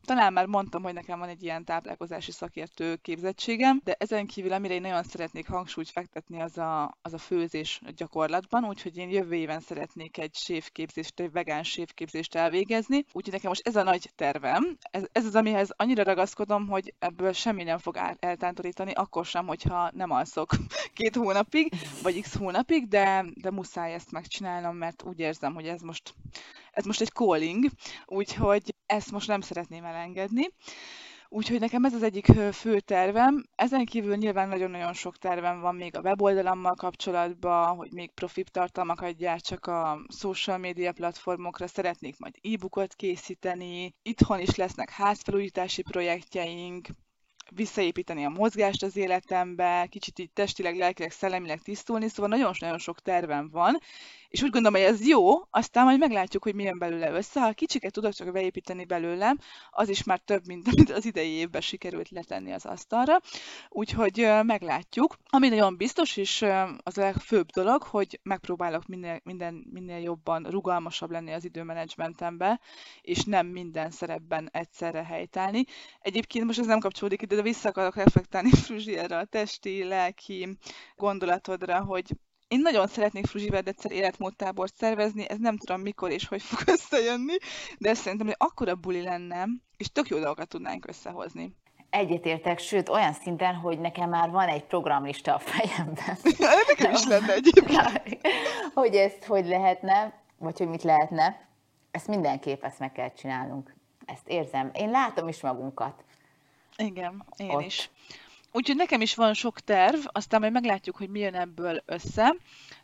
Talán 0.04 0.32
már 0.32 0.46
mondtam, 0.46 0.82
hogy 0.82 0.92
nekem 0.92 1.18
van 1.18 1.28
egy 1.28 1.42
ilyen 1.42 1.64
táplálkozási 1.64 2.30
szakértő 2.30 2.96
képzettségem, 2.96 3.80
de 3.84 3.96
ezen 3.98 4.26
kívül, 4.26 4.52
amire 4.52 4.74
én 4.74 4.80
nagyon 4.80 5.02
szeretnék 5.02 5.48
hangsúlyt 5.48 5.90
fektetni, 5.90 6.40
az 6.40 6.58
a, 6.58 6.98
az 7.02 7.12
a 7.12 7.18
főzés 7.18 7.80
gyakorlatban, 7.96 8.64
úgyhogy 8.64 8.96
én 8.96 9.10
jövő 9.10 9.34
éven 9.34 9.60
szeretnék 9.60 10.18
egy 10.18 10.34
séfképzést, 10.34 11.20
egy 11.20 11.32
vegán 11.32 11.62
séfképzést 11.62 12.34
elvégezni, 12.34 13.04
úgyhogy 13.12 13.32
nekem 13.32 13.48
most 13.48 13.66
ez 13.66 13.76
a 13.76 13.82
nagy 13.82 14.10
tervem. 14.16 14.76
Ez, 14.90 15.02
ez 15.12 15.24
az, 15.24 15.34
amihez 15.34 15.70
annyira 15.76 16.02
ragaszkodom, 16.02 16.68
hogy 16.68 16.94
ebből 16.98 17.32
semmi 17.32 17.62
nem 17.62 17.78
fog 17.78 17.98
eltántorítani, 18.18 18.92
akkor 18.92 19.24
sem, 19.24 19.46
hogyha 19.46 19.90
nem 19.94 20.10
alszok 20.10 20.50
két 20.98 21.16
hónapig, 21.16 21.72
vagy 22.02 22.20
x 22.20 22.36
hónapig, 22.36 22.88
de, 22.88 23.24
de 23.34 23.50
muszáj 23.50 23.92
ezt 23.92 24.12
megcsinálnom, 24.12 24.76
mert 24.76 25.02
úgy 25.02 25.18
érzem, 25.18 25.54
hogy 25.54 25.66
ez 25.66 25.80
most, 25.80 26.14
ez 26.74 26.84
most 26.84 27.00
egy 27.00 27.12
calling, 27.12 27.64
úgyhogy 28.04 28.74
ezt 28.86 29.10
most 29.10 29.28
nem 29.28 29.40
szeretném 29.40 29.84
elengedni. 29.84 30.48
Úgyhogy 31.28 31.60
nekem 31.60 31.84
ez 31.84 31.94
az 31.94 32.02
egyik 32.02 32.26
fő 32.52 32.80
tervem. 32.80 33.44
Ezen 33.54 33.84
kívül 33.84 34.16
nyilván 34.16 34.48
nagyon-nagyon 34.48 34.92
sok 34.92 35.16
tervem 35.16 35.60
van 35.60 35.74
még 35.74 35.96
a 35.96 36.00
weboldalammal 36.00 36.74
kapcsolatban, 36.74 37.76
hogy 37.76 37.92
még 37.92 38.10
profit 38.10 38.50
tartalmakat 38.50 39.16
gyártsak 39.16 39.66
a 39.66 39.98
social 40.18 40.58
media 40.58 40.92
platformokra, 40.92 41.66
szeretnék 41.66 42.18
majd 42.18 42.34
e-bookot 42.42 42.94
készíteni, 42.94 43.94
itthon 44.02 44.40
is 44.40 44.54
lesznek 44.54 44.90
házfelújítási 44.90 45.82
projektjeink, 45.82 46.88
visszaépíteni 47.50 48.24
a 48.24 48.28
mozgást 48.28 48.82
az 48.82 48.96
életembe, 48.96 49.86
kicsit 49.90 50.18
így 50.18 50.32
testileg, 50.32 50.76
lelkileg, 50.76 51.10
szellemileg 51.10 51.60
tisztulni, 51.60 52.08
szóval 52.08 52.28
nagyon-nagyon 52.28 52.78
sok 52.78 53.00
tervem 53.00 53.50
van, 53.50 53.78
és 54.34 54.42
úgy 54.42 54.50
gondolom, 54.50 54.80
hogy 54.80 54.92
ez 54.92 55.06
jó, 55.06 55.24
aztán 55.50 55.84
majd 55.84 55.98
meglátjuk, 55.98 56.42
hogy 56.42 56.54
milyen 56.54 56.78
belőle 56.78 57.10
össze. 57.10 57.40
Ha 57.40 57.52
kicsiket 57.52 57.92
tudok 57.92 58.12
csak 58.12 58.32
beépíteni 58.32 58.84
belőlem, 58.84 59.38
az 59.70 59.88
is 59.88 60.02
már 60.02 60.18
több, 60.18 60.46
mint 60.46 60.68
amit 60.68 60.90
az 60.90 61.04
idei 61.04 61.30
évben 61.30 61.60
sikerült 61.60 62.08
letenni 62.08 62.52
az 62.52 62.66
asztalra. 62.66 63.20
Úgyhogy 63.68 64.28
meglátjuk. 64.42 65.16
Ami 65.30 65.48
nagyon 65.48 65.76
biztos, 65.76 66.16
és 66.16 66.42
az 66.82 66.98
a 66.98 67.00
legfőbb 67.00 67.50
dolog, 67.50 67.82
hogy 67.82 68.20
megpróbálok 68.22 68.86
minél, 68.86 69.20
minden, 69.24 69.66
minél 69.72 69.98
jobban 69.98 70.42
rugalmasabb 70.42 71.10
lenni 71.10 71.32
az 71.32 71.44
időmenedzsmentembe, 71.44 72.60
és 73.00 73.24
nem 73.24 73.46
minden 73.46 73.90
szerepben 73.90 74.48
egyszerre 74.52 75.04
helytállni. 75.04 75.64
Egyébként 76.00 76.44
most 76.44 76.58
ez 76.58 76.66
nem 76.66 76.80
kapcsolódik 76.80 77.22
ide, 77.22 77.36
de 77.36 77.42
vissza 77.42 77.68
akarok 77.68 77.96
reflektálni 77.96 78.50
Fruzsi 78.64 78.96
erre 78.96 79.16
a 79.18 79.24
testi, 79.24 79.84
lelki 79.84 80.58
gondolatodra, 80.96 81.84
hogy 81.84 82.10
én 82.54 82.60
nagyon 82.60 82.86
szeretnék 82.86 83.26
Fruzsivel 83.26 83.62
egyszer 83.64 83.92
életmódtábort 83.92 84.74
szervezni, 84.76 85.28
ez 85.28 85.38
nem 85.38 85.56
tudom 85.56 85.80
mikor 85.80 86.10
és 86.10 86.28
hogy 86.28 86.42
fog 86.42 86.68
összejönni, 86.76 87.36
de 87.78 87.94
szerintem, 87.94 88.26
hogy 88.26 88.36
akkora 88.38 88.74
buli 88.74 89.02
lenne, 89.02 89.46
és 89.76 89.92
tök 89.92 90.08
jó 90.08 90.18
dolgokat 90.18 90.48
tudnánk 90.48 90.88
összehozni. 90.88 91.56
Egyetértek, 91.90 92.58
sőt 92.58 92.88
olyan 92.88 93.12
szinten, 93.12 93.54
hogy 93.54 93.78
nekem 93.78 94.08
már 94.08 94.30
van 94.30 94.48
egy 94.48 94.64
programlista 94.64 95.34
a 95.34 95.38
fejemben. 95.38 96.16
Ja, 96.38 96.48
nekem 96.68 96.92
is 96.92 97.04
lenne 97.04 97.32
egyébként. 97.32 98.18
hogy 98.74 98.94
ezt 98.94 99.24
hogy 99.24 99.46
lehetne, 99.46 100.22
vagy 100.38 100.58
hogy 100.58 100.68
mit 100.68 100.82
lehetne, 100.82 101.48
ezt 101.90 102.08
mindenképp 102.08 102.64
ezt 102.64 102.78
meg 102.78 102.92
kell 102.92 103.12
csinálnunk. 103.12 103.74
Ezt 104.04 104.28
érzem. 104.28 104.70
Én 104.74 104.90
látom 104.90 105.28
is 105.28 105.40
magunkat. 105.40 106.04
Igen, 106.76 107.24
én 107.36 107.50
Ott. 107.50 107.64
is. 107.64 107.90
Úgyhogy 108.56 108.76
nekem 108.76 109.00
is 109.00 109.14
van 109.14 109.34
sok 109.34 109.60
terv, 109.60 109.98
aztán 110.12 110.40
majd 110.40 110.52
meglátjuk, 110.52 110.96
hogy 110.96 111.08
mi 111.08 111.18
jön 111.20 111.34
ebből 111.34 111.82
össze. 111.86 112.36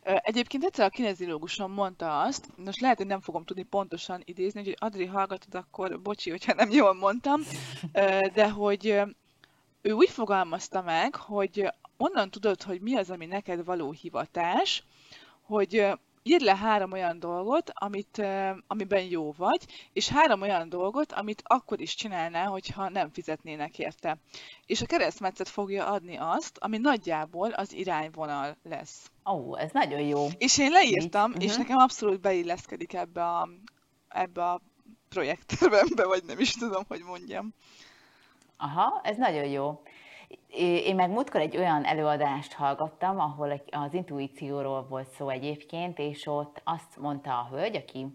Egyébként 0.02 0.64
egyszer 0.64 0.84
a 0.84 0.88
kinezilógusom 0.88 1.72
mondta 1.72 2.20
azt, 2.20 2.48
most 2.56 2.80
lehet, 2.80 2.96
hogy 2.96 3.06
nem 3.06 3.20
fogom 3.20 3.44
tudni 3.44 3.62
pontosan 3.62 4.22
idézni, 4.24 4.62
hogy 4.62 4.76
Adri 4.78 5.04
hallgatod, 5.06 5.54
akkor 5.54 6.00
bocsi, 6.00 6.30
hogyha 6.30 6.54
nem 6.54 6.70
jól 6.70 6.94
mondtam, 6.94 7.42
de 8.34 8.50
hogy 8.50 8.86
ő 9.82 9.92
úgy 9.92 10.10
fogalmazta 10.10 10.82
meg, 10.82 11.14
hogy 11.14 11.72
onnan 11.96 12.30
tudod, 12.30 12.62
hogy 12.62 12.80
mi 12.80 12.96
az, 12.96 13.10
ami 13.10 13.26
neked 13.26 13.64
való 13.64 13.90
hivatás, 13.90 14.84
hogy 15.40 15.86
írd 16.22 16.42
le 16.42 16.56
három 16.56 16.92
olyan 16.92 17.18
dolgot, 17.18 17.70
amit, 17.74 18.22
amiben 18.66 19.02
jó 19.02 19.32
vagy, 19.32 19.88
és 19.92 20.08
három 20.08 20.40
olyan 20.40 20.68
dolgot, 20.68 21.12
amit 21.12 21.42
akkor 21.44 21.80
is 21.80 21.94
csinálnál, 21.94 22.46
hogyha 22.46 22.88
nem 22.88 23.10
fizetnének 23.10 23.78
érte. 23.78 24.18
És 24.66 24.80
a 24.80 24.86
keresztmetszet 24.86 25.48
fogja 25.48 25.86
adni 25.86 26.16
azt, 26.16 26.58
ami 26.58 26.78
nagyjából 26.78 27.50
az 27.50 27.72
irányvonal 27.72 28.56
lesz. 28.62 29.10
Ó, 29.30 29.32
oh, 29.32 29.62
ez 29.62 29.70
nagyon 29.72 30.00
jó. 30.00 30.26
És 30.38 30.58
én 30.58 30.70
leírtam, 30.70 31.32
Így. 31.32 31.42
és 31.42 31.50
uh-huh. 31.50 31.62
nekem 31.62 31.76
abszolút 31.76 32.20
beilleszkedik 32.20 32.92
ebbe 32.92 33.24
a, 33.24 33.48
ebbe 34.08 34.44
a 34.44 34.60
projekttervembe, 35.08 36.06
vagy 36.06 36.22
nem 36.26 36.38
is 36.40 36.52
tudom, 36.52 36.84
hogy 36.88 37.02
mondjam. 37.02 37.54
Aha, 38.56 39.00
ez 39.04 39.16
nagyon 39.16 39.46
jó. 39.46 39.82
Én 40.48 40.94
meg 40.94 41.10
múltkor 41.10 41.40
egy 41.40 41.56
olyan 41.56 41.84
előadást 41.84 42.52
hallgattam, 42.52 43.20
ahol 43.20 43.62
az 43.70 43.94
intuícióról 43.94 44.86
volt 44.88 45.10
szó 45.10 45.28
egyébként, 45.28 45.98
és 45.98 46.26
ott 46.26 46.60
azt 46.64 46.96
mondta 46.98 47.30
a 47.30 47.48
hölgy, 47.50 47.76
aki 47.76 48.06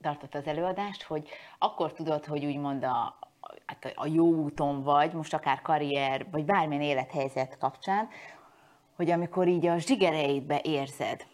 tartott 0.00 0.34
az 0.34 0.46
előadást, 0.46 1.02
hogy 1.02 1.28
akkor 1.58 1.92
tudod, 1.92 2.24
hogy 2.24 2.44
úgymond 2.44 2.84
a, 2.84 3.18
hát 3.66 3.92
a 3.94 4.06
jó 4.06 4.26
úton 4.26 4.82
vagy, 4.82 5.12
most 5.12 5.34
akár 5.34 5.60
karrier, 5.60 6.26
vagy 6.30 6.44
bármilyen 6.44 6.82
élethelyzet 6.82 7.58
kapcsán, 7.58 8.08
hogy 8.96 9.10
amikor 9.10 9.48
így 9.48 9.66
a 9.66 9.78
zsigereidbe 9.78 10.60
érzed, 10.62 11.26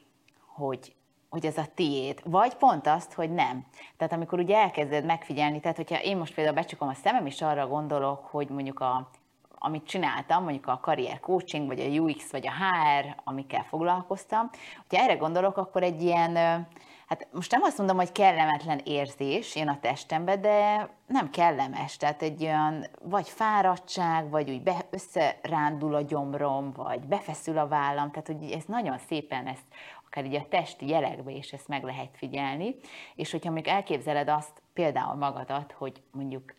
hogy, 0.47 0.95
hogy 1.29 1.47
ez 1.47 1.59
a 1.59 1.67
tiéd, 1.75 2.21
vagy 2.25 2.55
pont 2.55 2.87
azt, 2.87 3.13
hogy 3.13 3.31
nem. 3.31 3.67
Tehát 3.97 4.13
amikor 4.13 4.39
ugye 4.39 4.57
elkezded 4.57 5.05
megfigyelni, 5.05 5.61
tehát 5.61 5.77
hogyha 5.77 6.03
én 6.03 6.17
most 6.17 6.35
például 6.35 6.57
becsukom 6.57 6.89
a 6.89 6.95
szemem, 6.95 7.27
és 7.27 7.43
arra 7.43 7.67
gondolok, 7.67 8.27
hogy 8.27 8.49
mondjuk 8.49 8.81
a 8.81 9.11
amit 9.59 9.87
csináltam, 9.87 10.43
mondjuk 10.43 10.67
a 10.67 10.81
karrier 10.83 11.21
coaching, 11.21 11.67
vagy 11.67 11.81
a 11.81 12.01
UX, 12.01 12.31
vagy 12.31 12.47
a 12.47 12.51
HR, 12.51 13.15
amikkel 13.25 13.63
foglalkoztam, 13.63 14.51
hogyha 14.89 15.05
erre 15.05 15.15
gondolok, 15.15 15.57
akkor 15.57 15.83
egy 15.83 16.03
ilyen 16.03 16.67
Hát 17.09 17.29
most 17.33 17.51
nem 17.51 17.63
azt 17.63 17.79
mondom, 17.79 17.97
hogy 17.97 18.13
kellemetlen 18.13 18.81
érzés 18.85 19.57
jön 19.57 19.69
a 19.69 19.81
testembe, 19.81 20.37
de 20.37 20.89
nem 21.07 21.31
kellemes. 21.31 21.97
Tehát 21.97 22.23
egy 22.23 22.43
olyan 22.43 22.87
vagy 23.03 23.29
fáradtság, 23.29 24.31
vagy 24.31 24.51
úgy 24.51 24.63
be, 24.63 24.77
összerándul 24.91 25.95
a 25.95 26.01
gyomrom, 26.01 26.73
vagy 26.73 27.01
befeszül 27.01 27.59
a 27.59 27.69
vállam. 27.69 28.11
Tehát, 28.11 28.27
hogy 28.27 28.51
ez 28.51 28.65
nagyon 28.65 28.99
szépen 28.99 29.47
ezt 29.47 29.65
akár 30.07 30.25
így 30.25 30.35
a 30.35 30.49
testi 30.49 30.89
jelekbe 30.89 31.31
is 31.31 31.53
ezt 31.53 31.69
meg 31.69 31.83
lehet 31.83 32.11
figyelni. 32.13 32.75
És 33.15 33.31
hogyha 33.31 33.51
még 33.51 33.67
elképzeled 33.67 34.29
azt 34.29 34.63
például 34.73 35.15
magadat, 35.15 35.73
hogy 35.73 36.03
mondjuk 36.13 36.55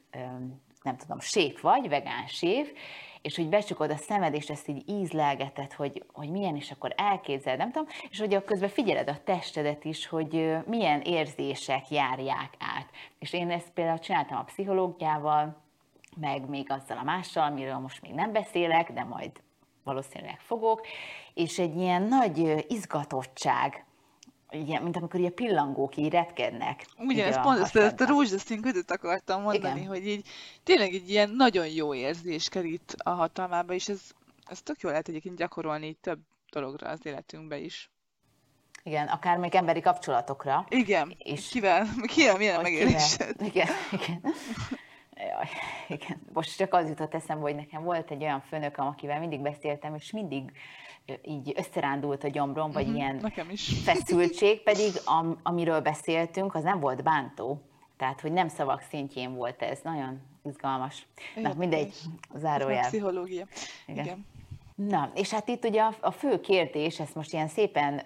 nem 0.84 0.98
tudom, 0.98 1.20
séf 1.20 1.62
vagy, 1.62 1.90
vegán 1.90 2.28
séf, 2.28 2.72
és 3.22 3.36
hogy 3.36 3.50
becsukod 3.50 3.92
a 3.92 3.96
szemed, 3.96 4.34
és 4.34 4.50
ezt 4.50 4.68
így 4.68 4.90
ízlelgeted, 4.90 5.74
hogy, 5.74 6.04
hogy 6.14 6.30
milyen, 6.30 6.56
és 6.56 6.72
akkor 6.72 6.94
elképzeled, 6.98 7.60
nem 7.60 7.72
tudom, 7.72 7.88
és 8.10 8.20
hogy 8.20 8.44
közben 8.44 8.70
figyeled 8.70 9.10
a 9.10 9.24
testedet 9.24 9.86
is, 9.86 10.08
hogy 10.08 10.58
milyen 10.66 11.02
érzések 11.02 11.90
járják 11.90 12.54
át. 12.60 12.90
És 13.20 13.34
én 13.34 13.50
ezt 13.50 13.72
például 13.72 14.00
csináltam 14.00 14.38
a 14.38 14.44
pszichológiával, 14.44 15.62
meg 16.16 16.50
még 16.50 16.72
azzal 16.72 16.98
a 16.98 17.04
mással, 17.04 17.44
amiről 17.44 17.78
most 17.78 18.02
még 18.02 18.12
nem 18.12 18.32
beszélek, 18.32 18.92
de 18.92 19.04
majd 19.04 19.32
valószínűleg 19.84 20.40
fogok, 20.40 20.88
és 21.34 21.60
egy 21.60 21.78
ilyen 21.78 22.04
nagy 22.04 22.66
izgatottság, 22.68 23.86
ilyen, 24.52 24.84
mint 24.84 24.95
amikor 24.95 25.20
ilyen 25.20 25.34
pillangók 25.34 25.97
így 25.97 26.12
retkednek. 26.12 26.86
Ugye, 26.97 27.26
ezt 27.26 27.41
pont 27.41 27.60
ezt, 27.60 27.76
ezt 27.76 28.02
a 28.02 28.06
rózsaszín 28.06 28.62
ködöt 28.62 28.91
akartam 28.91 29.41
mondani, 29.41 29.80
Igen. 29.80 29.89
hogy 29.89 30.08
így 30.08 30.28
tényleg 30.64 30.93
egy 30.93 31.10
ilyen 31.10 31.30
nagyon 31.30 31.68
jó 31.68 31.93
érzés 31.93 32.50
kerít 32.50 32.95
a 32.97 33.10
hatalmába, 33.10 33.74
és 33.74 33.89
ez, 33.89 34.02
ez 34.45 34.62
tök 34.62 34.80
jó 34.80 34.89
lehet 34.89 35.08
egyébként 35.08 35.36
gyakorolni 35.38 35.93
több 35.93 36.20
dologra 36.52 36.89
az 36.89 37.06
életünkbe 37.06 37.58
is. 37.58 37.91
Igen, 38.84 39.08
akár 39.08 39.38
még 39.38 39.56
emberi 39.56 39.82
kapcsolatokra. 39.82 40.66
Igen, 40.70 41.16
és 41.18 41.50
kivel, 41.50 41.88
kivel 42.08 42.38
milyen 42.38 42.62
megélésed? 42.62 43.41
Igen, 43.41 43.68
igen. 43.91 44.34
Jaj, 45.16 45.47
igen. 45.88 46.22
Most 46.34 46.58
csak 46.58 46.74
az 46.74 46.88
jutott 46.88 47.14
eszembe, 47.14 47.41
hogy 47.41 47.56
nekem 47.56 47.84
volt 47.84 48.12
egy 48.12 48.24
olyan 48.24 48.41
főnököm, 48.41 48.88
akivel 48.88 49.20
mindig 49.20 49.41
beszéltem, 49.41 49.95
és 49.95 50.12
mindig 50.12 50.52
így 51.24 51.53
összerándult 51.57 52.24
a 52.24 52.28
gyomrom, 52.28 52.72
vagy 52.72 52.84
uh-huh, 52.84 52.97
ilyen 52.97 53.16
nekem 53.16 53.49
is. 53.49 53.74
feszültség, 53.84 54.64
pedig 54.70 54.91
am, 55.05 55.39
amiről 55.43 55.82
beszéltünk, 55.82 56.55
az 56.55 56.64
nem 56.64 56.80
volt 56.80 57.03
bántó. 57.03 57.62
Tehát, 57.97 58.22
hogy 58.22 58.32
nem 58.32 58.47
szavak 58.47 58.82
szintjén 58.89 59.36
volt 59.36 59.62
ez. 59.62 59.80
Nagyon 59.84 60.22
izgalmas. 60.43 61.07
Na, 61.36 61.53
mindegy, 61.57 61.93
zárójel. 62.36 62.88
Pszichológia. 62.88 63.45
Igen. 63.88 64.05
Igen. 64.05 64.26
Na, 64.88 65.12
és 65.16 65.32
hát 65.32 65.47
itt 65.47 65.66
ugye 65.66 65.82
a, 65.82 65.95
a 65.99 66.12
fő 66.12 66.39
kérdés, 66.39 66.99
ezt 66.99 67.16
most 67.16 67.34
ilyen 67.34 67.47
szépen 67.47 68.01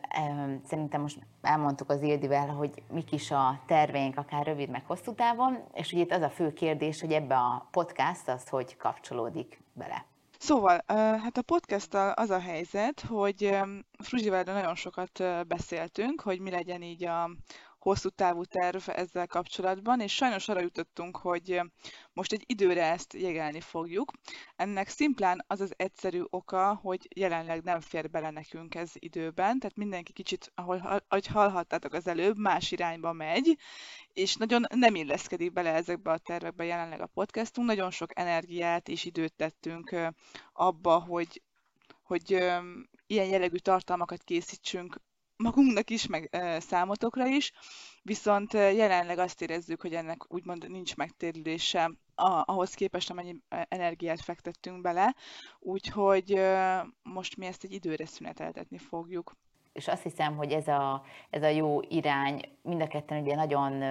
szerintem 0.66 1.02
most 1.02 1.20
elmondtuk 1.42 1.90
az 1.90 2.02
Ildivel, 2.02 2.48
hogy 2.48 2.84
mik 2.92 3.12
is 3.12 3.32
a 3.32 3.62
terveink, 3.66 4.18
akár 4.18 4.46
rövid, 4.46 4.70
meg 4.70 4.84
hosszú 4.86 5.14
távon, 5.14 5.64
és 5.74 5.92
ugye 5.92 6.02
itt 6.02 6.12
az 6.12 6.22
a 6.22 6.30
fő 6.30 6.54
kérdés, 6.54 7.02
hogy 7.02 7.12
ebbe 7.12 7.36
a 7.36 7.68
podcast 7.72 8.28
az 8.28 8.50
hogy 8.50 8.78
kapcsolódik 8.78 9.60
bele. 9.74 10.06
Szóval, 10.46 10.84
hát 10.88 11.38
a 11.38 11.42
podcast 11.42 11.94
az 11.94 12.30
a 12.30 12.40
helyzet, 12.40 13.02
hogy 13.02 13.58
Fruzsivel 13.98 14.44
nagyon 14.44 14.76
sokat 14.76 15.24
beszéltünk, 15.48 16.22
hogy 16.22 16.40
mi 16.40 16.50
legyen 16.50 16.82
így 16.82 17.06
a 17.06 17.30
hosszú 17.84 18.10
távú 18.10 18.44
terv 18.44 18.82
ezzel 18.86 19.28
kapcsolatban, 19.28 20.00
és 20.00 20.14
sajnos 20.14 20.48
arra 20.48 20.62
jutottunk, 20.62 21.18
hogy 21.18 21.62
most 22.14 22.34
egy 22.34 22.44
időre 22.46 22.84
ezt 22.84 23.14
jegelni 23.14 23.60
fogjuk. 23.60 24.12
Ennek 24.56 24.88
szimplán 24.88 25.44
az 25.48 25.62
az 25.62 25.74
egyszerű 25.76 26.22
oka, 26.30 26.80
hogy 26.82 27.08
jelenleg 27.16 27.64
nem 27.64 27.80
fér 27.80 28.10
bele 28.10 28.30
nekünk 28.30 28.76
ez 28.76 28.92
időben, 28.94 29.60
tehát 29.60 29.76
mindenki 29.76 30.14
kicsit, 30.14 30.52
ahol, 30.56 31.04
ahogy 31.08 31.28
hallhattátok 31.28 31.94
az 31.94 32.08
előbb, 32.08 32.38
más 32.38 32.72
irányba 32.72 33.14
megy, 33.14 33.58
és 34.14 34.36
nagyon 34.36 34.66
nem 34.76 34.96
illeszkedik 34.96 35.54
bele 35.54 35.74
ezekbe 35.74 36.12
a 36.12 36.18
tervekbe 36.18 36.64
jelenleg 36.64 37.02
a 37.02 37.12
podcastunk. 37.14 37.68
Nagyon 37.68 37.92
sok 37.92 38.20
energiát 38.20 38.88
és 38.88 39.06
időt 39.06 39.34
tettünk 39.34 39.96
abba, 40.54 41.00
hogy, 41.00 41.42
hogy 42.04 42.32
ilyen 43.08 43.28
jellegű 43.28 43.58
tartalmakat 43.58 44.24
készítsünk 44.24 45.02
magunknak 45.44 45.90
is, 45.90 46.08
meg 46.08 46.38
számotokra 46.60 47.26
is, 47.26 47.52
viszont 48.02 48.54
jelenleg 48.54 49.18
azt 49.18 49.42
érezzük, 49.42 49.82
hogy 49.82 49.94
ennek 49.94 50.34
úgymond 50.34 50.70
nincs 50.70 50.96
megtérülése 50.96 51.92
ahhoz 52.46 52.74
képest, 52.74 53.10
amennyi 53.10 53.36
energiát 53.50 54.22
fektettünk 54.22 54.82
bele, 54.82 55.16
úgyhogy 55.60 56.40
most 57.04 57.38
mi 57.38 57.46
ezt 57.46 57.64
egy 57.64 57.72
időre 57.72 58.06
szüneteltetni 58.06 58.78
fogjuk 58.78 59.34
és 59.74 59.88
azt 59.88 60.04
hiszem, 60.04 60.36
hogy 60.36 60.52
ez 60.52 60.68
a, 60.68 61.04
ez 61.30 61.44
a 61.44 61.48
jó 61.48 61.82
irány, 61.90 62.42
mind 62.62 62.82
a 62.82 62.88
ketten 62.88 63.22
ugye 63.22 63.36
nagyon 63.36 63.84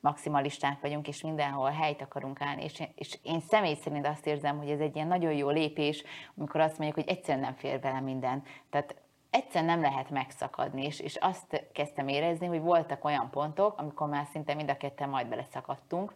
maximalisták 0.00 0.80
vagyunk, 0.80 1.08
és 1.08 1.22
mindenhol 1.22 1.70
helyt 1.70 2.02
akarunk 2.02 2.40
állni, 2.40 2.64
és, 2.64 2.82
és 2.94 3.18
én 3.22 3.40
személy 3.40 3.74
szerint 3.74 4.06
azt 4.06 4.26
érzem, 4.26 4.58
hogy 4.58 4.70
ez 4.70 4.80
egy 4.80 4.94
ilyen 4.94 5.06
nagyon 5.06 5.32
jó 5.32 5.50
lépés, 5.50 6.02
amikor 6.36 6.60
azt 6.60 6.78
mondjuk, 6.78 7.04
hogy 7.04 7.16
egyszerűen 7.16 7.44
nem 7.44 7.54
fér 7.54 7.80
bele 7.80 8.00
minden. 8.00 8.42
Tehát 8.70 8.94
egyszerűen 9.30 9.70
nem 9.70 9.90
lehet 9.90 10.10
megszakadni, 10.10 10.84
és, 10.84 11.00
és 11.00 11.16
azt 11.16 11.68
kezdtem 11.72 12.08
érezni, 12.08 12.46
hogy 12.46 12.60
voltak 12.60 13.04
olyan 13.04 13.30
pontok, 13.30 13.78
amikor 13.78 14.08
már 14.08 14.26
szinte 14.32 14.54
mind 14.54 14.70
a 14.70 14.76
ketten 14.76 15.08
majd 15.08 15.26
beleszakadtunk. 15.26 16.12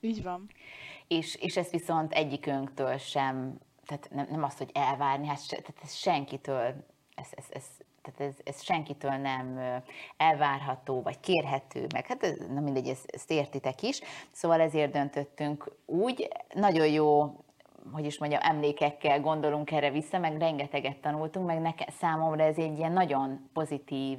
Így 0.00 0.22
van. 0.22 0.50
És, 1.08 1.34
és 1.34 1.56
ezt 1.56 1.70
viszont 1.70 2.12
egyikünktől 2.12 2.96
sem, 2.96 3.58
tehát 3.86 4.08
nem, 4.10 4.26
nem 4.30 4.44
azt, 4.44 4.58
hogy 4.58 4.70
elvárni, 4.74 5.26
hát 5.26 5.46
se, 5.46 5.56
tehát 5.56 5.80
ez 5.82 5.94
senkitől, 5.94 6.74
ez, 7.14 7.28
ez, 7.30 7.44
ez, 7.50 7.64
tehát 8.02 8.20
ez, 8.20 8.34
ez 8.44 8.62
senkitől 8.62 9.10
nem 9.10 9.60
elvárható, 10.16 11.02
vagy 11.02 11.20
kérhető, 11.20 11.86
meg 11.92 12.06
hát 12.06 12.22
ez, 12.22 12.38
nem 12.38 12.62
mindegy, 12.62 12.88
ezt, 12.88 13.10
ezt 13.10 13.30
értitek 13.30 13.82
is. 13.82 14.00
Szóval 14.30 14.60
ezért 14.60 14.92
döntöttünk 14.92 15.76
úgy, 15.86 16.28
nagyon 16.54 16.86
jó 16.86 17.34
hogy 17.92 18.04
is 18.04 18.18
mondjam, 18.18 18.40
emlékekkel 18.42 19.20
gondolunk 19.20 19.70
erre 19.70 19.90
vissza, 19.90 20.18
meg 20.18 20.38
rengeteget 20.38 20.96
tanultunk, 20.96 21.46
meg 21.46 21.60
neke, 21.60 21.88
számomra 21.90 22.44
ez 22.44 22.56
egy 22.56 22.78
ilyen 22.78 22.92
nagyon 22.92 23.50
pozitív 23.52 24.18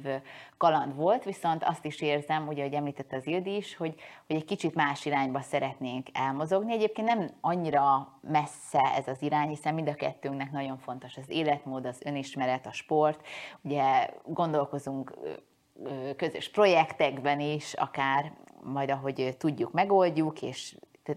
kaland 0.56 0.94
volt, 0.96 1.24
viszont 1.24 1.64
azt 1.64 1.84
is 1.84 2.00
érzem, 2.00 2.48
ugye, 2.48 2.62
hogy 2.62 2.72
említette 2.72 3.16
az 3.16 3.26
Ildi 3.26 3.56
is, 3.56 3.76
hogy, 3.76 3.94
hogy 4.26 4.36
egy 4.36 4.44
kicsit 4.44 4.74
más 4.74 5.04
irányba 5.04 5.40
szeretnénk 5.40 6.06
elmozogni. 6.12 6.72
Egyébként 6.72 7.08
nem 7.08 7.30
annyira 7.40 8.08
messze 8.20 8.80
ez 8.96 9.08
az 9.08 9.22
irány, 9.22 9.48
hiszen 9.48 9.74
mind 9.74 9.88
a 9.88 9.94
kettőnknek 9.94 10.50
nagyon 10.50 10.78
fontos 10.78 11.16
az 11.16 11.30
életmód, 11.30 11.86
az 11.86 12.00
önismeret, 12.04 12.66
a 12.66 12.72
sport. 12.72 13.26
Ugye 13.62 14.10
gondolkozunk 14.24 15.14
közös 16.16 16.50
projektekben 16.50 17.40
is, 17.40 17.74
akár 17.74 18.32
majd 18.62 18.90
ahogy 18.90 19.36
tudjuk, 19.38 19.72
megoldjuk, 19.72 20.42
és 20.42 20.76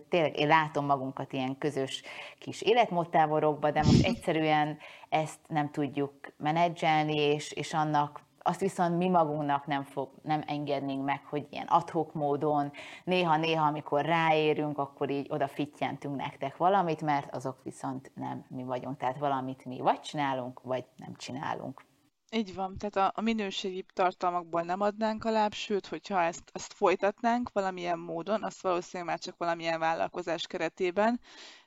tényleg 0.10 0.40
én 0.40 0.48
látom 0.48 0.86
magunkat 0.86 1.34
ilyen 1.34 1.58
közös 1.58 2.04
kis 2.40 2.62
életmódtáborokba, 2.62 3.72
de 3.72 3.84
most 3.84 4.06
egyszerűen 4.06 4.78
ezt 5.10 5.40
nem 5.48 5.72
tudjuk 5.72 6.14
menedzselni, 6.38 7.18
és, 7.18 7.52
és 7.52 7.74
annak 7.74 8.24
azt 8.48 8.60
viszont 8.60 8.98
mi 8.98 9.10
magunknak 9.10 9.66
nem, 9.66 9.84
fog, 9.84 10.10
nem 10.22 10.44
engednénk 10.48 11.06
meg, 11.06 11.22
hogy 11.30 11.48
ilyen 11.50 11.66
adhok 11.68 12.14
módon, 12.14 12.72
néha-néha, 13.04 13.66
amikor 13.66 14.06
ráérünk, 14.06 14.78
akkor 14.78 15.10
így 15.10 15.28
oda 15.30 15.48
fittyentünk 15.48 16.16
nektek 16.16 16.58
valamit, 16.58 17.02
mert 17.02 17.36
azok 17.36 17.64
viszont 17.64 18.12
nem 18.16 18.46
mi 18.48 18.64
vagyunk. 18.64 18.98
Tehát 18.98 19.18
valamit 19.18 19.66
mi 19.66 19.80
vagy 19.80 20.00
csinálunk, 20.00 20.62
vagy 20.64 20.86
nem 20.96 21.16
csinálunk. 21.16 21.86
Így 22.32 22.56
van, 22.56 22.78
tehát 22.78 22.96
a, 22.96 23.20
a 23.20 23.24
minőségi 23.24 23.86
tartalmakból 23.94 24.62
nem 24.62 24.82
adnánk 24.82 25.24
alább, 25.24 25.54
sőt, 25.54 25.88
hogyha 25.88 26.22
ezt, 26.22 26.50
ezt 26.54 26.74
folytatnánk 26.74 27.50
valamilyen 27.52 28.00
módon, 28.00 28.44
azt 28.44 28.62
valószínűleg 28.62 29.10
már 29.10 29.20
csak 29.20 29.38
valamilyen 29.38 29.80
vállalkozás 29.80 30.48
keretében, 30.48 31.20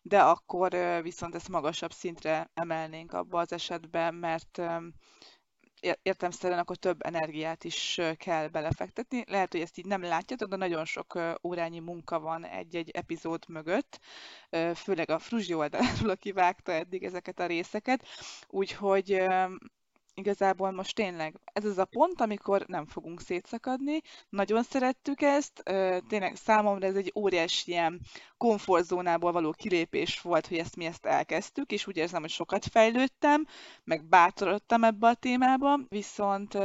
de 0.03 0.23
akkor 0.23 0.73
viszont 1.03 1.35
ezt 1.35 1.49
magasabb 1.49 1.93
szintre 1.93 2.51
emelnénk 2.55 3.13
abba 3.13 3.41
az 3.41 3.53
esetben, 3.53 4.15
mert 4.15 4.61
értemszerűen 6.03 6.59
akkor 6.59 6.77
több 6.77 7.03
energiát 7.03 7.65
is 7.65 8.01
kell 8.17 8.49
belefektetni. 8.49 9.25
Lehet, 9.27 9.53
hogy 9.53 9.61
ezt 9.61 9.79
így 9.79 9.87
nem 9.87 10.03
látjátok, 10.03 10.49
de 10.49 10.57
nagyon 10.57 10.85
sok 10.85 11.19
órányi 11.43 11.79
munka 11.79 12.21
van 12.21 12.47
egy-egy 12.47 12.91
epizód 12.91 13.45
mögött, 13.49 14.01
főleg 14.75 15.11
a 15.11 15.19
Fruzsi 15.19 15.55
oldaláról, 15.55 16.11
aki 16.17 16.33
vágta 16.33 16.73
eddig 16.73 17.05
ezeket 17.05 17.39
a 17.39 17.47
részeket. 17.47 18.07
Úgyhogy 18.49 19.23
igazából 20.19 20.71
most 20.71 20.95
tényleg 20.95 21.41
ez 21.53 21.64
az 21.64 21.79
a 21.79 21.85
pont, 21.85 22.21
amikor 22.21 22.64
nem 22.66 22.87
fogunk 22.87 23.21
szétszakadni. 23.21 24.01
Nagyon 24.29 24.62
szerettük 24.62 25.23
ezt, 25.23 25.62
tényleg 26.09 26.37
számomra 26.37 26.87
ez 26.87 26.97
egy 26.97 27.12
óriási 27.14 27.71
ilyen 27.71 28.01
komfortzónából 28.37 29.33
való 29.33 29.53
kilépés 29.53 30.21
volt, 30.21 30.47
hogy 30.47 30.59
ezt 30.59 30.77
mi 30.77 30.85
ezt 30.85 31.07
elkezdtük, 31.07 31.73
és 31.73 31.87
úgy 31.87 31.97
érzem, 31.97 32.21
hogy 32.21 32.31
sokat 32.31 32.64
fejlődtem, 32.64 33.47
meg 33.85 34.05
bátorodtam 34.05 34.85
ebbe 34.85 35.09
a 35.09 35.14
témába, 35.14 35.79
viszont, 35.89 36.59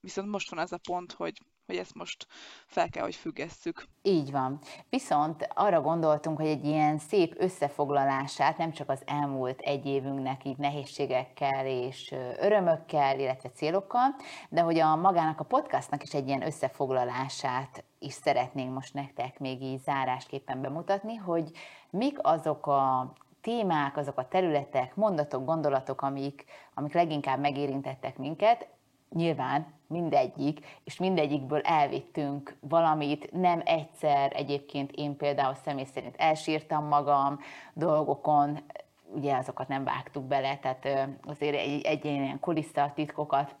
viszont 0.00 0.28
most 0.28 0.50
van 0.50 0.58
az 0.58 0.72
a 0.72 0.78
pont, 0.78 1.12
hogy 1.12 1.40
hogy 1.68 1.76
ezt 1.76 1.94
most 1.94 2.26
fel 2.66 2.88
kell, 2.88 3.02
hogy 3.02 3.14
függesszük. 3.14 3.86
Így 4.02 4.30
van. 4.30 4.58
Viszont 4.90 5.48
arra 5.54 5.80
gondoltunk, 5.80 6.36
hogy 6.36 6.46
egy 6.46 6.64
ilyen 6.64 6.98
szép 6.98 7.34
összefoglalását 7.38 8.58
nem 8.58 8.72
csak 8.72 8.88
az 8.88 9.02
elmúlt 9.06 9.60
egy 9.60 9.86
évünknek 9.86 10.44
így 10.44 10.56
nehézségekkel 10.56 11.66
és 11.66 12.14
örömökkel, 12.40 13.20
illetve 13.20 13.50
célokkal, 13.50 14.14
de 14.48 14.60
hogy 14.60 14.78
a 14.78 14.96
magának 14.96 15.40
a 15.40 15.44
podcastnak 15.44 16.02
is 16.02 16.14
egy 16.14 16.28
ilyen 16.28 16.46
összefoglalását 16.46 17.84
is 17.98 18.12
szeretnénk 18.12 18.74
most 18.74 18.94
nektek 18.94 19.38
még 19.38 19.62
így 19.62 19.80
zárásképpen 19.80 20.60
bemutatni, 20.60 21.14
hogy 21.14 21.50
mik 21.90 22.18
azok 22.22 22.66
a 22.66 23.12
témák, 23.40 23.96
azok 23.96 24.18
a 24.18 24.28
területek, 24.28 24.94
mondatok, 24.94 25.44
gondolatok, 25.44 26.02
amik, 26.02 26.44
amik 26.74 26.92
leginkább 26.92 27.40
megérintettek 27.40 28.18
minket, 28.18 28.68
nyilván 29.14 29.66
mindegyik, 29.86 30.66
és 30.84 30.98
mindegyikből 30.98 31.60
elvittünk 31.60 32.56
valamit, 32.60 33.32
nem 33.32 33.62
egyszer, 33.64 34.32
egyébként 34.34 34.90
én 34.94 35.16
például 35.16 35.54
személy 35.54 35.86
szerint 35.94 36.14
elsírtam 36.16 36.84
magam 36.84 37.38
dolgokon, 37.74 38.58
ugye 39.14 39.36
azokat 39.36 39.68
nem 39.68 39.84
vágtuk 39.84 40.24
bele, 40.24 40.56
tehát 40.56 41.08
azért 41.26 41.56
egy, 41.56 41.82
egy 41.82 42.04
ilyen 42.04 42.40
kulisszatitkokat 42.40 43.54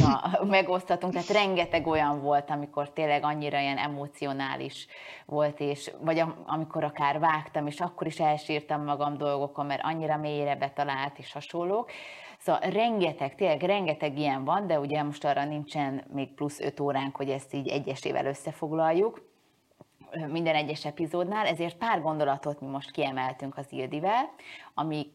na, 0.00 0.20
megosztatunk, 0.44 1.12
tehát 1.12 1.28
rengeteg 1.28 1.86
olyan 1.86 2.20
volt, 2.20 2.50
amikor 2.50 2.92
tényleg 2.92 3.24
annyira 3.24 3.60
ilyen 3.60 3.78
emocionális 3.78 4.86
volt, 5.26 5.60
és, 5.60 5.90
vagy 6.00 6.24
amikor 6.46 6.84
akár 6.84 7.18
vágtam, 7.18 7.66
és 7.66 7.80
akkor 7.80 8.06
is 8.06 8.20
elsírtam 8.20 8.84
magam 8.84 9.16
dolgokon, 9.16 9.66
mert 9.66 9.84
annyira 9.84 10.16
mélyre 10.16 10.56
betalált, 10.56 11.18
és 11.18 11.32
hasonlók. 11.32 11.90
Szóval 12.38 12.70
rengeteg, 12.70 13.34
tényleg 13.34 13.62
rengeteg 13.62 14.18
ilyen 14.18 14.44
van, 14.44 14.66
de 14.66 14.78
ugye 14.78 15.02
most 15.02 15.24
arra 15.24 15.44
nincsen 15.44 16.04
még 16.12 16.34
plusz 16.34 16.60
öt 16.60 16.80
óránk, 16.80 17.16
hogy 17.16 17.30
ezt 17.30 17.54
így 17.54 17.68
egyesével 17.68 18.26
összefoglaljuk 18.26 19.26
minden 20.28 20.54
egyes 20.54 20.84
epizódnál, 20.84 21.46
ezért 21.46 21.76
pár 21.76 22.02
gondolatot 22.02 22.60
mi 22.60 22.66
most 22.66 22.90
kiemeltünk 22.90 23.56
az 23.56 23.66
Ildivel, 23.70 24.30
ami 24.74 25.06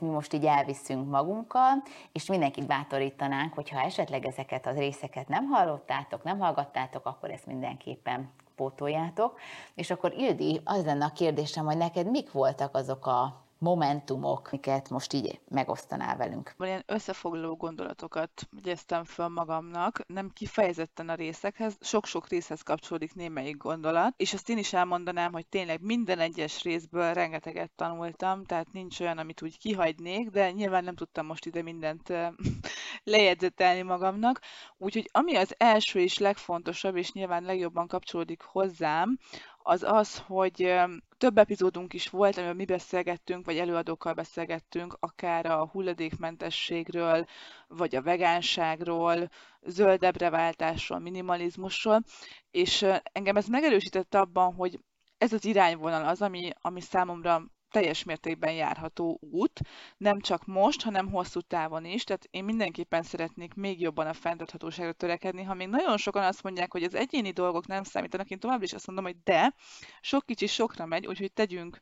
mi 0.00 0.08
most 0.08 0.32
így 0.32 0.44
elviszünk 0.44 1.10
magunkkal, 1.10 1.82
és 2.12 2.26
mindenkit 2.26 2.66
bátorítanánk, 2.66 3.54
hogyha 3.54 3.80
esetleg 3.80 4.26
ezeket 4.26 4.66
az 4.66 4.76
részeket 4.76 5.28
nem 5.28 5.46
hallottátok, 5.46 6.22
nem 6.22 6.38
hallgattátok, 6.38 7.06
akkor 7.06 7.30
ezt 7.30 7.46
mindenképpen 7.46 8.32
pótoljátok. 8.56 9.38
És 9.74 9.90
akkor 9.90 10.12
Ildi, 10.12 10.60
az 10.64 10.84
lenne 10.84 11.04
a 11.04 11.12
kérdésem, 11.12 11.64
hogy 11.64 11.76
neked 11.76 12.10
mik 12.10 12.32
voltak 12.32 12.76
azok 12.76 13.06
a 13.06 13.43
momentumok, 13.64 14.50
miket 14.50 14.90
most 14.90 15.12
így 15.12 15.40
megosztanál 15.48 16.16
velünk? 16.16 16.54
Ilyen 16.58 16.82
összefoglaló 16.86 17.56
gondolatokat 17.56 18.48
gyeztem 18.62 19.04
föl 19.04 19.28
magamnak, 19.28 20.00
nem 20.06 20.30
kifejezetten 20.30 21.08
a 21.08 21.14
részekhez, 21.14 21.76
sok-sok 21.80 22.28
részhez 22.28 22.62
kapcsolódik 22.62 23.14
némelyik 23.14 23.56
gondolat, 23.56 24.14
és 24.16 24.32
azt 24.32 24.48
én 24.48 24.58
is 24.58 24.72
elmondanám, 24.72 25.32
hogy 25.32 25.46
tényleg 25.46 25.80
minden 25.82 26.18
egyes 26.18 26.62
részből 26.62 27.12
rengeteget 27.12 27.70
tanultam, 27.76 28.44
tehát 28.44 28.72
nincs 28.72 29.00
olyan, 29.00 29.18
amit 29.18 29.42
úgy 29.42 29.58
kihagynék, 29.58 30.28
de 30.30 30.50
nyilván 30.50 30.84
nem 30.84 30.94
tudtam 30.94 31.26
most 31.26 31.46
ide 31.46 31.62
mindent 31.62 32.12
lejegyzetelni 33.04 33.82
magamnak. 33.82 34.40
Úgyhogy 34.76 35.08
ami 35.12 35.36
az 35.36 35.54
első 35.58 36.00
és 36.00 36.18
legfontosabb, 36.18 36.96
és 36.96 37.12
nyilván 37.12 37.42
legjobban 37.42 37.86
kapcsolódik 37.86 38.42
hozzám, 38.42 39.18
az 39.66 39.82
az, 39.82 40.18
hogy 40.18 40.74
több 41.18 41.38
epizódunk 41.38 41.92
is 41.92 42.08
volt, 42.08 42.36
amiben 42.36 42.56
mi 42.56 42.64
beszélgettünk, 42.64 43.46
vagy 43.46 43.58
előadókkal 43.58 44.12
beszélgettünk, 44.12 44.96
akár 45.00 45.46
a 45.46 45.66
hulladékmentességről, 45.66 47.26
vagy 47.68 47.96
a 47.96 48.02
vegánságról, 48.02 49.28
zöldebbre 49.62 50.30
váltásról, 50.30 50.98
minimalizmusról, 50.98 52.02
és 52.50 52.86
engem 53.02 53.36
ez 53.36 53.46
megerősített 53.46 54.14
abban, 54.14 54.54
hogy 54.54 54.80
ez 55.18 55.32
az 55.32 55.44
irányvonal 55.44 56.04
az, 56.08 56.22
ami, 56.22 56.50
ami 56.60 56.80
számomra 56.80 57.42
teljes 57.74 58.04
mértékben 58.04 58.52
járható 58.52 59.18
út, 59.20 59.60
nem 59.96 60.20
csak 60.20 60.46
most, 60.46 60.82
hanem 60.82 61.10
hosszú 61.10 61.40
távon 61.40 61.84
is, 61.84 62.04
tehát 62.04 62.26
én 62.30 62.44
mindenképpen 62.44 63.02
szeretnék 63.02 63.54
még 63.54 63.80
jobban 63.80 64.06
a 64.06 64.12
fenntarthatóságra 64.12 64.92
törekedni, 64.92 65.42
ha 65.42 65.54
még 65.54 65.68
nagyon 65.68 65.96
sokan 65.96 66.22
azt 66.24 66.42
mondják, 66.42 66.72
hogy 66.72 66.82
az 66.82 66.94
egyéni 66.94 67.30
dolgok 67.30 67.66
nem 67.66 67.82
számítanak, 67.82 68.30
én 68.30 68.38
tovább 68.38 68.62
is 68.62 68.72
azt 68.72 68.86
mondom, 68.86 69.04
hogy 69.04 69.16
de, 69.24 69.54
sok 70.00 70.26
kicsi 70.26 70.46
sokra 70.46 70.86
megy, 70.86 71.06
úgyhogy 71.06 71.32
tegyünk 71.32 71.80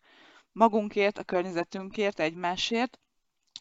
magunkért, 0.52 1.18
a 1.18 1.24
környezetünkért, 1.24 2.20
egymásért, 2.20 2.98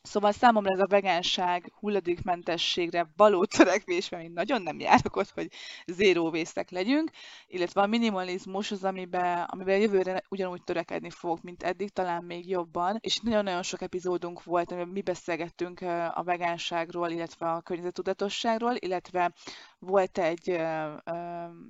Szóval 0.03 0.31
számomra 0.31 0.73
ez 0.73 0.79
a 0.79 0.87
vegánság, 0.87 1.71
hulladékmentességre 1.79 3.07
való 3.15 3.45
törekvés, 3.45 4.09
mert 4.09 4.23
én 4.23 4.31
nagyon 4.31 4.61
nem 4.61 4.79
járok 4.79 5.15
ott, 5.15 5.29
hogy 5.29 5.47
zéró 5.85 6.29
vészek 6.29 6.69
legyünk, 6.69 7.11
illetve 7.47 7.81
a 7.81 7.85
minimalizmus 7.87 8.71
az, 8.71 8.83
amiben, 8.83 9.43
amiben 9.43 9.79
jövőre 9.79 10.23
ugyanúgy 10.29 10.63
törekedni 10.63 11.09
fogok, 11.09 11.41
mint 11.41 11.63
eddig, 11.63 11.89
talán 11.89 12.23
még 12.23 12.49
jobban, 12.49 12.97
és 12.99 13.19
nagyon-nagyon 13.19 13.63
sok 13.63 13.81
epizódunk 13.81 14.43
volt, 14.43 14.71
amiben 14.71 14.89
mi 14.91 15.01
beszélgettünk 15.01 15.81
a 16.13 16.21
vegánságról, 16.23 17.09
illetve 17.09 17.51
a 17.51 17.61
környezetudatosságról, 17.61 18.75
illetve 18.79 19.33
volt 19.85 20.17
egy 20.17 20.47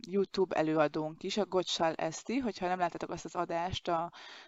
YouTube 0.07 0.55
előadónk 0.55 1.23
is, 1.23 1.37
a 1.37 1.45
Gocsal 1.45 1.93
Eszti, 1.93 2.37
hogyha 2.37 2.67
nem 2.67 2.79
láttátok 2.79 3.09
azt 3.09 3.25
az 3.25 3.35
adást 3.35 3.91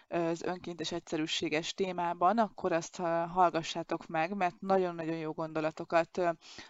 az 0.07 0.41
önkéntes 0.41 0.91
egyszerűséges 0.91 1.73
témában, 1.73 2.37
akkor 2.37 2.71
azt 2.71 2.95
hallgassátok 3.33 4.07
meg, 4.07 4.35
mert 4.35 4.55
nagyon-nagyon 4.59 5.15
jó 5.17 5.31
gondolatokat 5.31 6.21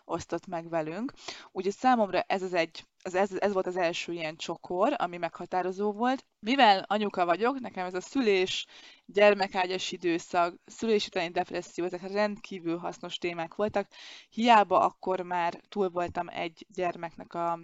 osztott 0.05 0.47
meg 0.47 0.69
velünk. 0.69 1.13
Úgyhogy 1.51 1.73
számomra 1.73 2.19
ez 2.19 2.41
az 2.41 2.53
egy 2.53 2.85
ez, 3.03 3.15
ez, 3.15 3.31
ez 3.39 3.53
volt 3.53 3.67
az 3.67 3.77
első 3.77 4.13
ilyen 4.13 4.35
csokor, 4.35 4.93
ami 4.97 5.17
meghatározó 5.17 5.91
volt. 5.91 6.25
Mivel 6.39 6.85
anyuka 6.87 7.25
vagyok, 7.25 7.59
nekem 7.59 7.85
ez 7.85 7.93
a 7.93 8.01
szülés, 8.01 8.65
gyermekágyas 9.05 9.91
időszak, 9.91 10.55
szülés 10.65 11.07
utáni 11.07 11.29
depresszió, 11.29 11.85
ezek 11.85 12.11
rendkívül 12.11 12.77
hasznos 12.77 13.17
témák 13.17 13.55
voltak. 13.55 13.87
Hiába 14.29 14.79
akkor 14.79 15.21
már 15.21 15.61
túl 15.69 15.89
voltam 15.89 16.29
egy 16.29 16.65
gyermeknek 16.69 17.33
a 17.33 17.59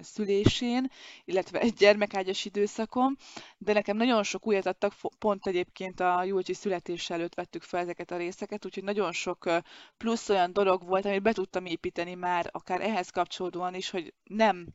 szülésén, 0.00 0.90
illetve 1.24 1.60
egy 1.60 1.72
gyermekágyas 1.72 2.44
időszakom, 2.44 3.16
de 3.58 3.72
nekem 3.72 3.96
nagyon 3.96 4.22
sok 4.22 4.46
újat 4.46 4.66
adtak, 4.66 4.94
pont 5.18 5.46
egyébként 5.46 6.00
a 6.00 6.24
Júlcsi 6.24 6.54
születése 6.54 7.14
előtt 7.14 7.34
vettük 7.34 7.62
fel 7.62 7.80
ezeket 7.80 8.10
a 8.10 8.16
részeket, 8.16 8.64
úgyhogy 8.64 8.84
nagyon 8.84 9.12
sok 9.12 9.50
plusz 9.96 10.28
olyan 10.28 10.52
dolog 10.52 10.86
volt, 10.86 11.04
amit 11.04 11.22
be 11.22 11.32
tudtam 11.32 11.66
építeni 11.66 12.14
már, 12.14 12.48
akár 12.52 12.80
ehhez 12.80 13.10
kapcsolódóan 13.10 13.74
is, 13.74 13.90
hogy 13.90 14.14
nem 14.24 14.66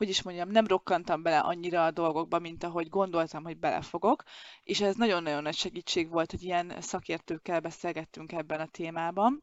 hogy 0.00 0.08
is 0.08 0.22
mondjam, 0.22 0.48
nem 0.50 0.66
rokkantam 0.66 1.22
bele 1.22 1.38
annyira 1.38 1.84
a 1.84 1.90
dolgokba, 1.90 2.38
mint 2.38 2.64
ahogy 2.64 2.88
gondoltam, 2.88 3.44
hogy 3.44 3.58
belefogok, 3.58 4.22
és 4.62 4.80
ez 4.80 4.94
nagyon-nagyon 4.96 5.42
nagy 5.42 5.54
segítség 5.54 6.08
volt, 6.08 6.30
hogy 6.30 6.42
ilyen 6.42 6.72
szakértőkkel 6.80 7.60
beszélgettünk 7.60 8.32
ebben 8.32 8.60
a 8.60 8.66
témában. 8.66 9.42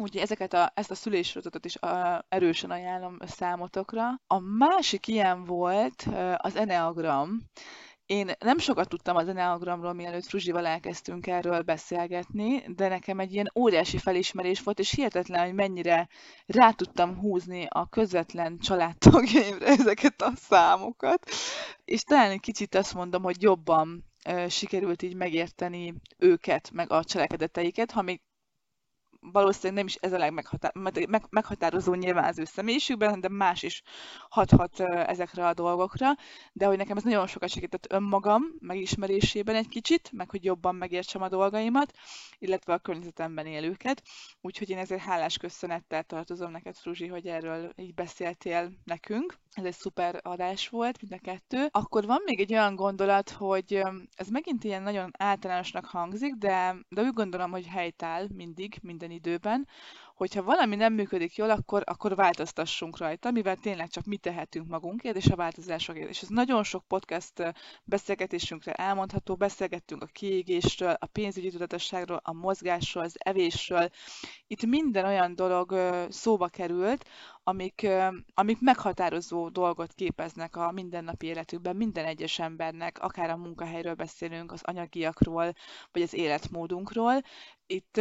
Úgyhogy 0.00 0.20
ezeket 0.20 0.52
a, 0.52 0.72
ezt 0.74 0.90
a 0.90 0.94
szülésrozatot 0.94 1.64
is 1.64 1.76
a, 1.76 2.24
erősen 2.28 2.70
ajánlom 2.70 3.16
számotokra. 3.26 4.20
A 4.26 4.38
másik 4.38 5.06
ilyen 5.06 5.44
volt 5.44 6.06
az 6.36 6.56
Enneagram. 6.56 7.42
Én 8.06 8.30
nem 8.38 8.58
sokat 8.58 8.88
tudtam 8.88 9.16
az 9.16 9.28
Enneagramról, 9.28 9.92
mielőtt 9.92 10.26
Fruzsival 10.26 10.66
elkezdtünk 10.66 11.26
erről 11.26 11.62
beszélgetni, 11.62 12.64
de 12.76 12.88
nekem 12.88 13.18
egy 13.18 13.32
ilyen 13.32 13.52
óriási 13.54 13.98
felismerés 13.98 14.60
volt, 14.60 14.78
és 14.78 14.90
hihetetlen, 14.90 15.44
hogy 15.44 15.54
mennyire 15.54 16.08
rá 16.46 16.70
tudtam 16.70 17.18
húzni 17.18 17.66
a 17.68 17.88
közvetlen 17.88 18.58
családtagjaimra 18.58 19.66
ezeket 19.78 20.22
a 20.22 20.32
számokat. 20.36 21.30
És 21.84 22.02
talán 22.02 22.30
egy 22.30 22.40
kicsit 22.40 22.74
azt 22.74 22.94
mondom, 22.94 23.22
hogy 23.22 23.42
jobban 23.42 24.04
sikerült 24.48 25.02
így 25.02 25.14
megérteni 25.14 25.94
őket, 26.18 26.70
meg 26.72 26.90
a 26.90 27.04
cselekedeteiket, 27.04 27.90
ha 27.90 28.02
még 28.02 28.20
valószínűleg 29.20 29.74
nem 29.74 29.86
is 29.86 29.94
ez 29.94 30.12
a 30.12 30.18
legmeghatározó 30.18 31.94
nyilván 31.94 32.24
az 32.24 32.38
ő 32.38 32.44
személyiségben, 32.44 33.20
de 33.20 33.28
más 33.28 33.62
is 33.62 33.82
hathat 34.28 34.80
ezekre 34.80 35.46
a 35.46 35.54
dolgokra, 35.54 36.06
de 36.52 36.66
hogy 36.66 36.76
nekem 36.76 36.96
ez 36.96 37.02
nagyon 37.02 37.26
sokat 37.26 37.48
segített 37.48 37.92
önmagam 37.92 38.42
megismerésében 38.58 39.54
egy 39.54 39.68
kicsit, 39.68 40.12
meg 40.12 40.30
hogy 40.30 40.44
jobban 40.44 40.74
megértsem 40.74 41.22
a 41.22 41.28
dolgaimat, 41.28 41.92
illetve 42.38 42.72
a 42.72 42.78
környezetemben 42.78 43.46
élőket. 43.46 44.02
Úgyhogy 44.40 44.70
én 44.70 44.78
ezért 44.78 45.00
hálás 45.00 45.36
köszönettel 45.36 46.02
tartozom 46.02 46.50
neked, 46.50 46.76
Fruzsi, 46.76 47.06
hogy 47.06 47.26
erről 47.26 47.72
így 47.76 47.94
beszéltél 47.94 48.72
nekünk. 48.84 49.38
Ez 49.52 49.64
egy 49.64 49.74
szuper 49.74 50.20
adás 50.22 50.68
volt, 50.68 51.00
mind 51.00 51.12
a 51.12 51.30
kettő. 51.30 51.68
Akkor 51.70 52.06
van 52.06 52.22
még 52.24 52.40
egy 52.40 52.52
olyan 52.52 52.74
gondolat, 52.74 53.30
hogy 53.30 53.82
ez 54.14 54.28
megint 54.28 54.64
ilyen 54.64 54.82
nagyon 54.82 55.10
általánosnak 55.18 55.84
hangzik, 55.84 56.34
de, 56.34 56.76
de 56.88 57.02
úgy 57.02 57.12
gondolom, 57.12 57.50
hogy 57.50 57.66
helytáll 57.66 58.26
mindig, 58.34 58.78
minden 58.82 59.07
időben, 59.10 59.68
hogyha 60.18 60.42
valami 60.42 60.76
nem 60.76 60.92
működik 60.92 61.36
jól, 61.36 61.50
akkor, 61.50 61.82
akkor 61.86 62.14
változtassunk 62.14 62.98
rajta, 62.98 63.30
mivel 63.30 63.56
tényleg 63.56 63.88
csak 63.88 64.04
mi 64.04 64.16
tehetünk 64.16 64.68
magunkért 64.68 65.16
és 65.16 65.26
a 65.26 65.36
változásokért. 65.36 66.08
És 66.08 66.22
ez 66.22 66.28
nagyon 66.28 66.62
sok 66.62 66.84
podcast 66.86 67.54
beszélgetésünkre 67.84 68.72
elmondható, 68.72 69.36
beszélgettünk 69.36 70.02
a 70.02 70.06
kiégésről, 70.06 70.96
a 70.98 71.06
pénzügyi 71.06 71.50
tudatosságról, 71.50 72.20
a 72.22 72.32
mozgásról, 72.32 73.04
az 73.04 73.16
evésről. 73.18 73.90
Itt 74.46 74.66
minden 74.66 75.04
olyan 75.04 75.34
dolog 75.34 75.74
szóba 76.08 76.48
került, 76.48 77.04
amik, 77.42 77.86
amik 78.34 78.60
meghatározó 78.60 79.48
dolgot 79.48 79.92
képeznek 79.92 80.56
a 80.56 80.72
mindennapi 80.72 81.26
életükben 81.26 81.76
minden 81.76 82.04
egyes 82.04 82.38
embernek, 82.38 82.98
akár 83.00 83.30
a 83.30 83.36
munkahelyről 83.36 83.94
beszélünk, 83.94 84.52
az 84.52 84.62
anyagiakról, 84.62 85.52
vagy 85.92 86.02
az 86.02 86.14
életmódunkról. 86.14 87.22
Itt 87.70 88.00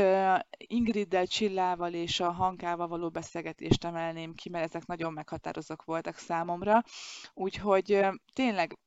Ingriddel, 0.58 1.28
Csillával 1.28 1.94
és 1.94 2.20
a 2.20 2.32
Hankával 2.32 2.88
való 2.88 3.10
beszélgetést 3.10 3.84
emelném 3.84 4.34
ki, 4.34 4.50
mert 4.50 4.64
ezek 4.66 4.86
nagyon 4.86 5.14
meghatározók 5.14 5.84
voltak 5.86 6.16
számomra. 6.16 6.84
Úgyhogy 7.34 8.06
tényleg 8.34 8.78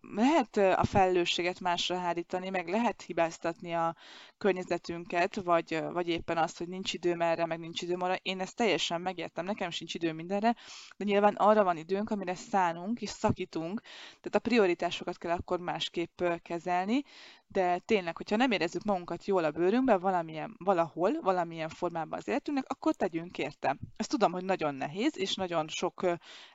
lehet 0.00 0.56
a 0.56 0.84
felelősséget 0.84 1.60
másra 1.60 1.98
hárítani, 1.98 2.50
meg 2.50 2.68
lehet 2.68 3.02
hibáztatni 3.02 3.72
a 3.72 3.96
környezetünket, 4.38 5.34
vagy, 5.34 5.82
vagy 5.92 6.08
éppen 6.08 6.36
azt, 6.36 6.58
hogy 6.58 6.68
nincs 6.68 6.92
időm 6.92 7.20
erre, 7.20 7.46
meg 7.46 7.58
nincs 7.58 7.82
időm 7.82 8.02
arra. 8.02 8.16
Én 8.22 8.40
ezt 8.40 8.56
teljesen 8.56 9.00
megértem, 9.00 9.44
nekem 9.44 9.70
sincs 9.70 9.94
időm 9.94 10.14
mindenre, 10.16 10.56
de 10.96 11.04
nyilván 11.04 11.34
arra 11.34 11.64
van 11.64 11.76
időnk, 11.76 12.10
amire 12.10 12.34
szánunk 12.34 13.00
és 13.00 13.10
szakítunk, 13.10 13.80
tehát 14.06 14.34
a 14.34 14.38
prioritásokat 14.38 15.18
kell 15.18 15.30
akkor 15.36 15.60
másképp 15.60 16.22
kezelni, 16.42 17.02
de 17.46 17.78
tényleg, 17.78 18.16
hogyha 18.16 18.36
nem 18.36 18.50
érezzük 18.50 18.84
magunkat 18.84 19.24
jól 19.24 19.44
a 19.44 19.50
bőrünkben 19.50 20.00
valamilyen, 20.00 20.54
valahol, 20.58 21.20
valamilyen 21.20 21.68
formában 21.68 22.18
az 22.18 22.28
életünknek, 22.28 22.68
akkor 22.68 22.94
tegyünk 22.94 23.38
érte. 23.38 23.76
Ezt 23.96 24.10
tudom, 24.10 24.32
hogy 24.32 24.44
nagyon 24.44 24.74
nehéz, 24.74 25.18
és 25.18 25.34
nagyon 25.34 25.68
sok 25.68 26.06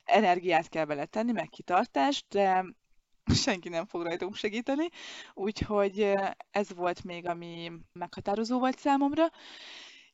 energiát 0.04 0.70
kell 0.70 0.86
vele 0.86 1.06
tenni, 1.06 1.32
meg 1.32 1.50
kitartást, 1.50 2.26
de 2.30 2.66
senki 3.34 3.70
nem 3.70 3.86
fog 3.86 4.02
rajtunk 4.02 4.36
segíteni, 4.36 4.90
úgyhogy 5.34 6.14
ez 6.52 6.74
volt 6.76 7.04
még, 7.04 7.28
ami 7.28 7.72
meghatározó 7.94 8.60
volt 8.60 8.80
számomra. 8.80 9.26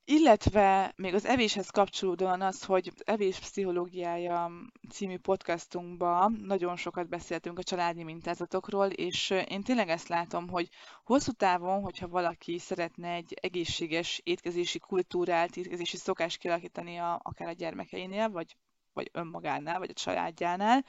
Illetve 0.05 0.93
még 0.95 1.14
az 1.14 1.26
evéshez 1.26 1.70
kapcsolódóan 1.70 2.41
az, 2.41 2.64
hogy 2.64 2.91
az 2.95 3.01
Evés 3.07 3.39
Pszichológiája 3.39 4.51
című 4.89 5.18
podcastunkban 5.18 6.41
nagyon 6.43 6.76
sokat 6.76 7.09
beszéltünk 7.09 7.59
a 7.59 7.64
családi 7.64 8.03
mintázatokról, 8.03 8.88
és 8.88 9.30
én 9.47 9.64
tényleg 9.64 9.89
ezt 9.89 10.07
látom, 10.07 10.49
hogy 10.49 10.70
hosszú 11.03 11.32
távon, 11.32 11.82
hogyha 11.82 12.07
valaki 12.07 12.59
szeretne 12.59 13.09
egy 13.14 13.34
egészséges 13.41 14.22
étkezési 14.24 14.80
kultúrát, 14.80 15.57
étkezési 15.57 15.97
szokást 15.97 16.38
kialakítani 16.38 16.97
a, 16.97 17.20
akár 17.24 17.47
a 17.47 17.51
gyermekeinél, 17.53 18.30
vagy 18.30 18.55
vagy 18.94 19.10
önmagánál, 19.14 19.80
vagy 19.80 19.89
a 19.89 19.94
családjánál, 19.94 20.86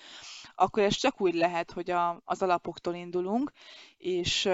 akkor 0.54 0.82
ez 0.82 0.94
csak 0.94 1.20
úgy 1.20 1.34
lehet, 1.34 1.70
hogy 1.70 1.90
a, 1.90 2.20
az 2.24 2.42
alapoktól 2.42 2.94
indulunk, 2.94 3.52
és 3.96 4.46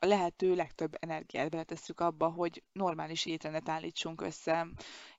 a 0.00 0.06
lehető 0.06 0.54
legtöbb 0.54 0.96
energiát 1.00 1.50
beletesszük 1.50 2.00
abba, 2.00 2.28
hogy 2.28 2.62
normális 2.72 3.26
étrendet 3.26 3.68
állítsunk 3.68 4.20
össze. 4.20 4.66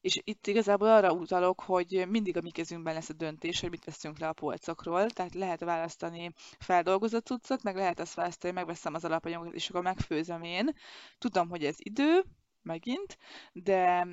És 0.01 0.21
itt 0.23 0.47
igazából 0.47 0.87
arra 0.87 1.11
utalok, 1.11 1.61
hogy 1.61 2.05
mindig 2.09 2.37
a 2.37 2.41
mi 2.41 2.51
kezünkben 2.51 2.93
lesz 2.93 3.09
a 3.09 3.13
döntés, 3.13 3.59
hogy 3.59 3.69
mit 3.69 3.85
veszünk 3.85 4.19
le 4.19 4.27
a 4.27 4.33
polcokról, 4.33 5.09
tehát 5.09 5.33
lehet 5.33 5.59
választani 5.59 6.33
feldolgozott 6.59 7.25
cuccot, 7.25 7.63
meg 7.63 7.75
lehet 7.75 7.99
azt 7.99 8.13
választani, 8.13 8.53
hogy 8.53 8.61
megveszem 8.63 8.93
az 8.93 9.05
alapanyagot, 9.05 9.53
és 9.53 9.69
akkor 9.69 9.81
megfőzöm 9.81 10.43
én. 10.43 10.73
Tudom, 11.17 11.49
hogy 11.49 11.65
ez 11.65 11.75
idő, 11.77 12.23
megint, 12.61 13.17
de 13.53 14.07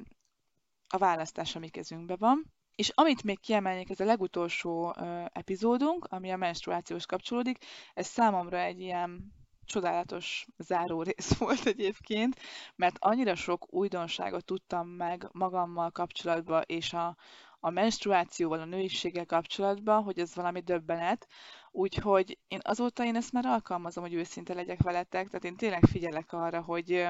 a 0.89 0.99
választás 0.99 1.57
a 1.57 1.59
mi 1.59 1.69
kezünkben 1.69 2.17
van. 2.21 2.56
És 2.77 2.89
amit 2.95 3.23
még 3.23 3.41
kiemelnék, 3.41 3.91
ez 3.91 4.01
a 4.01 4.05
legutolsó 4.05 4.89
uh, 4.89 5.25
epizódunk, 5.33 6.05
ami 6.05 6.31
a 6.31 6.37
menstruációs 6.37 7.07
kapcsolódik, 7.07 7.65
ez 7.95 8.07
számomra 8.07 8.59
egy 8.59 8.81
ilyen 8.81 9.33
csodálatos 9.67 10.47
záró 10.59 11.03
rész 11.03 11.37
volt 11.39 11.67
egyébként, 11.67 12.41
mert 12.75 12.97
annyira 12.99 13.35
sok 13.35 13.73
újdonságot 13.73 14.45
tudtam 14.45 14.89
meg 14.89 15.29
magammal 15.33 15.91
kapcsolatban, 15.91 16.63
és 16.67 16.93
a, 16.93 17.17
a 17.61 17.71
menstruációval, 17.71 18.61
a 18.61 18.65
nőiséggel 18.65 19.27
kapcsolatban, 19.27 20.03
hogy 20.03 20.19
ez 20.19 20.35
valami 20.35 20.61
döbbenet. 20.61 21.27
Úgyhogy 21.71 22.39
én 22.49 22.61
azóta 22.63 23.05
én 23.05 23.17
ezt 23.17 23.33
már 23.33 23.47
alkalmazom, 23.47 24.05
hogy 24.05 24.15
őszinte 24.15 24.55
legyek 24.55 24.83
veletek, 24.83 25.27
tehát 25.27 25.45
én 25.45 25.57
tényleg 25.57 25.85
figyelek 25.85 26.33
arra, 26.33 26.63
hogy 26.63 27.09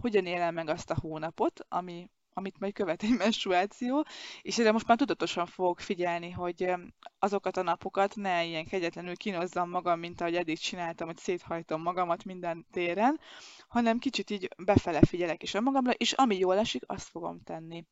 hogyan 0.00 0.26
élem 0.26 0.54
meg 0.54 0.68
azt 0.68 0.90
a 0.90 0.98
hónapot, 1.00 1.66
ami 1.68 2.10
amit 2.32 2.58
majd 2.58 2.72
követ 2.72 3.02
egy 3.02 3.16
menstruáció, 3.16 4.06
és 4.42 4.58
erre 4.58 4.72
most 4.72 4.86
már 4.86 4.96
tudatosan 4.96 5.46
fogok 5.46 5.80
figyelni, 5.80 6.30
hogy 6.30 6.72
azokat 7.18 7.56
a 7.56 7.62
napokat 7.62 8.16
ne 8.16 8.44
ilyen 8.44 8.66
kegyetlenül 8.66 9.16
kínozzam 9.16 9.70
magam, 9.70 9.98
mint 9.98 10.20
ahogy 10.20 10.36
eddig 10.36 10.58
csináltam, 10.58 11.06
hogy 11.06 11.16
széthajtom 11.16 11.82
magamat 11.82 12.24
minden 12.24 12.66
téren, 12.72 13.20
hanem 13.68 13.98
kicsit 13.98 14.30
így 14.30 14.48
befele 14.64 15.00
figyelek 15.00 15.42
is 15.42 15.54
önmagamra, 15.54 15.92
és 15.92 16.12
ami 16.12 16.38
jól 16.38 16.58
esik, 16.58 16.82
azt 16.86 17.08
fogom 17.08 17.40
tenni. 17.44 17.84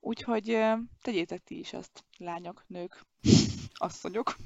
Úgyhogy 0.00 0.58
tegyétek 1.02 1.42
ti 1.44 1.58
is 1.58 1.72
azt, 1.72 2.04
lányok, 2.18 2.64
nők, 2.66 3.06
asszonyok. 3.74 4.36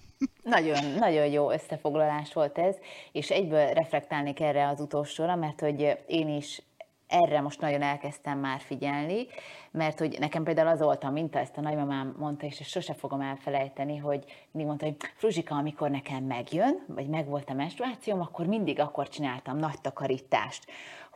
Nagyon, 0.43 0.85
nagyon 0.85 1.27
jó 1.27 1.51
összefoglalás 1.51 2.33
volt 2.33 2.59
ez, 2.59 2.77
és 3.13 3.31
egyből 3.31 3.67
reflektálnék 3.67 4.41
erre 4.41 4.69
az 4.69 4.81
utolsóra, 4.81 5.37
mert 5.37 5.61
hogy 5.61 5.99
én 6.07 6.29
is 6.29 6.63
erre 7.09 7.41
most 7.41 7.61
nagyon 7.61 7.83
elkezdtem 7.83 8.39
már 8.39 8.61
figyelni, 8.61 9.27
mert 9.71 9.99
hogy 9.99 10.17
nekem 10.19 10.43
például 10.43 10.69
az 10.69 10.81
volt 10.81 11.05
a 11.05 11.11
minta, 11.11 11.39
ezt 11.39 11.57
a 11.57 11.61
nagymamám 11.61 12.15
mondta, 12.19 12.47
és 12.47 12.61
ezt 12.61 12.71
sose 12.71 12.95
fogom 12.95 13.21
elfelejteni, 13.21 13.97
hogy 13.97 14.25
mindig 14.51 14.67
mondta, 14.67 14.85
hogy 14.85 14.97
Fruzsika, 15.15 15.55
amikor 15.55 15.91
nekem 15.91 16.25
megjön, 16.25 16.85
vagy 16.87 17.09
megvolt 17.09 17.51
a 17.51 17.55
menstruációm, 17.55 18.21
akkor 18.21 18.47
mindig 18.47 18.81
akkor 18.81 19.09
csináltam 19.09 19.57
nagy 19.57 19.81
takarítást, 19.81 20.65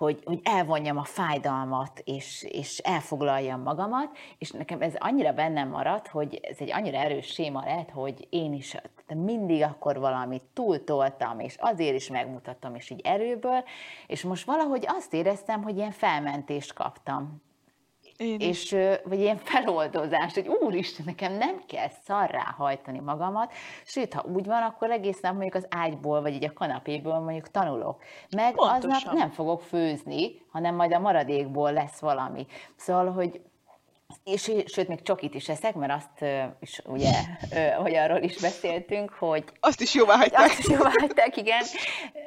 hogy, 0.01 0.23
hogy 0.25 0.41
elvonjam 0.43 0.99
a 0.99 1.05
fájdalmat, 1.05 2.03
és, 2.05 2.47
és 2.51 2.79
elfoglaljam 2.79 3.63
magamat, 3.63 4.17
és 4.39 4.51
nekem 4.51 4.83
ez 4.83 4.95
annyira 4.99 5.33
bennem 5.33 5.69
maradt, 5.69 6.09
hogy 6.09 6.41
ez 6.43 6.57
egy 6.59 6.73
annyira 6.73 6.99
erős 6.99 7.27
séma 7.27 7.65
lett, 7.65 7.91
hogy 7.91 8.27
én 8.31 8.53
is 8.53 8.77
mindig 9.15 9.63
akkor 9.63 9.99
valamit 9.99 10.43
túltoltam, 10.53 11.41
és 11.41 11.57
azért 11.59 11.95
is 11.95 12.09
megmutattam, 12.09 12.75
és 12.75 12.91
így 12.91 13.01
erőből, 13.05 13.65
és 14.07 14.23
most 14.23 14.45
valahogy 14.45 14.85
azt 14.89 15.15
éreztem, 15.15 15.63
hogy 15.63 15.77
ilyen 15.77 15.91
felmentést 15.91 16.73
kaptam. 16.73 17.43
Én 18.21 18.41
és, 18.41 18.77
vagy 19.05 19.21
ilyen 19.21 19.37
feloldozást, 19.37 20.35
hogy 20.35 20.49
úristen, 20.49 21.05
nekem 21.07 21.33
nem 21.33 21.63
kell 21.67 21.89
szarrá 22.05 22.55
hajtani 22.57 22.99
magamat, 22.99 23.53
sőt, 23.85 24.15
ha 24.15 24.25
úgy 24.33 24.47
van, 24.47 24.63
akkor 24.63 24.91
egész 24.91 25.21
nap 25.21 25.33
mondjuk 25.33 25.55
az 25.55 25.67
ágyból, 25.71 26.23
vagy 26.23 26.33
így 26.33 26.45
a 26.45 26.53
kanapéből 26.53 27.19
mondjuk 27.19 27.51
tanulok. 27.51 28.03
Meg 28.37 28.55
Pontosan. 28.55 28.91
aznap 28.91 29.15
nem 29.15 29.31
fogok 29.31 29.61
főzni, 29.61 30.43
hanem 30.51 30.75
majd 30.75 30.93
a 30.93 30.99
maradékból 30.99 31.73
lesz 31.73 32.01
valami. 32.01 32.47
Szóval, 32.77 33.13
hogy 33.13 33.41
és 34.33 34.53
sőt, 34.67 34.89
még 34.89 35.03
csokit 35.03 35.35
is 35.35 35.49
eszek, 35.49 35.75
mert 35.75 35.93
azt 35.93 36.25
is 36.61 36.81
ugye, 36.85 37.11
hogy 37.77 37.95
arról 37.95 38.23
is 38.23 38.41
beszéltünk, 38.41 39.11
hogy... 39.11 39.45
Azt 39.61 39.81
is 39.81 39.95
jóvá 39.95 40.17
hagyták. 40.17 40.41
Azt 40.41 40.59
is 40.59 40.69
jóvá 40.69 40.91
hagyták, 40.99 41.37
igen. 41.37 41.63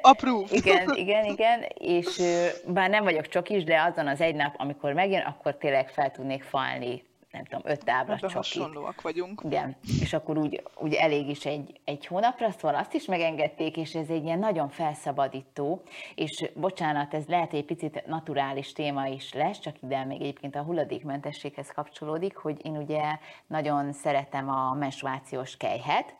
Approve. 0.00 0.46
Igen, 0.50 0.94
igen, 0.94 1.24
igen, 1.24 1.64
és 1.74 2.22
bár 2.66 2.90
nem 2.90 3.04
vagyok 3.04 3.28
csokis, 3.28 3.64
de 3.64 3.82
azon 3.82 4.08
az 4.08 4.20
egy 4.20 4.34
nap, 4.34 4.54
amikor 4.56 4.92
megjön, 4.92 5.22
akkor 5.22 5.56
tényleg 5.56 5.88
fel 5.88 6.10
tudnék 6.10 6.42
falni 6.42 7.02
nem 7.34 7.44
tudom, 7.44 7.62
öt 7.64 7.84
tábla 7.84 8.16
csokit. 8.16 8.36
hasonlóak 8.36 9.02
vagyunk. 9.02 9.40
Igen, 9.44 9.76
és 10.00 10.12
akkor 10.12 10.38
úgy, 10.38 10.62
úgy 10.76 10.94
elég 10.94 11.28
is 11.28 11.46
egy, 11.46 11.80
egy 11.84 12.06
hónapra, 12.06 12.50
szóval 12.50 12.74
azt 12.74 12.94
is 12.94 13.04
megengedték, 13.04 13.76
és 13.76 13.94
ez 13.94 14.08
egy 14.08 14.24
ilyen 14.24 14.38
nagyon 14.38 14.68
felszabadító, 14.68 15.82
és 16.14 16.50
bocsánat, 16.54 17.14
ez 17.14 17.26
lehet 17.26 17.52
egy 17.52 17.64
picit 17.64 18.06
naturális 18.06 18.72
téma 18.72 19.06
is 19.06 19.32
lesz, 19.32 19.58
csak 19.58 19.82
ide 19.82 20.04
még 20.04 20.20
egyébként 20.20 20.56
a 20.56 20.62
hulladékmentességhez 20.62 21.70
kapcsolódik, 21.70 22.36
hogy 22.36 22.66
én 22.66 22.76
ugye 22.76 23.02
nagyon 23.46 23.92
szeretem 23.92 24.48
a 24.48 24.74
menstruációs 24.74 25.56
kejhet, 25.56 26.14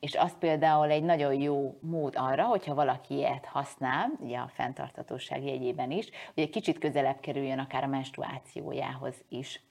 és 0.00 0.14
az 0.14 0.32
például 0.38 0.90
egy 0.90 1.02
nagyon 1.02 1.34
jó 1.34 1.78
mód 1.80 2.14
arra, 2.16 2.44
hogyha 2.44 2.74
valaki 2.74 3.14
ilyet 3.14 3.44
használ, 3.44 4.10
ugye 4.20 4.38
a 4.38 4.50
fenntartatóság 4.54 5.44
jegyében 5.44 5.90
is, 5.90 6.08
hogy 6.34 6.42
egy 6.42 6.50
kicsit 6.50 6.78
közelebb 6.78 7.20
kerüljön 7.20 7.58
akár 7.58 7.84
a 7.84 7.86
menstruációjához 7.86 9.14
is 9.28 9.62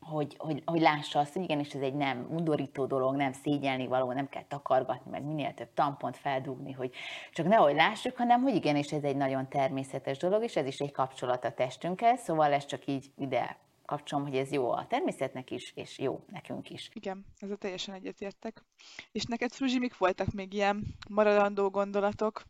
hogy, 0.00 0.34
hogy, 0.38 0.62
hogy 0.64 0.80
lássa 0.80 1.18
azt, 1.18 1.32
hogy 1.32 1.42
igenis 1.42 1.74
ez 1.74 1.80
egy 1.80 1.94
nem 1.94 2.26
undorító 2.30 2.86
dolog, 2.86 3.16
nem 3.16 3.32
szégyelni 3.32 3.86
való, 3.86 4.12
nem 4.12 4.28
kell 4.28 4.44
takargatni, 4.48 5.10
meg 5.10 5.24
minél 5.24 5.54
több 5.54 5.74
tampont 5.74 6.16
feldugni, 6.16 6.72
hogy 6.72 6.90
csak 7.32 7.46
nehogy 7.46 7.74
lássuk, 7.74 8.16
hanem 8.16 8.42
hogy 8.42 8.54
igenis 8.54 8.92
ez 8.92 9.02
egy 9.02 9.16
nagyon 9.16 9.48
természetes 9.48 10.18
dolog, 10.18 10.42
és 10.42 10.56
ez 10.56 10.66
is 10.66 10.78
egy 10.78 10.92
kapcsolat 10.92 11.44
a 11.44 11.52
testünkkel, 11.52 12.16
szóval 12.16 12.52
ez 12.52 12.66
csak 12.66 12.86
így 12.86 13.10
ide 13.18 13.58
kapcsolom, 13.86 14.24
hogy 14.24 14.36
ez 14.36 14.52
jó 14.52 14.70
a 14.70 14.86
természetnek 14.86 15.50
is, 15.50 15.72
és 15.74 15.98
jó 15.98 16.24
nekünk 16.30 16.70
is. 16.70 16.90
Igen, 16.92 17.26
ezzel 17.38 17.56
teljesen 17.56 17.94
egyetértek. 17.94 18.64
És 19.12 19.24
neked, 19.24 19.52
Fruzsi, 19.52 19.78
mik 19.78 19.98
voltak 19.98 20.32
még 20.32 20.52
ilyen 20.52 20.84
maradandó 21.08 21.68
gondolatok? 21.70 22.42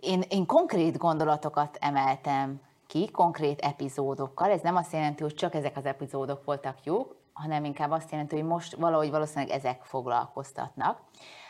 Én, 0.00 0.22
én 0.28 0.46
konkrét 0.46 0.96
gondolatokat 0.96 1.76
emeltem 1.80 2.60
ki 2.88 3.10
konkrét 3.10 3.60
epizódokkal. 3.60 4.50
Ez 4.50 4.60
nem 4.60 4.76
azt 4.76 4.92
jelenti, 4.92 5.22
hogy 5.22 5.34
csak 5.34 5.54
ezek 5.54 5.76
az 5.76 5.84
epizódok 5.84 6.44
voltak 6.44 6.84
jók, 6.84 7.16
hanem 7.32 7.64
inkább 7.64 7.90
azt 7.90 8.10
jelenti, 8.10 8.34
hogy 8.34 8.44
most 8.44 8.74
valahogy 8.74 9.10
valószínűleg 9.10 9.56
ezek 9.56 9.82
foglalkoztatnak. 9.82 11.00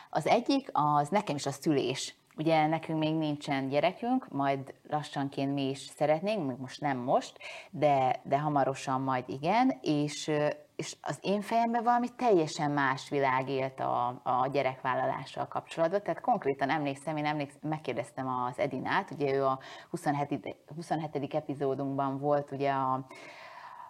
Az 0.09 0.27
egyik, 0.27 0.69
az 0.73 1.09
nekem 1.09 1.35
is 1.35 1.45
a 1.45 1.51
szülés. 1.51 2.15
Ugye 2.37 2.67
nekünk 2.67 2.99
még 2.99 3.15
nincsen 3.15 3.69
gyerekünk, 3.69 4.29
majd 4.29 4.73
lassanként 4.89 5.53
mi 5.53 5.69
is 5.69 5.79
szeretnénk, 5.79 6.47
még 6.47 6.57
most 6.57 6.81
nem 6.81 6.97
most, 6.97 7.37
de, 7.69 8.21
de 8.23 8.39
hamarosan 8.39 9.01
majd 9.01 9.23
igen, 9.27 9.77
és, 9.81 10.31
és 10.79 10.95
az 11.01 11.17
én 11.21 11.41
fejemben 11.41 11.83
valami 11.83 12.07
teljesen 12.15 12.71
más 12.71 13.09
világ 13.09 13.49
élt 13.49 13.79
a, 13.79 14.07
a 14.23 14.47
gyerekvállalással 14.51 15.47
kapcsolatban. 15.47 16.01
Tehát 16.01 16.21
konkrétan 16.21 16.69
emlékszem, 16.69 17.17
én 17.17 17.25
emlékszem, 17.25 17.59
megkérdeztem 17.69 18.27
az 18.27 18.59
Edinát, 18.59 19.11
ugye 19.11 19.33
ő 19.33 19.45
a 19.45 19.59
27. 19.89 20.55
27. 20.75 21.33
epizódunkban 21.33 22.19
volt 22.19 22.51
ugye 22.51 22.71
a, 22.71 23.05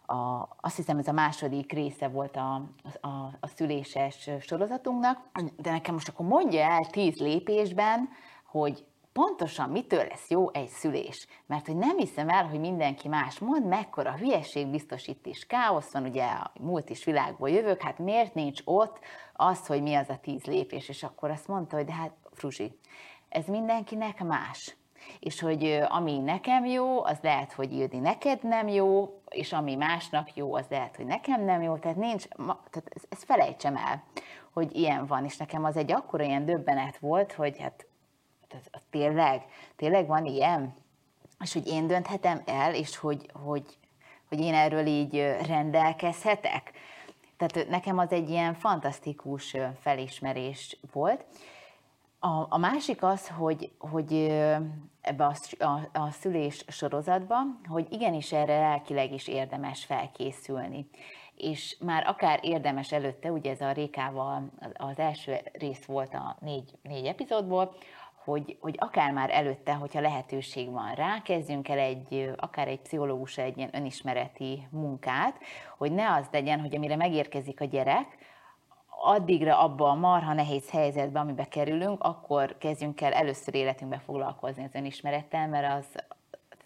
a, 0.05 0.49
azt 0.61 0.75
hiszem 0.75 0.97
ez 0.97 1.07
a 1.07 1.11
második 1.11 1.71
része 1.71 2.07
volt 2.07 2.35
a, 2.35 2.53
a, 3.01 3.07
a 3.39 3.47
szüléses 3.47 4.29
sorozatunknak, 4.39 5.17
de 5.57 5.71
nekem 5.71 5.93
most 5.93 6.09
akkor 6.09 6.25
mondja 6.25 6.61
el 6.61 6.85
tíz 6.85 7.19
lépésben, 7.19 8.09
hogy 8.45 8.85
pontosan 9.19 9.69
mitől 9.69 10.05
lesz 10.09 10.29
jó 10.29 10.53
egy 10.53 10.67
szülés. 10.67 11.27
Mert 11.45 11.65
hogy 11.65 11.75
nem 11.75 11.97
hiszem 11.97 12.29
el, 12.29 12.47
hogy 12.47 12.59
mindenki 12.59 13.07
más 13.07 13.39
mond, 13.39 13.65
mekkora 13.65 14.17
hülyeség 14.17 14.67
biztosít 14.67 15.25
is 15.25 15.45
káosz 15.45 15.91
van, 15.91 16.03
ugye 16.03 16.25
a 16.25 16.51
múlt 16.59 16.89
is 16.89 17.03
világból 17.03 17.49
jövök, 17.49 17.81
hát 17.81 17.97
miért 17.97 18.33
nincs 18.33 18.61
ott 18.65 18.99
az, 19.33 19.67
hogy 19.67 19.81
mi 19.81 19.95
az 19.95 20.09
a 20.09 20.19
tíz 20.21 20.43
lépés, 20.43 20.89
és 20.89 21.03
akkor 21.03 21.29
azt 21.29 21.47
mondta, 21.47 21.75
hogy 21.75 21.85
de 21.85 21.93
hát 21.93 22.11
Fruzsi, 22.31 22.79
ez 23.29 23.45
mindenkinek 23.45 24.23
más. 24.23 24.75
És 25.19 25.39
hogy 25.39 25.79
ami 25.87 26.17
nekem 26.17 26.65
jó, 26.65 27.03
az 27.03 27.17
lehet, 27.21 27.53
hogy 27.53 27.71
Ildi 27.71 27.99
neked 27.99 28.43
nem 28.43 28.67
jó, 28.67 29.21
és 29.29 29.53
ami 29.53 29.75
másnak 29.75 30.35
jó, 30.35 30.53
az 30.53 30.65
lehet, 30.69 30.95
hogy 30.95 31.05
nekem 31.05 31.43
nem 31.43 31.61
jó, 31.61 31.77
tehát 31.77 31.97
nincs, 31.97 32.27
tehát 32.47 32.89
ezt 33.09 33.23
felejtsem 33.23 33.75
el, 33.75 34.03
hogy 34.53 34.75
ilyen 34.75 35.05
van, 35.05 35.25
és 35.25 35.37
nekem 35.37 35.63
az 35.63 35.77
egy 35.77 35.91
akkora 35.91 36.23
ilyen 36.23 36.45
döbbenet 36.45 36.97
volt, 36.97 37.33
hogy 37.33 37.59
hát 37.59 37.88
tehát 38.49 38.83
tényleg, 38.89 39.45
tényleg 39.75 40.07
van 40.07 40.25
ilyen? 40.25 40.75
És 41.39 41.53
hogy 41.53 41.67
én 41.67 41.87
dönthetem 41.87 42.41
el, 42.45 42.73
és 42.73 42.97
hogy, 42.97 43.29
hogy, 43.33 43.77
hogy 44.27 44.39
én 44.39 44.53
erről 44.53 44.85
így 44.85 45.15
rendelkezhetek. 45.47 46.71
Tehát 47.37 47.69
nekem 47.69 47.97
az 47.97 48.11
egy 48.11 48.29
ilyen 48.29 48.53
fantasztikus 48.53 49.55
felismerés 49.79 50.77
volt. 50.91 51.25
A, 52.19 52.45
a 52.49 52.57
másik 52.57 53.03
az, 53.03 53.27
hogy, 53.27 53.71
hogy 53.77 54.13
ebbe 55.01 55.25
a, 55.25 55.63
a, 55.63 55.89
a 55.93 56.11
szülés 56.11 56.65
sorozatban, 56.67 57.59
hogy 57.67 57.87
igenis 57.89 58.31
erre 58.31 58.59
lelkileg 58.59 59.13
is 59.13 59.27
érdemes 59.27 59.85
felkészülni. 59.85 60.89
És 61.35 61.77
már 61.79 62.07
akár 62.07 62.39
érdemes 62.41 62.91
előtte, 62.91 63.31
ugye 63.31 63.51
ez 63.51 63.61
a 63.61 63.71
Rékával 63.71 64.49
az 64.73 64.99
első 64.99 65.35
rész 65.53 65.85
volt 65.85 66.13
a 66.13 66.37
négy, 66.39 66.71
négy 66.81 67.05
epizódból, 67.05 67.75
hogy, 68.23 68.57
hogy 68.59 68.75
akár 68.77 69.11
már 69.11 69.29
előtte, 69.31 69.73
hogyha 69.73 70.01
lehetőség 70.01 70.71
van 70.71 70.93
rá, 70.93 71.21
kezdjünk 71.21 71.69
el 71.69 71.77
egy, 71.77 72.31
akár 72.37 72.67
egy 72.67 72.79
pszichológussal 72.79 73.45
egy 73.45 73.57
ilyen 73.57 73.75
önismereti 73.75 74.67
munkát, 74.71 75.39
hogy 75.77 75.91
ne 75.91 76.13
az 76.13 76.27
legyen, 76.31 76.59
hogy 76.59 76.75
amire 76.75 76.95
megérkezik 76.95 77.61
a 77.61 77.65
gyerek, 77.65 78.17
addigra 79.01 79.59
abba 79.59 79.89
a 79.89 79.93
marha 79.93 80.33
nehéz 80.33 80.69
helyzetbe, 80.69 81.19
amibe 81.19 81.47
kerülünk, 81.47 82.03
akkor 82.03 82.57
kezdjünk 82.57 83.01
el 83.01 83.13
először 83.13 83.55
életünkbe 83.55 83.97
foglalkozni 83.97 84.63
az 84.63 84.73
önismerettel, 84.75 85.47
mert 85.47 85.77
az, 85.77 85.85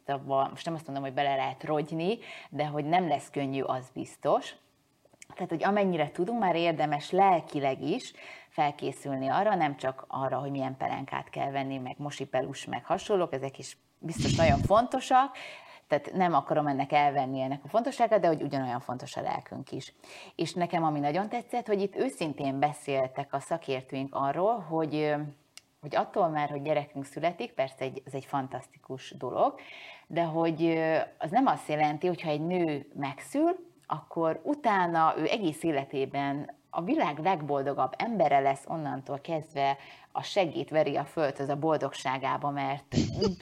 abba, 0.05 0.47
most 0.49 0.65
nem 0.65 0.73
azt 0.73 0.85
mondom, 0.85 1.03
hogy 1.03 1.13
bele 1.13 1.35
lehet 1.35 1.63
rogyni, 1.63 2.17
de 2.49 2.65
hogy 2.65 2.85
nem 2.85 3.07
lesz 3.07 3.29
könnyű, 3.29 3.61
az 3.61 3.89
biztos. 3.93 4.55
Tehát, 5.33 5.49
hogy 5.49 5.63
amennyire 5.63 6.11
tudunk, 6.11 6.39
már 6.39 6.55
érdemes 6.55 7.11
lelkileg 7.11 7.81
is 7.81 8.13
felkészülni 8.53 9.27
arra, 9.27 9.55
nem 9.55 9.77
csak 9.77 10.05
arra, 10.07 10.37
hogy 10.37 10.51
milyen 10.51 10.77
pelenkát 10.77 11.29
kell 11.29 11.51
venni, 11.51 11.77
meg 11.77 11.95
mosipelus, 11.97 12.65
meg 12.65 12.85
hasonlók, 12.85 13.33
ezek 13.33 13.57
is 13.57 13.77
biztos 13.99 14.35
nagyon 14.35 14.59
fontosak, 14.59 15.37
tehát 15.87 16.13
nem 16.13 16.33
akarom 16.33 16.67
ennek 16.67 16.91
elvenni 16.91 17.41
ennek 17.41 17.63
a 17.63 17.67
fontosságát, 17.67 18.19
de 18.19 18.27
hogy 18.27 18.41
ugyanolyan 18.41 18.79
fontos 18.79 19.15
a 19.15 19.21
lelkünk 19.21 19.71
is. 19.71 19.93
És 20.35 20.53
nekem 20.53 20.83
ami 20.83 20.99
nagyon 20.99 21.29
tetszett, 21.29 21.67
hogy 21.67 21.81
itt 21.81 21.95
őszintén 21.95 22.59
beszéltek 22.59 23.33
a 23.33 23.39
szakértőink 23.39 24.15
arról, 24.15 24.59
hogy 24.59 25.15
hogy 25.81 25.95
attól 25.95 26.27
már, 26.27 26.49
hogy 26.49 26.61
gyerekünk 26.61 27.05
születik, 27.05 27.51
persze 27.51 27.75
egy, 27.79 28.01
ez 28.05 28.13
egy 28.13 28.25
fantasztikus 28.25 29.11
dolog, 29.17 29.59
de 30.07 30.23
hogy 30.23 30.79
az 31.17 31.31
nem 31.31 31.45
azt 31.45 31.67
jelenti, 31.67 32.07
hogy 32.07 32.21
ha 32.21 32.29
egy 32.29 32.45
nő 32.45 32.91
megszül, 32.93 33.55
akkor 33.87 34.41
utána 34.43 35.13
ő 35.17 35.27
egész 35.27 35.63
életében 35.63 36.55
a 36.75 36.81
világ 36.81 37.19
legboldogabb 37.19 37.93
embere 37.97 38.39
lesz 38.39 38.63
onnantól 38.67 39.19
kezdve, 39.19 39.77
a 40.11 40.21
segít 40.21 40.69
veri 40.69 40.95
a 40.95 41.05
földhöz 41.05 41.49
a 41.49 41.55
boldogságába, 41.55 42.49
mert 42.49 42.95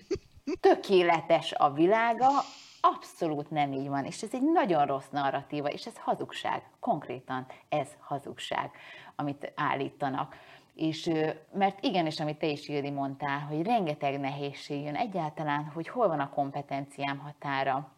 tökéletes 0.60 1.52
a 1.52 1.72
világa, 1.72 2.28
abszolút 2.82 3.50
nem 3.50 3.74
így 3.74 3.88
van, 3.88 4.06
és 4.06 4.22
ez 4.22 4.30
egy 4.34 4.52
nagyon 4.54 4.86
rossz 4.86 5.10
narratíva, 5.10 5.68
és 5.68 5.86
ez 5.86 5.98
hazugság, 5.98 6.64
konkrétan 6.80 7.46
ez 7.70 7.88
hazugság, 8.00 8.72
amit 9.16 9.52
állítanak. 9.56 10.36
És, 10.76 11.12
mert 11.54 11.84
igenis, 11.84 12.20
amit 12.20 12.38
te 12.38 12.48
is, 12.48 12.68
Ildi, 12.68 12.90
mondtál, 12.90 13.40
hogy 13.40 13.62
rengeteg 13.62 14.20
nehézség 14.20 14.84
jön 14.84 14.96
egyáltalán, 14.96 15.72
hogy 15.74 15.88
hol 15.88 16.08
van 16.08 16.20
a 16.20 16.30
kompetenciám 16.30 17.18
határa, 17.18 17.92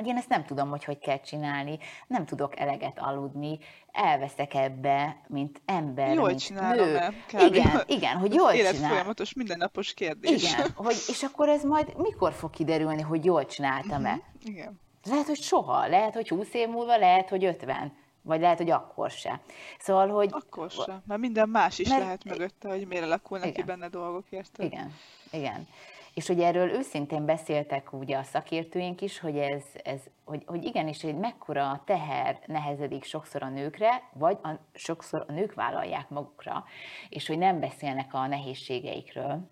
hogy 0.00 0.08
én 0.08 0.16
ezt 0.16 0.28
nem 0.28 0.44
tudom, 0.44 0.68
hogy 0.70 0.84
hogy 0.84 0.98
kell 0.98 1.20
csinálni, 1.20 1.78
nem 2.06 2.26
tudok 2.26 2.58
eleget 2.60 2.98
aludni, 2.98 3.58
elveszek 3.92 4.54
ebbe, 4.54 5.20
mint 5.28 5.60
ember, 5.64 6.14
jól 6.14 6.26
mint 6.26 6.40
csinálom 6.40 6.86
nő. 6.86 6.96
el, 6.96 7.12
Igen, 7.46 7.82
igen, 7.86 8.16
hogy 8.16 8.34
jól 8.34 8.50
Élet 8.52 8.74
csinál. 8.74 8.88
folyamatos, 8.88 9.34
mindennapos 9.34 9.94
kérdés. 9.94 10.52
Igen, 10.52 10.70
hogy, 10.74 10.96
és 11.08 11.22
akkor 11.22 11.48
ez 11.48 11.64
majd 11.64 11.96
mikor 11.96 12.32
fog 12.32 12.50
kiderülni, 12.50 13.02
hogy 13.02 13.24
jól 13.24 13.46
csináltam-e? 13.46 14.12
Mhm, 14.14 14.20
Igen. 14.54 14.80
Lehet, 15.04 15.26
hogy 15.26 15.40
soha, 15.42 15.86
lehet, 15.86 16.14
hogy 16.14 16.28
20 16.28 16.54
év 16.54 16.68
múlva, 16.68 16.96
lehet, 16.96 17.28
hogy 17.28 17.44
50, 17.44 17.92
vagy 18.22 18.40
lehet, 18.40 18.58
hogy 18.58 18.70
akkor 18.70 19.10
se. 19.10 19.40
Szóval, 19.78 20.08
hogy... 20.08 20.28
Akkor 20.32 20.70
sem, 20.70 21.02
mert 21.06 21.20
minden 21.20 21.48
más 21.48 21.78
is 21.78 21.88
Mert- 21.88 22.02
lehet 22.02 22.24
mögötte, 22.24 22.68
hogy 22.68 22.86
miért 22.86 23.04
alakulnak 23.04 23.46
ki 23.46 23.52
Igen. 23.52 23.66
benne 23.66 23.88
dolgok, 23.88 24.24
érted? 24.30 24.64
Igen, 24.64 24.94
igen. 25.30 25.66
És 26.14 26.26
hogy 26.26 26.40
erről 26.40 26.70
őszintén 26.70 27.24
beszéltek 27.24 27.92
ugye 27.92 28.16
a 28.16 28.22
szakértőink 28.22 29.00
is, 29.00 29.18
hogy 29.18 29.38
ez, 29.38 29.64
ez 29.84 30.00
hogy, 30.24 30.42
hogy 30.46 30.64
igenis, 30.64 31.02
hogy 31.02 31.16
mekkora 31.18 31.82
teher 31.84 32.38
nehezedik 32.46 33.04
sokszor 33.04 33.42
a 33.42 33.48
nőkre, 33.48 34.02
vagy 34.12 34.38
a, 34.42 34.50
sokszor 34.74 35.24
a 35.28 35.32
nők 35.32 35.54
vállalják 35.54 36.08
magukra, 36.08 36.64
és 37.08 37.26
hogy 37.26 37.38
nem 37.38 37.60
beszélnek 37.60 38.14
a 38.14 38.26
nehézségeikről, 38.26 39.48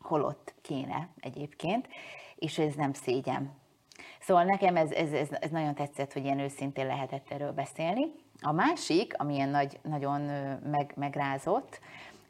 holott 0.00 0.54
kéne 0.62 1.08
egyébként, 1.20 1.88
és 2.36 2.58
ez 2.58 2.74
nem 2.74 2.92
szégyen. 2.92 3.62
Szóval 4.20 4.44
nekem 4.44 4.76
ez, 4.76 4.90
ez, 4.90 5.12
ez, 5.12 5.28
ez 5.40 5.50
nagyon 5.50 5.74
tetszett, 5.74 6.12
hogy 6.12 6.24
ilyen 6.24 6.38
őszintén 6.38 6.86
lehetett 6.86 7.30
erről 7.30 7.52
beszélni. 7.52 8.04
A 8.40 8.52
másik, 8.52 9.14
ami 9.18 9.34
ilyen 9.34 9.48
nagy, 9.48 9.78
nagyon 9.82 10.20
meg, 10.70 10.92
megrázott, 10.96 11.80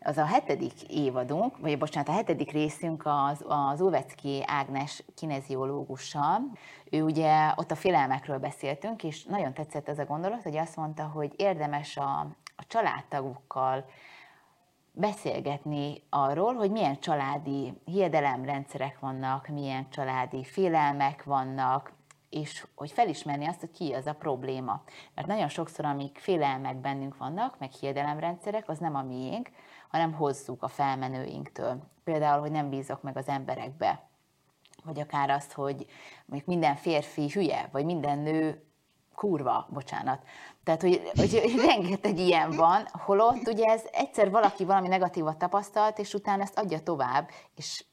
az 0.05 0.19
a 0.19 0.25
hetedik 0.25 0.83
évadunk, 0.89 1.59
vagy 1.59 1.79
bocsánat, 1.79 2.09
a 2.09 2.13
hetedik 2.13 2.51
részünk 2.51 3.03
az, 3.05 3.45
az 3.49 3.81
Ulvecki 3.81 4.43
Ágnes 4.47 5.03
kineziológussal. 5.15 6.41
Ő 6.91 7.03
ugye 7.03 7.53
ott 7.57 7.71
a 7.71 7.75
félelmekről 7.75 8.39
beszéltünk, 8.39 9.05
és 9.05 9.25
nagyon 9.25 9.55
tetszett 9.55 9.89
ez 9.89 9.99
a 9.99 10.05
gondolat, 10.05 10.43
hogy 10.43 10.57
azt 10.57 10.77
mondta, 10.77 11.05
hogy 11.05 11.33
érdemes 11.37 11.97
a, 11.97 12.19
a 12.57 12.67
családtagokkal 12.67 13.85
beszélgetni 14.93 16.03
arról, 16.11 16.55
hogy 16.55 16.71
milyen 16.71 17.01
családi 17.01 17.81
hiedelemrendszerek 17.85 18.99
vannak, 18.99 19.49
milyen 19.49 19.91
családi 19.91 20.45
félelmek 20.45 21.25
vannak, 21.25 21.93
és 22.31 22.67
hogy 22.75 22.91
felismerni 22.91 23.47
azt, 23.47 23.61
hogy 23.61 23.71
ki 23.71 23.93
az 23.93 24.07
a 24.07 24.13
probléma. 24.13 24.83
Mert 25.15 25.27
nagyon 25.27 25.49
sokszor, 25.49 25.85
amik 25.85 26.19
félelmek 26.19 26.77
bennünk 26.77 27.17
vannak, 27.17 27.59
meg 27.59 27.71
hiedelemrendszerek, 27.71 28.69
az 28.69 28.79
nem 28.79 28.95
a 28.95 29.03
miénk, 29.03 29.51
hanem 29.95 30.13
hozzuk 30.13 30.63
a 30.63 30.69
felmenőinktől. 30.69 31.83
Például, 32.05 32.41
hogy 32.41 32.51
nem 32.51 32.69
bízok 32.69 33.03
meg 33.03 33.17
az 33.17 33.29
emberekbe, 33.29 34.09
vagy 34.85 35.01
akár 35.01 35.31
azt, 35.31 35.53
hogy 35.53 35.87
mondjuk 36.27 36.49
minden 36.49 36.77
férfi 36.77 37.31
hülye, 37.31 37.69
vagy 37.73 37.85
minden 37.85 38.19
nő 38.19 38.65
kurva, 39.15 39.67
bocsánat. 39.71 40.23
Tehát, 40.65 40.81
hogy, 40.81 41.11
hogy, 41.15 41.43
rengeteg 41.67 42.19
ilyen 42.19 42.51
van, 42.51 42.87
holott 42.93 43.49
ugye 43.49 43.65
ez 43.67 43.83
egyszer 43.93 44.31
valaki 44.31 44.65
valami 44.65 44.89
negatívat 44.89 45.39
tapasztalt, 45.39 45.99
és 45.99 46.15
utána 46.15 46.43
ezt 46.43 46.59
adja 46.59 46.83
tovább, 46.83 47.29
és 47.57 47.85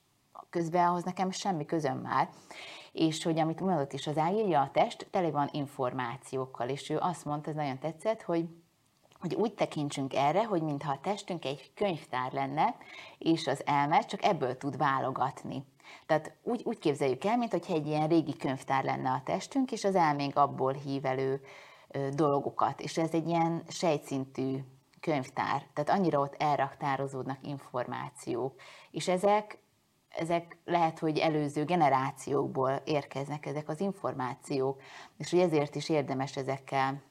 közben 0.49 0.87
ahhoz 0.87 1.03
nekem 1.03 1.31
semmi 1.31 1.65
közöm 1.65 1.97
már. 1.97 2.29
És 2.91 3.23
hogy 3.23 3.39
amit 3.39 3.59
mondott 3.59 3.93
is 3.93 4.07
az 4.07 4.17
Ági, 4.17 4.53
a 4.53 4.69
test 4.73 5.07
tele 5.11 5.31
van 5.31 5.49
információkkal, 5.51 6.69
és 6.69 6.89
ő 6.89 6.97
azt 6.97 7.25
mondta, 7.25 7.49
ez 7.49 7.55
nagyon 7.55 7.79
tetszett, 7.79 8.21
hogy 8.21 8.45
hogy 9.21 9.35
úgy 9.35 9.53
tekintsünk 9.53 10.13
erre, 10.13 10.45
hogy 10.45 10.61
mintha 10.61 10.91
a 10.91 10.99
testünk 11.01 11.45
egy 11.45 11.71
könyvtár 11.75 12.31
lenne, 12.31 12.75
és 13.17 13.47
az 13.47 13.65
elme 13.65 13.99
csak 13.99 14.23
ebből 14.23 14.57
tud 14.57 14.77
válogatni. 14.77 15.65
Tehát 16.05 16.33
úgy, 16.43 16.61
úgy 16.65 16.79
képzeljük 16.79 17.23
el, 17.23 17.37
mint 17.37 17.53
egy 17.53 17.87
ilyen 17.87 18.07
régi 18.07 18.35
könyvtár 18.35 18.83
lenne 18.83 19.09
a 19.09 19.21
testünk, 19.25 19.71
és 19.71 19.83
az 19.83 19.95
elménk 19.95 20.37
abból 20.37 20.73
hív 20.73 21.05
elő 21.05 21.41
dolgokat. 22.11 22.81
És 22.81 22.97
ez 22.97 23.13
egy 23.13 23.27
ilyen 23.27 23.63
sejtszintű 23.67 24.57
könyvtár, 24.99 25.65
tehát 25.73 25.99
annyira 25.99 26.19
ott 26.19 26.35
elraktározódnak 26.37 27.37
információk. 27.41 28.61
És 28.91 29.07
ezek, 29.07 29.57
ezek 30.09 30.57
lehet, 30.65 30.99
hogy 30.99 31.17
előző 31.17 31.63
generációkból 31.63 32.81
érkeznek 32.85 33.45
ezek 33.45 33.69
az 33.69 33.79
információk, 33.79 34.81
és 35.17 35.29
hogy 35.29 35.39
ezért 35.39 35.75
is 35.75 35.89
érdemes 35.89 36.37
ezekkel 36.37 37.01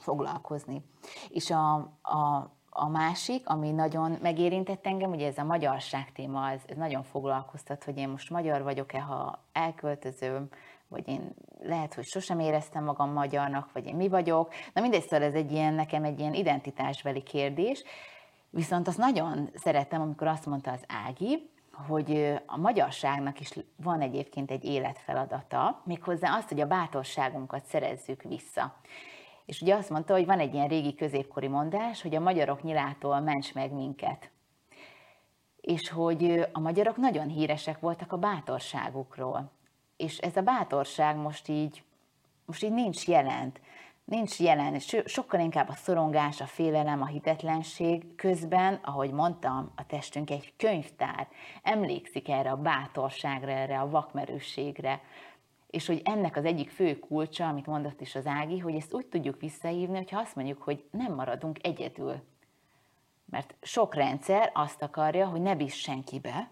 foglalkozni. 0.00 0.82
És 1.28 1.50
a, 1.50 1.74
a, 2.02 2.50
a 2.70 2.88
másik, 2.88 3.48
ami 3.48 3.70
nagyon 3.70 4.18
megérintett 4.22 4.86
engem, 4.86 5.10
ugye 5.10 5.26
ez 5.26 5.38
a 5.38 5.44
magyarság 5.44 6.12
téma, 6.12 6.50
ez, 6.50 6.60
ez 6.66 6.76
nagyon 6.76 7.02
foglalkoztat, 7.02 7.84
hogy 7.84 7.96
én 7.96 8.08
most 8.08 8.30
magyar 8.30 8.62
vagyok-e, 8.62 9.00
ha 9.00 9.38
elköltözöm, 9.52 10.48
vagy 10.88 11.08
én 11.08 11.34
lehet, 11.62 11.94
hogy 11.94 12.04
sosem 12.04 12.38
éreztem 12.38 12.84
magam 12.84 13.12
magyarnak, 13.12 13.72
vagy 13.72 13.86
én 13.86 13.94
mi 13.94 14.08
vagyok. 14.08 14.52
Na 14.72 14.80
mindegy, 14.80 15.02
szóval 15.02 15.26
ez 15.26 15.34
egy 15.34 15.52
ilyen, 15.52 15.74
nekem 15.74 16.04
egy 16.04 16.18
ilyen 16.18 16.34
identitásbeli 16.34 17.22
kérdés. 17.22 17.84
Viszont 18.50 18.88
azt 18.88 18.98
nagyon 18.98 19.50
szerettem, 19.54 20.00
amikor 20.00 20.26
azt 20.26 20.46
mondta 20.46 20.70
az 20.70 20.84
Ági, 21.06 21.50
hogy 21.86 22.40
a 22.46 22.56
magyarságnak 22.56 23.40
is 23.40 23.58
van 23.76 24.00
egyébként 24.00 24.50
egy 24.50 24.64
életfeladata, 24.64 25.82
méghozzá 25.84 26.36
azt, 26.36 26.48
hogy 26.48 26.60
a 26.60 26.66
bátorságunkat 26.66 27.64
szerezzük 27.64 28.22
vissza. 28.22 28.74
És 29.46 29.60
ugye 29.60 29.74
azt 29.74 29.90
mondta, 29.90 30.12
hogy 30.12 30.26
van 30.26 30.38
egy 30.38 30.54
ilyen 30.54 30.68
régi 30.68 30.94
középkori 30.94 31.48
mondás, 31.48 32.02
hogy 32.02 32.14
a 32.14 32.20
magyarok 32.20 32.62
nyilától 32.62 33.20
ments 33.20 33.54
meg 33.54 33.72
minket. 33.72 34.30
És 35.60 35.90
hogy 35.90 36.48
a 36.52 36.60
magyarok 36.60 36.96
nagyon 36.96 37.28
híresek 37.28 37.80
voltak 37.80 38.12
a 38.12 38.18
bátorságukról. 38.18 39.50
És 39.96 40.18
ez 40.18 40.36
a 40.36 40.42
bátorság 40.42 41.16
most 41.16 41.48
így, 41.48 41.82
most 42.46 42.62
így 42.62 42.72
nincs 42.72 43.06
jelent. 43.06 43.60
Nincs 44.04 44.40
jelen, 44.40 44.74
és 44.74 45.02
sokkal 45.04 45.40
inkább 45.40 45.68
a 45.68 45.74
szorongás, 45.74 46.40
a 46.40 46.46
félelem, 46.46 47.02
a 47.02 47.06
hitetlenség 47.06 48.14
közben, 48.14 48.74
ahogy 48.82 49.10
mondtam, 49.10 49.72
a 49.76 49.86
testünk 49.86 50.30
egy 50.30 50.52
könyvtár. 50.56 51.28
Emlékszik 51.62 52.28
erre 52.28 52.50
a 52.50 52.56
bátorságra, 52.56 53.50
erre 53.50 53.80
a 53.80 53.90
vakmerősségre, 53.90 55.00
és 55.74 55.86
hogy 55.86 56.02
ennek 56.04 56.36
az 56.36 56.44
egyik 56.44 56.70
fő 56.70 56.98
kulcsa, 56.98 57.48
amit 57.48 57.66
mondott 57.66 58.00
is 58.00 58.14
az 58.14 58.26
Ági, 58.26 58.58
hogy 58.58 58.74
ezt 58.74 58.94
úgy 58.94 59.06
tudjuk 59.06 59.40
visszahívni, 59.40 59.96
hogyha 59.96 60.20
azt 60.20 60.34
mondjuk, 60.34 60.62
hogy 60.62 60.84
nem 60.90 61.14
maradunk 61.14 61.58
egyedül. 61.66 62.22
Mert 63.24 63.54
sok 63.62 63.94
rendszer 63.94 64.50
azt 64.54 64.82
akarja, 64.82 65.26
hogy 65.26 65.40
ne 65.40 65.54
bízz 65.54 65.72
senkibe, 65.72 66.50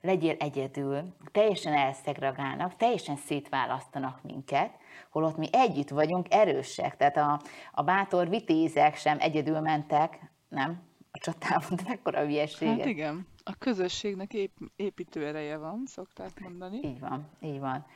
legyél 0.00 0.36
egyedül, 0.38 1.14
teljesen 1.32 1.72
elszegregálnak, 1.72 2.76
teljesen 2.76 3.16
szétválasztanak 3.16 4.22
minket, 4.22 4.70
holott 5.10 5.36
mi 5.36 5.48
együtt 5.52 5.88
vagyunk 5.88 6.26
erősek. 6.30 6.96
Tehát 6.96 7.16
a, 7.16 7.40
a 7.72 7.82
bátor 7.82 8.28
vitézek 8.28 8.96
sem 8.96 9.16
egyedül 9.20 9.60
mentek, 9.60 10.30
nem? 10.48 10.82
A 11.10 11.18
csatában, 11.18 11.76
de 11.76 11.82
mekkora 11.86 12.20
hülyeség. 12.20 12.68
Hát 12.68 12.86
igen, 12.86 13.26
a 13.44 13.54
közösségnek 13.58 14.34
ép, 14.34 14.52
építő 14.76 15.26
ereje 15.26 15.56
van, 15.56 15.82
szokták 15.86 16.40
mondani. 16.40 16.80
Így 16.82 17.00
van, 17.00 17.28
így 17.40 17.60
van. 17.60 17.86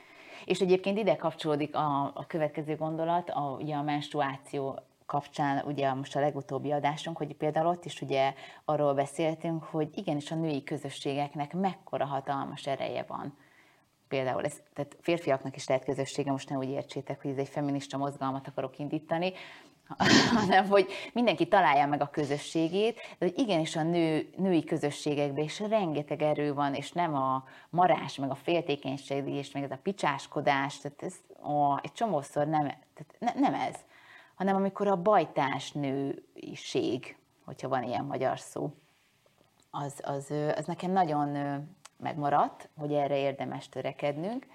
És 0.45 0.61
egyébként 0.61 0.99
ide 0.99 1.17
kapcsolódik 1.17 1.77
a, 1.77 2.05
a 2.15 2.25
következő 2.27 2.77
gondolat, 2.77 3.31
a, 3.31 3.57
ugye 3.61 3.75
a 3.75 3.83
menstruáció 3.83 4.79
kapcsán, 5.07 5.63
ugye 5.67 5.93
most 5.93 6.17
a 6.17 6.21
legutóbbi 6.21 6.73
adásunk, 6.73 7.17
hogy 7.17 7.35
például 7.35 7.67
ott 7.67 7.85
is 7.85 8.01
ugye 8.01 8.35
arról 8.65 8.95
beszéltünk, 8.95 9.65
hogy 9.65 9.89
igenis 9.95 10.31
a 10.31 10.35
női 10.35 10.63
közösségeknek 10.63 11.55
mekkora 11.55 12.05
hatalmas 12.05 12.67
ereje 12.67 13.05
van. 13.09 13.37
Például 14.09 14.45
ez, 14.45 14.63
tehát 14.75 14.97
férfiaknak 15.01 15.57
is 15.57 15.69
lehet 15.69 15.85
közössége, 15.85 16.31
most 16.31 16.49
ne 16.49 16.57
úgy 16.57 16.69
értsétek, 16.69 17.23
hogy 17.23 17.31
ez 17.31 17.37
egy 17.37 17.49
feminista 17.49 17.97
mozgalmat 17.97 18.49
akarok 18.49 18.79
indítani, 18.79 19.33
hanem 20.41 20.69
hogy 20.69 20.93
mindenki 21.13 21.49
találja 21.49 21.87
meg 21.87 22.01
a 22.01 22.11
közösségét, 22.11 22.95
de 22.95 23.27
hogy 23.27 23.39
igenis 23.39 23.77
a 23.77 23.83
nő, 23.83 24.31
női 24.37 24.65
közösségekben 24.65 25.45
is 25.45 25.61
rengeteg 25.61 26.23
erő 26.23 26.55
van, 26.55 26.75
és 26.75 26.93
nem 26.93 27.15
a 27.15 27.45
marás, 27.71 28.17
meg 28.17 28.31
a 28.31 28.35
féltékenység, 28.35 29.29
és 29.29 29.53
meg 29.53 29.63
ez 29.63 29.71
a 29.71 29.79
picsáskodás, 29.83 30.79
tehát 30.79 31.03
ez 31.03 31.15
ó, 31.45 31.77
egy 31.83 31.93
csomószor 31.93 32.47
nem, 32.47 32.63
tehát 32.67 33.17
ne, 33.19 33.41
nem 33.41 33.55
ez, 33.55 33.77
hanem 34.35 34.57
amikor 34.57 34.87
a 34.87 35.03
bajtás 35.03 35.73
nőiség, 35.73 37.17
hogyha 37.45 37.69
van 37.69 37.83
ilyen 37.83 38.05
magyar 38.05 38.39
szó, 38.39 38.73
az, 39.71 40.01
az, 40.03 40.33
az 40.57 40.67
nekem 40.67 40.91
nagyon 40.91 41.29
megmaradt, 41.97 42.69
hogy 42.77 42.93
erre 42.93 43.17
érdemes 43.19 43.69
törekednünk, 43.69 44.47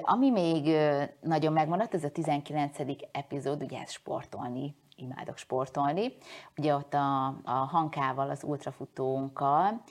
ami 0.00 0.30
még 0.30 0.76
nagyon 1.20 1.52
megmaradt, 1.52 1.94
ez 1.94 2.04
a 2.04 2.10
19. 2.10 2.78
epizód, 3.12 3.62
ugye 3.62 3.80
ez 3.80 3.90
sportolni, 3.90 4.74
imádok 4.96 5.36
sportolni. 5.36 6.12
Ugye 6.56 6.74
ott 6.74 6.94
a, 6.94 7.26
a 7.26 7.50
Hankával, 7.50 8.30
az 8.30 8.44
ultrafutónkkal, 8.44 9.82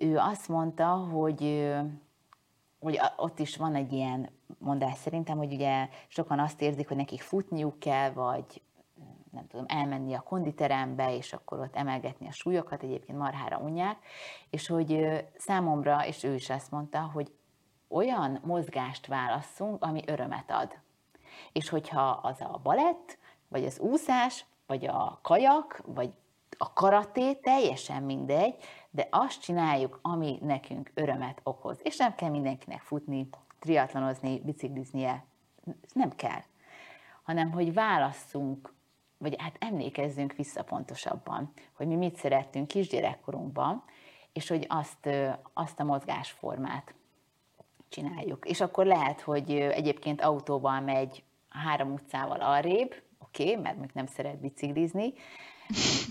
ő 0.00 0.16
azt 0.16 0.48
mondta, 0.48 0.86
hogy, 0.86 1.72
hogy 2.80 3.00
ott 3.16 3.38
is 3.38 3.56
van 3.56 3.74
egy 3.74 3.92
ilyen 3.92 4.30
mondás 4.58 4.98
szerintem, 4.98 5.36
hogy 5.36 5.52
ugye 5.52 5.88
sokan 6.08 6.38
azt 6.38 6.62
érzik, 6.62 6.88
hogy 6.88 6.96
nekik 6.96 7.20
futniuk 7.20 7.78
kell, 7.78 8.10
vagy 8.10 8.62
nem 9.32 9.46
tudom, 9.46 9.64
elmenni 9.68 10.14
a 10.14 10.20
konditerembe, 10.20 11.16
és 11.16 11.32
akkor 11.32 11.58
ott 11.58 11.76
emelgetni 11.76 12.28
a 12.28 12.32
súlyokat, 12.32 12.82
egyébként 12.82 13.18
marhára 13.18 13.58
unják, 13.58 13.96
és 14.50 14.66
hogy 14.66 15.06
számomra, 15.36 16.06
és 16.06 16.24
ő 16.24 16.34
is 16.34 16.50
azt 16.50 16.70
mondta, 16.70 17.10
hogy 17.12 17.32
olyan 17.90 18.40
mozgást 18.44 19.06
válasszunk, 19.06 19.84
ami 19.84 20.02
örömet 20.06 20.50
ad. 20.50 20.78
És 21.52 21.68
hogyha 21.68 22.10
az 22.10 22.40
a 22.40 22.60
balett, 22.62 23.18
vagy 23.48 23.64
az 23.64 23.78
úszás, 23.78 24.44
vagy 24.66 24.86
a 24.86 25.18
kajak, 25.22 25.82
vagy 25.86 26.10
a 26.58 26.72
karaté, 26.72 27.34
teljesen 27.34 28.02
mindegy, 28.02 28.54
de 28.90 29.08
azt 29.10 29.40
csináljuk, 29.40 29.98
ami 30.02 30.38
nekünk 30.42 30.90
örömet 30.94 31.40
okoz. 31.42 31.78
És 31.82 31.96
nem 31.96 32.14
kell 32.14 32.30
mindenkinek 32.30 32.80
futni, 32.80 33.28
triatlonozni, 33.58 34.40
bicikliznie. 34.40 35.24
Nem 35.92 36.10
kell. 36.10 36.42
Hanem, 37.22 37.52
hogy 37.52 37.72
válasszunk, 37.72 38.74
vagy 39.18 39.34
hát 39.38 39.56
emlékezzünk 39.58 40.32
vissza 40.32 40.64
pontosabban, 40.64 41.52
hogy 41.72 41.86
mi 41.86 41.94
mit 41.94 42.16
szerettünk 42.16 42.66
kisgyerekkorunkban, 42.66 43.84
és 44.32 44.48
hogy 44.48 44.66
azt, 44.68 45.08
azt 45.52 45.80
a 45.80 45.84
mozgásformát 45.84 46.94
csináljuk. 47.90 48.48
És 48.48 48.60
akkor 48.60 48.86
lehet, 48.86 49.20
hogy 49.20 49.50
egyébként 49.50 50.20
autóval 50.20 50.80
megy 50.80 51.22
három 51.48 51.92
utcával 51.92 52.40
arrébb, 52.40 52.94
oké, 53.18 53.50
okay, 53.50 53.62
mert 53.62 53.78
még 53.78 53.90
nem 53.92 54.06
szeret 54.06 54.40
biciklizni, 54.40 55.12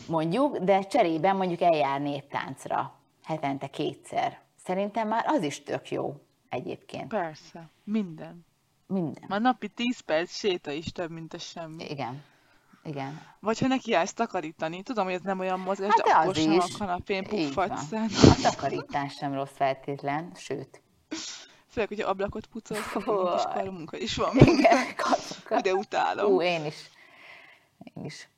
mondjuk, 0.08 0.58
de 0.58 0.82
cserében 0.82 1.36
mondjuk 1.36 1.62
eljár 1.62 2.02
néptáncra 2.02 2.94
hetente 3.24 3.68
kétszer. 3.68 4.40
Szerintem 4.64 5.08
már 5.08 5.26
az 5.28 5.44
is 5.44 5.64
tök 5.64 5.92
jó 5.92 6.16
egyébként. 6.50 7.08
Persze, 7.08 7.70
minden. 7.84 8.46
Minden. 8.88 9.24
Már 9.28 9.42
napi 9.42 9.68
10 9.68 10.00
perc 10.00 10.32
séta 10.32 10.72
is 10.72 10.86
több, 10.86 11.12
mint 11.12 11.34
a 11.34 11.38
semmi. 11.38 11.84
Igen. 11.90 12.24
Igen. 12.84 13.22
Vagy 13.40 13.60
ha 13.60 13.68
neki 13.68 13.94
állsz 13.94 14.14
takarítani, 14.14 14.82
tudom, 14.82 15.06
hogy 15.06 15.14
ez 15.14 15.22
nem 15.22 15.40
olyan 15.40 15.60
mozgás, 15.60 15.90
hát 15.90 16.06
de, 16.06 16.12
de 16.12 16.18
akkor 16.18 16.36
sem 16.36 16.60
a 16.60 16.78
kanapén 16.78 17.24
puffadsz. 17.24 17.92
A 17.92 18.40
takarítás 18.42 19.14
sem 19.14 19.34
rossz 19.34 19.56
feltétlen, 19.56 20.32
sőt, 20.36 20.82
Főleg, 21.80 21.98
hogy 21.98 22.12
ablakot 22.12 22.46
pucolsz, 22.46 22.92
kis 23.36 23.44
karmunka 23.54 23.98
is 23.98 24.16
van. 24.16 24.38
Igen, 24.38 24.78
De 25.62 25.74
utálom. 25.74 26.32
Ú, 26.32 26.42
én 26.42 26.66
is. 26.66 26.90
Én 27.96 28.06
is. 28.06 28.30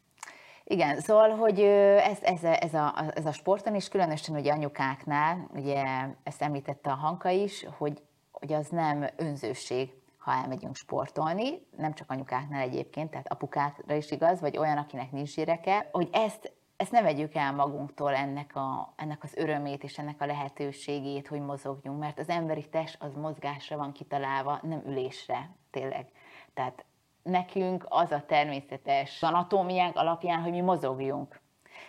Igen, 0.63 0.99
szóval, 0.99 1.29
hogy 1.29 1.59
ez, 1.59 2.17
ez, 2.21 2.43
ez, 2.43 2.73
a, 2.73 3.11
ez 3.15 3.25
a 3.25 3.31
sporton 3.31 3.75
is, 3.75 3.87
különösen 3.87 4.35
ugye 4.35 4.51
anyukáknál, 4.51 5.49
ugye 5.53 5.83
ezt 6.23 6.41
említette 6.41 6.91
a 6.91 6.95
Hanka 6.95 7.29
is, 7.29 7.65
hogy, 7.77 8.01
hogy 8.31 8.53
az 8.53 8.67
nem 8.67 9.07
önzőség, 9.15 9.89
ha 10.17 10.31
elmegyünk 10.31 10.75
sportolni, 10.75 11.67
nem 11.77 11.93
csak 11.93 12.11
anyukáknál 12.11 12.61
egyébként, 12.61 13.09
tehát 13.09 13.31
apukákra 13.31 13.95
is 13.95 14.11
igaz, 14.11 14.39
vagy 14.39 14.57
olyan, 14.57 14.77
akinek 14.77 15.11
nincs 15.11 15.35
gyereke, 15.35 15.89
hogy 15.91 16.09
ezt 16.11 16.51
ezt 16.81 16.91
ne 16.91 17.01
vegyük 17.01 17.35
el 17.35 17.53
magunktól 17.53 18.15
ennek, 18.15 18.55
a, 18.55 18.93
ennek 18.95 19.23
az 19.23 19.35
örömét 19.35 19.83
és 19.83 19.97
ennek 19.97 20.21
a 20.21 20.25
lehetőségét, 20.25 21.27
hogy 21.27 21.41
mozogjunk, 21.41 21.99
mert 21.99 22.19
az 22.19 22.29
emberi 22.29 22.69
test 22.69 22.97
az 22.99 23.15
mozgásra 23.15 23.77
van 23.77 23.91
kitalálva, 23.91 24.59
nem 24.61 24.81
ülésre, 24.85 25.49
tényleg. 25.71 26.11
Tehát 26.53 26.85
nekünk 27.23 27.85
az 27.89 28.11
a 28.11 28.25
természetes 28.25 29.23
anatómiánk 29.23 29.95
alapján, 29.95 30.41
hogy 30.41 30.51
mi 30.51 30.61
mozogjunk. 30.61 31.39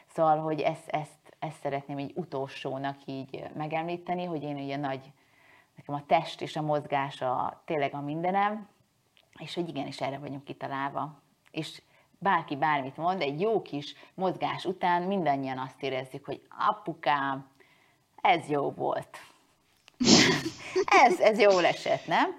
Szóval, 0.07 0.39
hogy 0.39 0.61
ezt, 0.61 0.89
ezt, 0.89 1.37
ezt 1.39 1.61
szeretném 1.61 1.99
így 1.99 2.13
utolsónak 2.15 2.97
így 3.05 3.45
megemlíteni, 3.55 4.25
hogy 4.25 4.43
én 4.43 4.57
ugye 4.57 4.77
nagy, 4.77 5.13
nekem 5.77 5.95
a 5.95 6.07
test 6.07 6.41
és 6.41 6.57
a 6.57 6.63
mozgás 6.63 7.23
a, 7.23 7.63
tényleg 7.65 7.95
a 7.95 8.01
mindenem, 8.01 8.69
és 9.39 9.55
hogy 9.55 9.69
igenis 9.69 10.01
erre 10.01 10.19
vagyunk 10.19 10.45
kitalálva. 10.45 11.23
És 11.51 11.83
bárki 12.23 12.57
bármit 12.57 12.97
mond, 12.97 13.21
egy 13.21 13.41
jó 13.41 13.63
kis 13.63 13.95
mozgás 14.15 14.65
után 14.65 15.03
mindannyian 15.03 15.59
azt 15.59 15.83
érezzük, 15.83 16.25
hogy 16.25 16.41
apukám, 16.69 17.51
ez 18.23 18.49
jó 18.49 18.71
volt. 18.71 19.19
ez, 21.07 21.21
ez 21.21 21.39
jó 21.39 21.59
esett, 21.59 22.07
nem? 22.07 22.39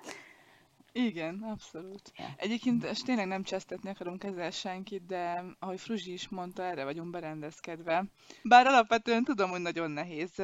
Igen, 0.91 1.43
abszolút. 1.51 2.11
Egyébként 2.36 2.84
és 2.84 3.01
tényleg 3.01 3.27
nem 3.27 3.43
csesztetni 3.43 3.89
akarunk 3.89 4.23
ezzel 4.23 4.51
senkit, 4.51 5.05
de 5.05 5.43
ahogy 5.59 5.79
Fruzsi 5.79 6.13
is 6.13 6.29
mondta, 6.29 6.63
erre 6.63 6.84
vagyunk 6.84 7.09
berendezkedve. 7.09 8.03
Bár 8.43 8.65
alapvetően 8.67 9.23
tudom, 9.23 9.49
hogy 9.49 9.61
nagyon 9.61 9.91
nehéz 9.91 10.41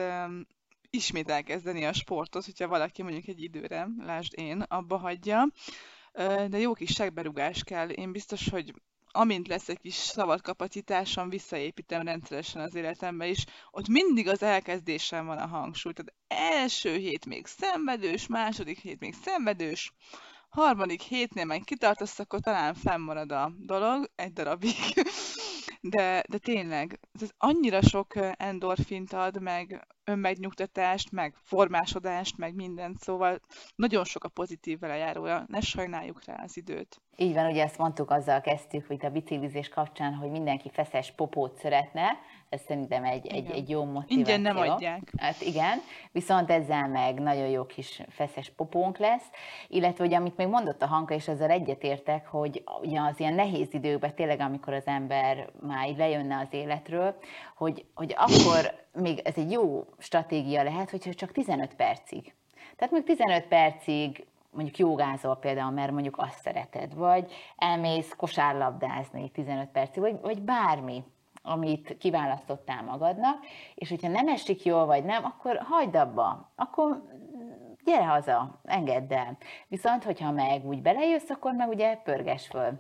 ismét 0.89 1.29
elkezdeni 1.29 1.85
a 1.85 1.93
sportot, 1.93 2.45
hogyha 2.45 2.67
valaki 2.67 3.01
mondjuk 3.01 3.27
egy 3.27 3.41
időre, 3.41 3.87
lásd 3.99 4.33
én, 4.39 4.61
abba 4.61 4.97
hagyja. 4.97 5.47
De 6.47 6.57
jó 6.57 6.73
kis 6.73 6.91
segberugás 6.91 7.63
kell. 7.63 7.89
Én 7.89 8.11
biztos, 8.11 8.49
hogy 8.49 8.73
amint 9.11 9.47
lesz 9.47 9.69
egy 9.69 9.79
kis 9.79 9.93
szabad 9.93 10.41
kapacitásom, 10.41 11.29
visszaépítem 11.29 12.01
rendszeresen 12.01 12.61
az 12.61 12.75
életembe 12.75 13.27
is. 13.27 13.45
Ott 13.71 13.87
mindig 13.87 14.27
az 14.27 14.43
elkezdésen 14.43 15.25
van 15.25 15.37
a 15.37 15.47
hangsúly. 15.47 15.93
Tehát 15.93 16.13
első 16.27 16.95
hét 16.95 17.25
még 17.25 17.45
szenvedős, 17.45 18.27
második 18.27 18.79
hét 18.79 18.99
még 18.99 19.15
szenvedős, 19.23 19.93
harmadik 20.49 21.01
hétnél 21.01 21.45
meg 21.45 21.61
kitartasz, 21.61 22.19
akkor 22.19 22.39
talán 22.39 22.73
fennmarad 22.73 23.31
a 23.31 23.51
dolog 23.57 24.11
egy 24.15 24.33
darabig. 24.33 24.75
De, 25.81 26.23
de 26.29 26.37
tényleg, 26.37 26.99
ez 27.21 27.29
annyira 27.37 27.81
sok 27.81 28.13
endorfint 28.37 29.13
ad, 29.13 29.41
meg 29.41 29.87
önmegnyugtatást, 30.03 31.11
meg 31.11 31.35
formásodást, 31.43 32.37
meg 32.37 32.55
mindent, 32.55 32.99
szóval 32.99 33.39
nagyon 33.75 34.03
sok 34.03 34.23
a 34.23 34.29
pozitív 34.29 34.79
vele 34.79 34.95
járója, 34.95 35.43
ne 35.47 35.59
sajnáljuk 35.59 36.25
rá 36.25 36.43
az 36.43 36.57
időt. 36.57 37.01
Így 37.17 37.33
van, 37.33 37.45
ugye 37.45 37.63
ezt 37.63 37.77
mondtuk, 37.77 38.11
azzal 38.11 38.41
kezdtük, 38.41 38.87
hogy 38.87 39.05
a 39.05 39.09
biciklizés 39.09 39.69
kapcsán, 39.69 40.13
hogy 40.13 40.29
mindenki 40.29 40.69
feszes 40.69 41.11
popót 41.11 41.57
szeretne, 41.57 42.19
ez 42.49 42.61
szerintem 42.61 43.03
egy, 43.03 43.27
egy, 43.27 43.51
egy 43.51 43.69
jó 43.69 43.83
motiváció. 43.83 44.17
Ingyen 44.17 44.41
nem 44.41 44.57
adják. 44.57 45.11
Hát 45.17 45.41
igen, 45.41 45.79
viszont 46.11 46.51
ezzel 46.51 46.87
meg 46.87 47.19
nagyon 47.19 47.47
jó 47.47 47.65
kis 47.65 48.01
feszes 48.09 48.49
popónk 48.49 48.97
lesz, 48.97 49.25
illetve 49.67 50.03
hogy 50.03 50.13
amit 50.13 50.37
még 50.37 50.47
mondott 50.47 50.81
a 50.81 50.87
Hanka, 50.87 51.13
és 51.13 51.27
ezzel 51.27 51.49
egyetértek, 51.49 52.27
hogy 52.27 52.63
ugye 52.81 53.01
az 53.01 53.19
ilyen 53.19 53.33
nehéz 53.33 53.73
időkben 53.73 54.15
tényleg, 54.15 54.39
amikor 54.39 54.73
az 54.73 54.87
ember 54.87 55.49
már 55.61 55.87
így 55.87 55.97
lejönne 55.97 56.37
az 56.37 56.47
életről, 56.51 57.15
hogy, 57.55 57.85
hogy 57.93 58.13
akkor 58.17 58.87
még 58.93 59.19
ez 59.19 59.35
egy 59.35 59.51
jó 59.51 59.85
stratégia 59.97 60.63
lehet, 60.63 60.89
hogyha 60.89 61.13
csak 61.13 61.31
15 61.31 61.75
percig. 61.75 62.33
Tehát 62.75 62.93
még 62.93 63.03
15 63.03 63.47
percig 63.47 64.27
mondjuk 64.51 64.77
jogázol 64.77 65.35
például, 65.35 65.71
mert 65.71 65.91
mondjuk 65.91 66.17
azt 66.17 66.41
szereted, 66.41 66.95
vagy 66.95 67.31
elmész 67.57 68.13
kosárlabdázni 68.17 69.29
15 69.29 69.67
percig, 69.67 70.01
vagy, 70.01 70.19
vagy 70.21 70.41
bármi 70.41 71.03
amit 71.41 71.97
kiválasztottál 71.97 72.83
magadnak, 72.83 73.45
és 73.75 73.89
hogyha 73.89 74.07
nem 74.07 74.27
esik 74.27 74.63
jól, 74.63 74.85
vagy 74.85 75.03
nem, 75.03 75.25
akkor 75.25 75.57
hagyd 75.57 75.95
abba, 75.95 76.51
akkor 76.55 77.03
gyere 77.83 78.05
haza, 78.05 78.59
engedd 78.63 79.13
el. 79.13 79.37
Viszont, 79.67 80.03
hogyha 80.03 80.31
meg 80.31 80.65
úgy 80.65 80.81
belejössz, 80.81 81.29
akkor 81.29 81.53
meg 81.53 81.69
ugye 81.69 81.95
pörges 81.95 82.47
föl, 82.47 82.79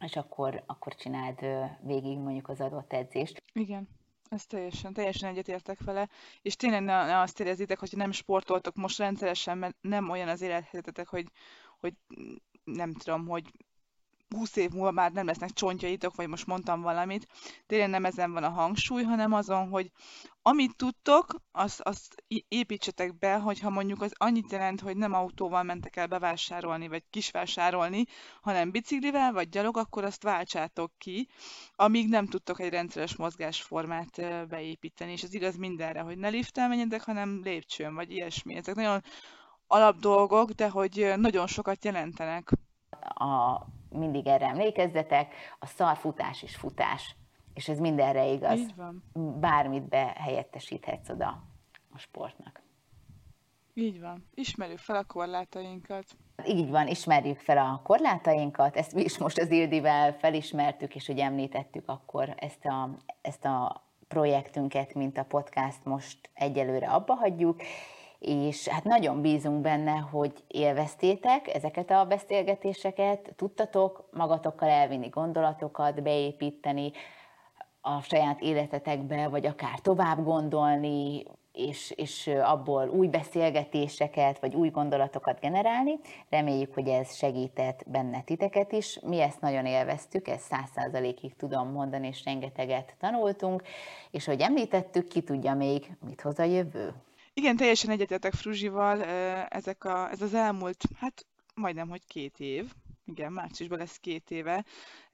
és 0.00 0.16
akkor, 0.16 0.62
akkor 0.66 0.94
csináld 0.94 1.38
végig 1.80 2.18
mondjuk 2.18 2.48
az 2.48 2.60
adott 2.60 2.92
edzést. 2.92 3.42
Igen. 3.52 3.88
Ez 4.30 4.46
teljesen, 4.46 4.92
teljesen 4.92 5.30
egyetértek 5.30 5.84
vele, 5.84 6.08
és 6.42 6.56
tényleg 6.56 6.82
ne, 6.82 7.04
ne 7.04 7.18
azt 7.18 7.40
érezzétek, 7.40 7.78
hogy 7.78 7.92
nem 7.96 8.12
sportoltok 8.12 8.74
most 8.74 8.98
rendszeresen, 8.98 9.58
mert 9.58 9.76
nem 9.80 10.10
olyan 10.10 10.28
az 10.28 10.40
élethelyzetetek, 10.40 11.08
hogy, 11.08 11.26
hogy 11.80 11.94
nem 12.64 12.92
tudom, 12.92 13.26
hogy 13.26 13.44
20 14.34 14.56
év 14.56 14.70
múlva 14.70 14.90
már 14.90 15.12
nem 15.12 15.26
lesznek 15.26 15.50
csontjaitok, 15.50 16.14
vagy 16.14 16.28
most 16.28 16.46
mondtam 16.46 16.80
valamit, 16.80 17.26
tényleg 17.66 17.88
nem 17.88 18.04
ezen 18.04 18.32
van 18.32 18.44
a 18.44 18.48
hangsúly, 18.48 19.02
hanem 19.02 19.32
azon, 19.32 19.68
hogy 19.68 19.90
amit 20.46 20.76
tudtok, 20.76 21.34
azt, 21.52 21.80
azt 21.80 22.24
építsetek 22.48 23.18
be, 23.18 23.34
hogyha 23.38 23.70
mondjuk 23.70 24.02
az 24.02 24.12
annyit 24.16 24.52
jelent, 24.52 24.80
hogy 24.80 24.96
nem 24.96 25.12
autóval 25.12 25.62
mentek 25.62 25.96
el 25.96 26.06
bevásárolni, 26.06 26.88
vagy 26.88 27.02
kisvásárolni, 27.10 28.04
hanem 28.40 28.70
biciklivel, 28.70 29.32
vagy 29.32 29.48
gyalog, 29.48 29.76
akkor 29.76 30.04
azt 30.04 30.22
váltsátok 30.22 30.92
ki, 30.98 31.28
amíg 31.74 32.08
nem 32.08 32.26
tudtok 32.26 32.60
egy 32.60 32.70
rendszeres 32.70 33.16
mozgásformát 33.16 34.46
beépíteni. 34.48 35.12
És 35.12 35.22
ez 35.22 35.34
igaz 35.34 35.56
mindenre, 35.56 36.00
hogy 36.00 36.18
ne 36.18 36.28
liftel 36.28 36.68
menjetek, 36.68 37.02
hanem 37.02 37.40
lépcsőn, 37.42 37.94
vagy 37.94 38.10
ilyesmi. 38.10 38.54
Ezek 38.54 38.74
nagyon 38.74 39.02
alap 39.66 39.98
dolgok, 39.98 40.50
de 40.50 40.68
hogy 40.68 41.12
nagyon 41.16 41.46
sokat 41.46 41.84
jelentenek. 41.84 42.50
A 43.00 43.60
mindig 43.94 44.26
erre 44.26 44.46
emlékezzetek, 44.46 45.34
a 45.58 45.66
szarfutás 45.66 46.42
is 46.42 46.56
futás. 46.56 47.16
És 47.54 47.68
ez 47.68 47.78
mindenre 47.78 48.26
igaz. 48.26 48.58
Így 48.58 48.74
van. 48.76 49.02
Bármit 49.40 49.88
behelyettesíthetsz 49.88 51.08
oda 51.08 51.42
a 51.92 51.98
sportnak. 51.98 52.62
Így 53.74 54.00
van. 54.00 54.24
Ismerjük 54.34 54.78
fel 54.78 54.96
a 54.96 55.04
korlátainkat. 55.04 56.04
Így 56.46 56.70
van, 56.70 56.86
ismerjük 56.86 57.38
fel 57.38 57.58
a 57.58 57.80
korlátainkat. 57.84 58.76
Ezt 58.76 58.94
mi 58.94 59.02
is 59.02 59.18
most 59.18 59.38
az 59.38 59.50
Ildivel 59.50 60.12
felismertük, 60.12 60.94
és 60.94 61.06
hogy 61.06 61.18
említettük 61.18 61.88
akkor 61.88 62.34
ezt 62.36 62.64
a, 62.64 62.90
ezt 63.20 63.44
a 63.44 63.84
projektünket, 64.08 64.94
mint 64.94 65.18
a 65.18 65.24
podcast 65.24 65.84
most 65.84 66.30
egyelőre 66.34 66.86
abba 66.86 67.14
hagyjuk, 67.14 67.62
és 68.24 68.68
hát 68.68 68.84
nagyon 68.84 69.20
bízunk 69.20 69.60
benne, 69.60 69.96
hogy 69.96 70.32
élveztétek 70.46 71.54
ezeket 71.54 71.90
a 71.90 72.04
beszélgetéseket, 72.04 73.32
tudtatok 73.36 74.08
magatokkal 74.12 74.68
elvinni 74.68 75.08
gondolatokat, 75.08 76.02
beépíteni 76.02 76.92
a 77.80 78.00
saját 78.00 78.40
életetekbe, 78.40 79.28
vagy 79.28 79.46
akár 79.46 79.78
tovább 79.78 80.24
gondolni, 80.24 81.24
és, 81.52 81.90
és 81.90 82.26
abból 82.42 82.88
új 82.88 83.06
beszélgetéseket, 83.06 84.38
vagy 84.38 84.54
új 84.54 84.68
gondolatokat 84.68 85.40
generálni. 85.40 85.98
Reméljük, 86.30 86.74
hogy 86.74 86.88
ez 86.88 87.16
segített 87.16 87.84
benne 87.86 88.22
titeket 88.22 88.72
is. 88.72 88.98
Mi 89.00 89.20
ezt 89.20 89.40
nagyon 89.40 89.66
élveztük, 89.66 90.28
ezt 90.28 90.44
száz 90.44 90.70
százalékig 90.74 91.36
tudom 91.36 91.68
mondani, 91.68 92.06
és 92.06 92.24
rengeteget 92.24 92.94
tanultunk, 92.98 93.62
és 94.10 94.24
hogy 94.24 94.40
említettük, 94.40 95.08
ki 95.08 95.22
tudja 95.22 95.54
még, 95.54 95.96
mit 96.06 96.20
hoz 96.20 96.38
a 96.38 96.44
jövő. 96.44 96.94
Igen, 97.34 97.56
teljesen 97.56 97.90
egyetetek 97.90 98.32
Fruzsival, 98.34 99.02
ezek 99.48 99.84
a, 99.84 100.10
ez 100.10 100.22
az 100.22 100.34
elmúlt, 100.34 100.84
hát 100.96 101.26
majdnem, 101.54 101.88
hogy 101.88 102.06
két 102.06 102.40
év, 102.40 102.72
igen, 103.04 103.32
márciusban 103.32 103.78
lesz 103.78 103.96
két 103.98 104.30
éve. 104.30 104.64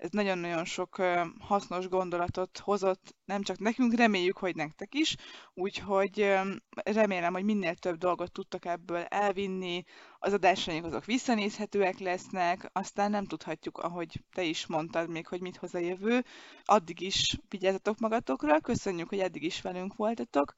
Ez 0.00 0.10
nagyon-nagyon 0.10 0.64
sok 0.64 1.02
hasznos 1.38 1.88
gondolatot 1.88 2.58
hozott, 2.58 3.14
nem 3.24 3.42
csak 3.42 3.58
nekünk, 3.58 3.94
reméljük, 3.94 4.38
hogy 4.38 4.54
nektek 4.54 4.94
is, 4.94 5.16
úgyhogy 5.54 6.38
remélem, 6.84 7.32
hogy 7.32 7.44
minél 7.44 7.74
több 7.74 7.96
dolgot 7.96 8.32
tudtak 8.32 8.64
ebből 8.64 9.02
elvinni, 9.02 9.84
az 10.18 10.32
adásaink 10.32 10.84
azok 10.84 11.04
visszanézhetőek 11.04 11.98
lesznek, 11.98 12.70
aztán 12.72 13.10
nem 13.10 13.24
tudhatjuk, 13.24 13.78
ahogy 13.78 14.24
te 14.32 14.42
is 14.42 14.66
mondtad 14.66 15.08
még, 15.08 15.26
hogy 15.26 15.40
mit 15.40 15.56
hoz 15.56 15.74
a 15.74 15.78
jövő. 15.78 16.24
Addig 16.64 17.00
is 17.00 17.38
vigyázzatok 17.48 17.98
magatokra, 17.98 18.60
köszönjük, 18.60 19.08
hogy 19.08 19.18
eddig 19.18 19.42
is 19.42 19.60
velünk 19.60 19.96
voltatok, 19.96 20.54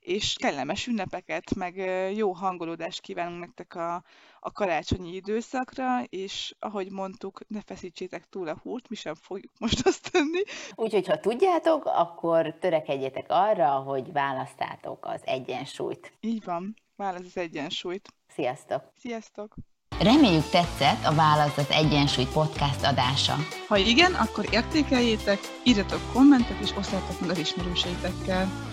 és 0.00 0.34
kellemes 0.38 0.86
ünnepeket, 0.86 1.54
meg 1.54 1.76
jó 2.16 2.32
hangolódást 2.32 3.00
kívánunk 3.00 3.40
nektek 3.40 3.74
a, 3.74 4.04
a 4.40 4.52
karácsonyi 4.52 5.14
időszakra, 5.14 6.02
és 6.02 6.54
ahogy 6.58 6.90
mondtuk, 6.90 7.40
ne 7.48 7.60
feszítsétek 7.60 8.28
túl 8.28 8.48
a 8.48 8.58
húrt, 8.62 8.81
mi 8.88 8.96
sem 8.96 9.14
fogjuk 9.14 9.52
most 9.58 9.86
azt 9.86 10.10
tenni. 10.10 10.42
Úgyhogy, 10.74 11.06
ha 11.06 11.18
tudjátok, 11.18 11.84
akkor 11.84 12.54
törekedjetek 12.60 13.26
arra, 13.28 13.68
hogy 13.68 14.12
választátok 14.12 15.06
az 15.06 15.20
egyensúlyt. 15.24 16.12
Így 16.20 16.44
van, 16.44 16.76
válasz 16.96 17.26
az 17.26 17.36
egyensúlyt. 17.36 18.08
Sziasztok! 18.26 18.82
Sziasztok! 18.98 19.54
Reméljük 19.98 20.48
tetszett 20.50 21.04
a 21.04 21.14
Válasz 21.14 21.56
az 21.56 21.70
Egyensúly 21.70 22.26
podcast 22.32 22.84
adása. 22.84 23.34
Ha 23.68 23.76
igen, 23.76 24.14
akkor 24.14 24.44
értékeljétek, 24.50 25.38
írjatok 25.64 26.00
kommentet 26.12 26.60
és 26.60 26.76
osztátok 26.76 27.20
meg 27.20 27.30
az 27.30 27.38
ismerőseitekkel. 27.38 28.71